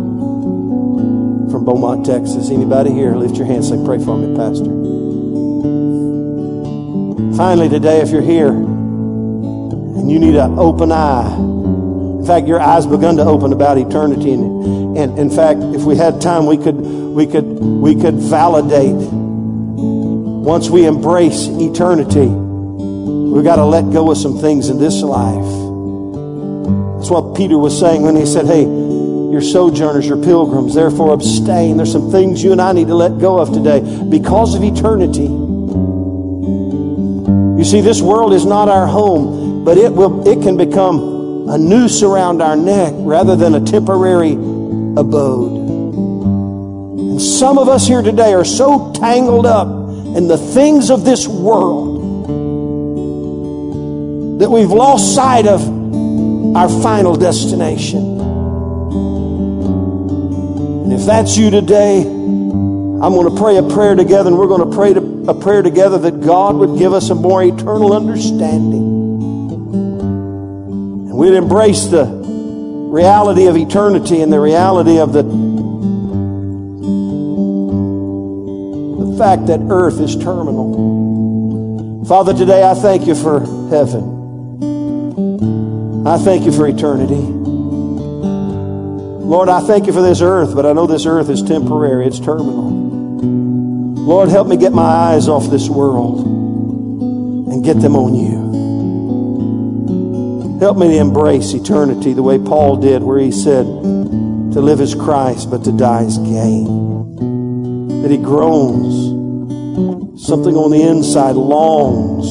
From 1.49 1.66
Beaumont, 1.66 2.05
Texas. 2.05 2.49
Anybody 2.49 2.91
here? 2.91 3.16
Lift 3.16 3.38
your 3.38 3.47
hand. 3.47 3.66
Say, 3.66 3.84
pray 3.84 3.97
for 3.97 4.18
me, 4.18 4.36
Pastor. 4.36 4.94
Finally, 7.38 7.67
today, 7.67 7.99
if 7.99 8.11
you're 8.11 8.21
here 8.21 8.47
and 8.47 10.09
you 10.09 10.19
need 10.19 10.36
an 10.36 10.57
open 10.57 10.89
eye, 10.89 11.36
in 11.36 12.25
fact, 12.25 12.47
your 12.47 12.61
eyes 12.61 12.88
begun 12.88 13.17
to 13.17 13.23
open 13.23 13.51
about 13.51 13.77
eternity. 13.77 14.31
And, 14.31 14.97
and 14.97 15.19
in 15.19 15.29
fact, 15.29 15.59
if 15.61 15.83
we 15.83 15.97
had 15.97 16.21
time, 16.21 16.45
we 16.45 16.57
could, 16.57 16.75
we 16.75 17.27
could, 17.27 17.43
we 17.43 17.93
could 17.93 18.15
validate. 18.15 18.95
Once 18.95 20.69
we 20.69 20.86
embrace 20.86 21.47
eternity, 21.47 22.25
we've 22.25 23.43
got 23.43 23.57
to 23.57 23.65
let 23.65 23.91
go 23.91 24.09
of 24.11 24.17
some 24.17 24.39
things 24.39 24.69
in 24.69 24.79
this 24.79 25.01
life. 25.01 25.43
That's 26.97 27.09
what 27.09 27.36
Peter 27.36 27.57
was 27.57 27.77
saying 27.77 28.01
when 28.01 28.15
he 28.15 28.25
said, 28.25 28.45
Hey, 28.45 28.63
you're 28.63 29.41
sojourners, 29.41 30.07
you're 30.07 30.23
pilgrims, 30.23 30.73
therefore 30.73 31.13
abstain. 31.13 31.75
There's 31.75 31.91
some 31.91 32.11
things 32.11 32.41
you 32.41 32.53
and 32.53 32.61
I 32.61 32.71
need 32.71 32.88
to 32.88 32.95
let 32.95 33.19
go 33.19 33.39
of 33.39 33.51
today 33.51 33.81
because 34.09 34.55
of 34.55 34.63
eternity. 34.63 35.44
You 37.66 37.72
see, 37.72 37.82
this 37.82 37.99
world 37.99 38.32
is 38.32 38.45
not 38.45 38.70
our 38.70 38.86
home, 38.86 39.63
but 39.63 39.76
it 39.76 39.91
will 39.91 40.28
it 40.28 40.43
can 40.43 40.55
become 40.55 41.49
a 41.49 41.57
noose 41.57 42.03
around 42.03 42.39
our 42.39 42.55
neck 42.55 42.93
rather 42.97 43.36
than 43.36 43.55
a 43.55 43.59
temporary 43.59 44.34
abode. 44.34 45.57
And 47.09 47.20
some 47.20 47.57
of 47.57 47.68
us 47.68 47.88
here 47.88 48.03
today 48.03 48.36
are 48.36 48.45
so 48.45 48.93
tangled 48.93 49.47
up 49.47 49.68
in 50.16 50.28
the 50.28 50.38
things 50.38 50.91
of 50.91 51.05
this 51.05 51.28
world 51.28 52.28
that 54.39 54.51
we've 54.51 54.70
lost 54.70 55.16
sight 55.16 55.47
of 55.47 55.63
our 56.55 56.70
final 56.84 57.16
destination. 57.16 58.20
And 60.84 60.93
if 60.93 61.03
that's 61.07 61.36
you 61.36 61.49
today, 61.49 62.01
I'm 62.01 62.99
going 62.99 63.36
to 63.36 63.41
pray 63.41 63.57
a 63.57 63.63
prayer 63.63 63.95
together 63.95 64.30
and 64.30 64.38
we're 64.38 64.45
going 64.45 64.70
to 64.70 64.76
pray 64.76 64.93
to 64.93 65.01
a 65.28 65.34
prayer 65.34 65.61
together 65.61 65.97
that 65.97 66.21
God 66.21 66.55
would 66.55 66.78
give 66.78 66.93
us 66.93 67.09
a 67.09 67.15
more 67.15 67.43
eternal 67.43 67.93
understanding. 67.93 68.84
And 71.09 71.17
we'd 71.17 71.34
embrace 71.34 71.86
the 71.86 72.05
reality 72.05 73.47
of 73.47 73.57
eternity 73.57 74.21
and 74.21 74.32
the 74.32 74.39
reality 74.39 74.99
of 74.99 75.13
the, 75.13 75.23
the 79.01 79.17
fact 79.17 79.47
that 79.47 79.59
earth 79.69 79.99
is 79.99 80.15
terminal. 80.15 82.05
Father, 82.05 82.34
today 82.34 82.63
I 82.63 82.76
thank 82.76 83.07
you 83.07 83.15
for 83.15 83.39
heaven. 83.69 84.13
I 86.05 86.19
thank 86.19 86.45
you 86.45 86.51
for 86.51 86.67
eternity. 86.67 87.15
Lord, 89.26 89.49
I 89.49 89.61
thank 89.61 89.88
you 89.88 89.93
for 89.93 90.03
this 90.03 90.21
earth, 90.21 90.53
but 90.53 90.67
I 90.67 90.73
know 90.73 90.86
this 90.86 91.07
earth 91.07 91.30
is 91.30 91.41
temporary, 91.41 92.05
it's 92.05 92.19
terminal. 92.19 92.84
Lord, 94.06 94.30
help 94.30 94.47
me 94.47 94.56
get 94.56 94.72
my 94.72 94.84
eyes 94.84 95.28
off 95.28 95.49
this 95.49 95.68
world 95.68 96.20
and 96.26 97.64
get 97.64 97.82
them 97.82 97.95
on 97.95 98.14
you. 98.14 98.45
Help 100.60 100.78
me 100.78 100.89
to 100.89 100.97
embrace 100.97 101.53
eternity 101.53 102.14
the 102.14 102.22
way 102.22 102.38
Paul 102.38 102.78
did, 102.78 103.01
where 103.01 103.18
he 103.18 103.32
said, 103.32 103.66
To 103.66 104.62
live 104.62 104.80
is 104.80 104.93
Christ, 104.93 105.49
but 105.49 105.64
to 105.64 105.72
die 105.72 106.03
is 106.03 106.20
gain. 106.20 108.01
That 108.03 108.12
he 108.12 108.18
groans. 108.18 109.14
Something 110.24 110.56
on 110.56 110.70
the 110.70 110.84
inside 110.84 111.36
longs 111.36 112.28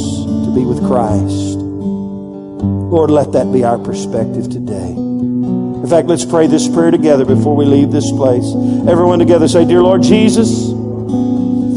to 0.47 0.55
be 0.55 0.65
with 0.65 0.79
Christ. 0.87 1.59
Lord, 1.59 3.11
let 3.11 3.33
that 3.33 3.53
be 3.53 3.65
our 3.65 3.79
perspective 3.79 4.49
today. 4.49 4.91
In 4.91 5.87
fact, 5.89 6.07
let's 6.07 6.25
pray 6.25 6.47
this 6.47 6.69
prayer 6.69 6.93
together 6.93 7.25
before 7.25 7.57
we 7.57 7.65
leave 7.65 7.91
this 7.91 8.11
place. 8.13 8.47
Everyone 8.89 9.19
together 9.19 9.49
say, 9.49 9.65
Dear 9.65 9.83
Lord 9.83 10.03
Jesus, 10.03 10.74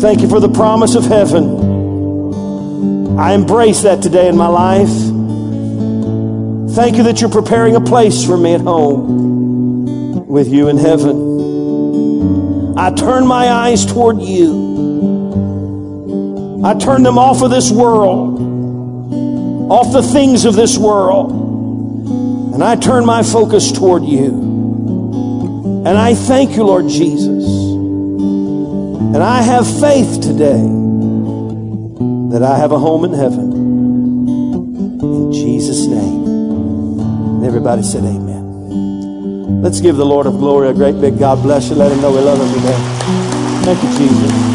thank 0.07 0.21
you 0.21 0.29
for 0.29 0.39
the 0.39 0.47
promise 0.47 0.95
of 0.95 1.03
heaven. 1.03 3.19
I 3.19 3.33
embrace 3.33 3.81
that 3.81 4.01
today 4.01 4.29
in 4.29 4.37
my 4.37 4.47
life. 4.47 4.87
Thank 6.77 6.95
you 6.95 7.03
that 7.03 7.19
you're 7.19 7.29
preparing 7.29 7.75
a 7.75 7.81
place 7.81 8.25
for 8.25 8.37
me 8.37 8.53
at 8.53 8.61
home 8.61 10.25
with 10.25 10.47
you 10.47 10.69
in 10.69 10.77
heaven. 10.77 12.77
I 12.77 12.91
turn 12.91 13.27
my 13.27 13.49
eyes 13.49 13.85
toward 13.85 14.21
you. 14.21 14.63
I 16.63 16.73
turn 16.75 17.03
them 17.03 17.17
off 17.17 17.41
of 17.41 17.51
this 17.51 17.69
world, 17.69 18.39
off 19.69 19.91
the 19.91 20.03
things 20.03 20.45
of 20.45 20.55
this 20.55 20.77
world, 20.77 21.33
and 22.53 22.63
I 22.63 22.77
turn 22.77 23.05
my 23.05 23.23
focus 23.23 23.73
toward 23.73 24.05
you. 24.05 24.29
And 25.85 25.97
I 25.97 26.15
thank 26.15 26.55
you, 26.55 26.63
Lord 26.63 26.87
Jesus. 26.87 27.66
And 29.13 29.23
I 29.23 29.41
have 29.41 29.65
faith 29.79 30.21
today 30.21 30.63
that 32.31 32.43
I 32.43 32.57
have 32.57 32.71
a 32.71 32.79
home 32.79 33.05
in 33.05 33.13
heaven. 33.13 33.51
In 35.01 35.31
Jesus' 35.31 35.87
name. 35.87 36.25
And 36.27 37.45
everybody 37.45 37.83
said, 37.83 38.03
Amen. 38.03 39.61
Let's 39.61 39.81
give 39.81 39.95
the 39.95 40.05
Lord 40.05 40.27
of 40.27 40.37
glory 40.37 40.69
a 40.69 40.73
great 40.73 40.99
big 41.01 41.17
God 41.17 41.41
bless 41.41 41.69
you. 41.69 41.75
Let 41.75 41.91
him 41.91 42.01
know 42.01 42.11
we 42.11 42.19
love 42.19 42.39
him 42.39 42.53
today. 42.53 42.77
Thank 43.63 43.83
you, 43.83 43.97
Jesus. 43.97 44.46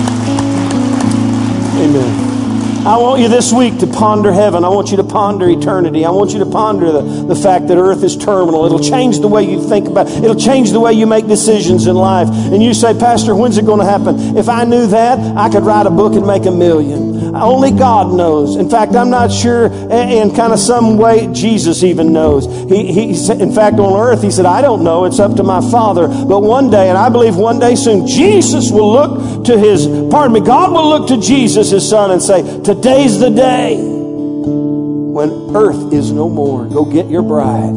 I 2.85 2.97
want 2.97 3.21
you 3.21 3.29
this 3.29 3.53
week 3.53 3.79
to 3.79 3.87
ponder 3.87 4.33
heaven. 4.33 4.65
I 4.65 4.69
want 4.69 4.91
you 4.91 4.97
to 4.97 5.05
ponder 5.05 5.49
eternity. 5.49 6.05
I 6.05 6.11
want 6.11 6.33
you 6.33 6.41
to 6.41 6.47
ponder 6.47 6.91
the, 6.91 7.03
the 7.29 7.37
fact 7.37 7.69
that 7.69 7.79
earth 7.79 8.03
is 8.03 8.17
terminal. 8.17 8.67
It'll 8.67 8.81
change 8.81 9.21
the 9.21 9.29
way 9.29 9.45
you 9.45 9.69
think 9.69 9.87
about 9.87 10.09
it. 10.09 10.25
It'll 10.25 10.35
change 10.35 10.73
the 10.73 10.81
way 10.81 10.93
you 10.93 11.07
make 11.07 11.29
decisions 11.29 11.87
in 11.87 11.95
life. 11.95 12.27
And 12.29 12.61
you 12.61 12.75
say, 12.75 12.99
Pastor, 12.99 13.37
when's 13.37 13.57
it 13.57 13.67
going 13.67 13.79
to 13.79 13.85
happen? 13.85 14.37
If 14.37 14.49
I 14.49 14.65
knew 14.65 14.89
that, 14.89 15.21
I 15.37 15.49
could 15.49 15.63
write 15.63 15.87
a 15.87 15.91
book 15.91 16.15
and 16.15 16.27
make 16.27 16.45
a 16.45 16.51
million. 16.51 17.02
Only 17.35 17.71
God 17.71 18.15
knows. 18.15 18.57
In 18.57 18.69
fact, 18.69 18.95
I'm 18.95 19.11
not 19.11 19.33
sure 19.33 19.67
in 19.67 20.35
kind 20.35 20.53
of 20.53 20.59
some 20.59 20.99
way 20.99 21.33
Jesus 21.33 21.83
even 21.83 22.13
knows. 22.13 22.47
He, 22.69 22.93
he 22.93 23.33
in 23.33 23.53
fact, 23.53 23.79
on 23.79 23.99
earth, 23.99 24.23
he 24.23 24.31
said, 24.31 24.45
I 24.45 24.61
don't 24.61 24.85
know. 24.85 25.05
It's 25.05 25.19
up 25.19 25.37
to 25.37 25.43
my 25.43 25.61
Father. 25.71 26.09
But 26.09 26.41
one 26.41 26.71
day, 26.71 26.89
and 26.89 26.99
I 26.99 27.09
believe 27.09 27.37
one 27.37 27.59
day 27.59 27.75
soon, 27.75 28.07
Jesus 28.07 28.71
will 28.71 28.93
look 28.93 29.45
to 29.47 29.59
his, 29.59 29.87
pardon 30.11 30.33
me, 30.35 30.41
God 30.41 30.73
will 30.73 30.89
look 30.89 31.09
to 31.09 31.17
Jesus, 31.21 31.71
his 31.71 31.89
son, 31.89 32.11
and 32.11 32.23
say, 32.23 32.43
Today's 32.63 33.19
the 33.19 33.31
day 33.31 33.77
when 33.77 35.57
earth 35.57 35.93
is 35.93 36.11
no 36.11 36.29
more. 36.29 36.67
Go 36.67 36.85
get 36.85 37.09
your 37.09 37.23
bride. 37.23 37.75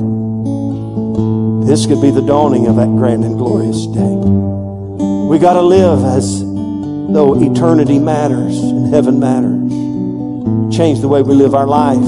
This 1.68 1.86
could 1.86 2.02
be 2.02 2.12
the 2.12 2.22
dawning 2.22 2.68
of 2.68 2.76
that 2.76 2.88
grand 2.88 3.24
and 3.24 3.38
glorious 3.38 3.88
day. 3.88 4.16
We 5.28 5.40
got 5.40 5.54
to 5.54 5.62
live 5.62 6.04
as 6.04 6.55
though 7.14 7.42
eternity 7.42 8.00
matters 8.00 8.58
and 8.58 8.94
heaven 8.94 9.20
matters. 9.20 10.76
Change 10.76 11.02
the 11.02 11.08
way 11.08 11.22
we 11.22 11.36
live 11.36 11.54
our 11.54 11.68
life. 11.68 12.00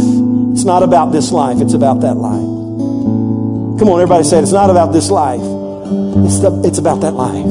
It's 0.53 0.65
not 0.65 0.83
about 0.83 1.11
this 1.11 1.31
life, 1.31 1.61
it's 1.61 1.73
about 1.73 2.01
that 2.01 2.15
life. 2.15 3.79
Come 3.79 3.89
on, 3.89 4.01
everybody 4.01 4.23
say 4.23 4.39
it. 4.39 4.43
It's 4.43 4.51
not 4.51 4.69
about 4.69 4.91
this 4.91 5.11
life, 5.11 5.41
it's, 5.41 6.39
the, 6.39 6.61
it's 6.65 6.77
about 6.79 7.01
that 7.01 7.13
life. 7.13 7.45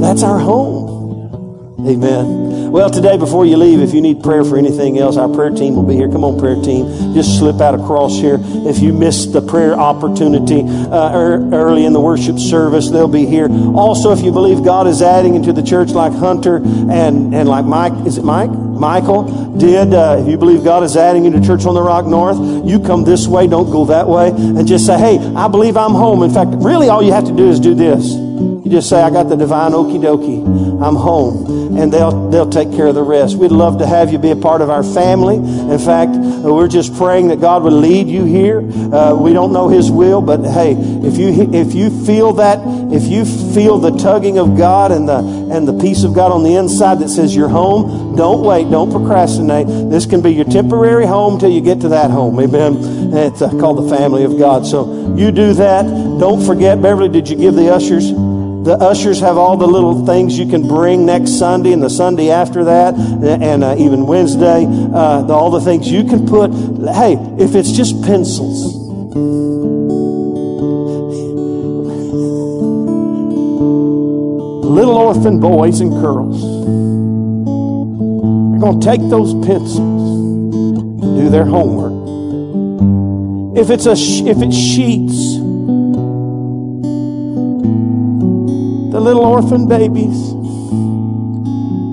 That's 0.00 0.22
our 0.22 0.38
home. 0.38 1.84
Amen. 1.88 2.43
Well, 2.74 2.90
today, 2.90 3.16
before 3.16 3.46
you 3.46 3.56
leave, 3.56 3.78
if 3.78 3.94
you 3.94 4.00
need 4.00 4.20
prayer 4.20 4.42
for 4.42 4.58
anything 4.58 4.98
else, 4.98 5.16
our 5.16 5.28
prayer 5.28 5.50
team 5.50 5.76
will 5.76 5.84
be 5.84 5.94
here. 5.94 6.08
Come 6.08 6.24
on, 6.24 6.40
prayer 6.40 6.56
team. 6.60 7.14
Just 7.14 7.38
slip 7.38 7.60
out 7.60 7.76
across 7.76 8.16
here. 8.16 8.38
If 8.42 8.80
you 8.80 8.92
missed 8.92 9.32
the 9.32 9.40
prayer 9.40 9.74
opportunity 9.74 10.64
uh, 10.66 11.12
early 11.52 11.84
in 11.84 11.92
the 11.92 12.00
worship 12.00 12.36
service, 12.36 12.90
they'll 12.90 13.06
be 13.06 13.26
here. 13.26 13.46
Also, 13.76 14.10
if 14.10 14.22
you 14.22 14.32
believe 14.32 14.64
God 14.64 14.88
is 14.88 15.02
adding 15.02 15.36
into 15.36 15.52
the 15.52 15.62
church 15.62 15.90
like 15.90 16.12
Hunter 16.14 16.56
and, 16.56 17.32
and 17.32 17.48
like 17.48 17.64
Mike, 17.64 17.92
is 18.08 18.18
it 18.18 18.24
Mike? 18.24 18.50
Michael 18.50 19.56
did. 19.56 19.94
Uh, 19.94 20.16
if 20.18 20.26
you 20.26 20.36
believe 20.36 20.64
God 20.64 20.82
is 20.82 20.96
adding 20.96 21.26
into 21.26 21.40
Church 21.40 21.66
on 21.66 21.74
the 21.74 21.82
Rock 21.82 22.06
North, 22.06 22.66
you 22.66 22.80
come 22.80 23.04
this 23.04 23.28
way, 23.28 23.46
don't 23.46 23.70
go 23.70 23.84
that 23.84 24.08
way, 24.08 24.30
and 24.30 24.66
just 24.66 24.84
say, 24.84 24.98
hey, 24.98 25.18
I 25.36 25.46
believe 25.46 25.76
I'm 25.76 25.92
home. 25.92 26.24
In 26.24 26.34
fact, 26.34 26.50
really 26.54 26.88
all 26.88 27.04
you 27.04 27.12
have 27.12 27.26
to 27.26 27.36
do 27.36 27.48
is 27.48 27.60
do 27.60 27.76
this. 27.76 28.14
You 28.64 28.70
just 28.70 28.88
say, 28.88 29.02
I 29.02 29.10
got 29.10 29.28
the 29.28 29.36
divine 29.36 29.72
okie 29.72 30.00
dokie. 30.00 30.42
I'm 30.82 30.96
home. 30.96 31.76
And 31.76 31.92
they'll, 31.92 32.30
they'll 32.30 32.48
take 32.48 32.72
care 32.72 32.86
of 32.86 32.94
the 32.94 33.02
rest. 33.02 33.36
We'd 33.36 33.52
love 33.52 33.78
to 33.80 33.86
have 33.86 34.10
you 34.10 34.16
be 34.16 34.30
a 34.30 34.36
part 34.36 34.62
of 34.62 34.70
our 34.70 34.82
family. 34.82 35.36
In 35.36 35.78
fact, 35.78 36.12
we're 36.16 36.66
just 36.66 36.96
praying 36.96 37.28
that 37.28 37.42
God 37.42 37.62
would 37.62 37.74
lead 37.74 38.08
you 38.08 38.24
here. 38.24 38.60
Uh, 38.60 39.14
we 39.14 39.34
don't 39.34 39.52
know 39.52 39.68
His 39.68 39.90
will, 39.90 40.22
but 40.22 40.40
hey, 40.44 40.72
if 40.72 41.18
you, 41.18 41.52
if 41.52 41.74
you 41.74 42.06
feel 42.06 42.32
that, 42.34 42.58
if 42.90 43.02
you 43.02 43.26
feel 43.52 43.76
the 43.76 43.90
tugging 43.98 44.38
of 44.38 44.56
God 44.56 44.92
and 44.92 45.06
the, 45.06 45.18
and 45.18 45.68
the 45.68 45.78
peace 45.78 46.02
of 46.02 46.14
God 46.14 46.32
on 46.32 46.42
the 46.42 46.56
inside 46.56 47.00
that 47.00 47.10
says 47.10 47.36
you're 47.36 47.50
home, 47.50 48.16
don't 48.16 48.42
wait. 48.46 48.70
Don't 48.70 48.90
procrastinate. 48.90 49.66
This 49.90 50.06
can 50.06 50.22
be 50.22 50.32
your 50.32 50.46
temporary 50.46 51.04
home 51.04 51.38
till 51.38 51.50
you 51.50 51.60
get 51.60 51.82
to 51.82 51.88
that 51.90 52.10
home. 52.10 52.40
Amen. 52.40 53.12
It's 53.12 53.42
uh, 53.42 53.50
called 53.50 53.84
the 53.84 53.94
family 53.94 54.24
of 54.24 54.38
God. 54.38 54.64
So 54.64 55.14
you 55.16 55.32
do 55.32 55.52
that. 55.52 55.84
Don't 55.84 56.42
forget, 56.42 56.80
Beverly, 56.80 57.10
did 57.10 57.28
you 57.28 57.36
give 57.36 57.54
the 57.54 57.70
ushers? 57.70 58.33
The 58.64 58.78
ushers 58.80 59.20
have 59.20 59.36
all 59.36 59.58
the 59.58 59.66
little 59.66 60.06
things 60.06 60.38
you 60.38 60.46
can 60.46 60.66
bring 60.66 61.04
next 61.04 61.38
Sunday 61.38 61.72
and 61.72 61.82
the 61.82 61.90
Sunday 61.90 62.30
after 62.30 62.64
that, 62.64 62.94
and 62.94 63.62
uh, 63.62 63.76
even 63.78 64.06
Wednesday. 64.06 64.64
Uh, 64.64 65.20
the, 65.20 65.34
all 65.34 65.50
the 65.50 65.60
things 65.60 65.86
you 65.86 66.04
can 66.04 66.26
put. 66.26 66.50
Hey, 66.94 67.18
if 67.38 67.54
it's 67.54 67.72
just 67.72 68.02
pencils. 68.04 68.74
Little 74.64 74.96
orphan 74.96 75.40
boys 75.40 75.80
and 75.80 75.90
girls 75.90 76.42
are 76.42 78.60
going 78.60 78.80
to 78.80 78.86
take 78.86 79.02
those 79.10 79.34
pencils, 79.46 79.78
and 79.78 81.18
do 81.18 81.28
their 81.28 81.44
homework. 81.44 81.92
If 83.58 83.68
it's 83.68 83.84
a 83.84 83.92
if 83.92 84.40
it's 84.40 84.56
sheets 84.56 85.33
the 88.94 89.00
little 89.00 89.24
orphan 89.24 89.66
babies 89.66 90.32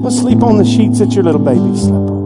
will 0.04 0.12
sleep 0.12 0.44
on 0.44 0.60
the 0.60 0.64
sheets 0.64 1.00
that 1.00 1.14
your 1.14 1.24
little 1.24 1.42
babies 1.42 1.82
sleep 1.82 1.96
on. 1.96 2.22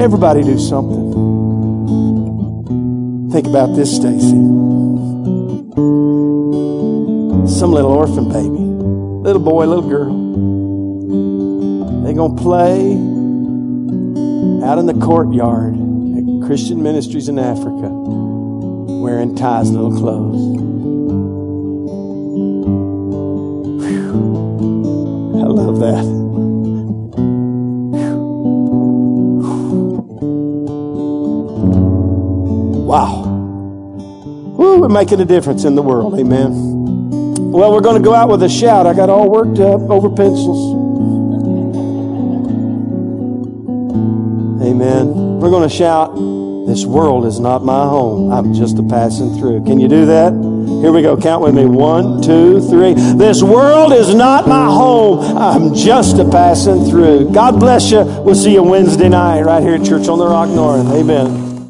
Everybody 0.00 0.44
do 0.44 0.56
something. 0.56 1.10
Think 3.32 3.48
about 3.48 3.74
this, 3.74 3.96
Stacy. 3.96 4.38
Some 7.58 7.72
little 7.72 7.90
orphan 7.90 8.28
baby, 8.28 8.48
little 9.26 9.42
boy, 9.42 9.66
little 9.66 9.88
girl. 9.88 10.14
They're 12.04 12.14
going 12.14 12.36
to 12.36 12.42
play 12.42 12.92
out 14.64 14.78
in 14.78 14.86
the 14.86 14.94
courtyard 15.04 15.74
at 15.74 16.46
Christian 16.46 16.84
Ministries 16.84 17.28
in 17.28 17.40
Africa 17.40 17.88
wearing 17.90 19.34
Ty's 19.34 19.70
little 19.70 19.90
clothes. 19.90 20.73
That. 25.80 26.04
Wow. 32.84 33.22
Woo, 34.56 34.80
we're 34.80 34.88
making 34.88 35.20
a 35.20 35.24
difference 35.24 35.64
in 35.64 35.74
the 35.74 35.82
world. 35.82 36.18
Amen. 36.18 36.52
Well, 37.50 37.72
we're 37.72 37.80
going 37.80 38.00
to 38.00 38.04
go 38.04 38.14
out 38.14 38.28
with 38.28 38.42
a 38.42 38.48
shout. 38.48 38.86
I 38.86 38.94
got 38.94 39.08
all 39.08 39.30
worked 39.30 39.58
up 39.58 39.80
over 39.90 40.08
pencils. 40.08 40.74
Amen. 44.62 45.38
We're 45.40 45.50
going 45.50 45.68
to 45.68 45.74
shout, 45.74 46.14
This 46.66 46.84
world 46.84 47.26
is 47.26 47.38
not 47.38 47.64
my 47.64 47.84
home. 47.84 48.32
I'm 48.32 48.54
just 48.54 48.78
a 48.78 48.82
passing 48.82 49.38
through. 49.38 49.64
Can 49.64 49.78
you 49.78 49.88
do 49.88 50.06
that? 50.06 50.32
Here 50.84 50.92
we 50.92 51.00
go. 51.00 51.16
Count 51.16 51.42
with 51.42 51.54
me. 51.54 51.64
One, 51.64 52.20
two, 52.20 52.60
three. 52.60 52.92
This 52.92 53.42
world 53.42 53.94
is 53.94 54.14
not 54.14 54.46
my 54.46 54.66
home. 54.66 55.38
I'm 55.38 55.74
just 55.74 56.18
a 56.18 56.28
passing 56.28 56.84
through. 56.84 57.30
God 57.32 57.58
bless 57.58 57.90
you. 57.90 58.04
We'll 58.04 58.34
see 58.34 58.52
you 58.52 58.62
Wednesday 58.62 59.08
night 59.08 59.40
right 59.44 59.62
here 59.62 59.76
at 59.76 59.86
Church 59.86 60.08
on 60.08 60.18
the 60.18 60.26
Rock 60.26 60.50
North. 60.50 60.86
Amen. 60.88 61.43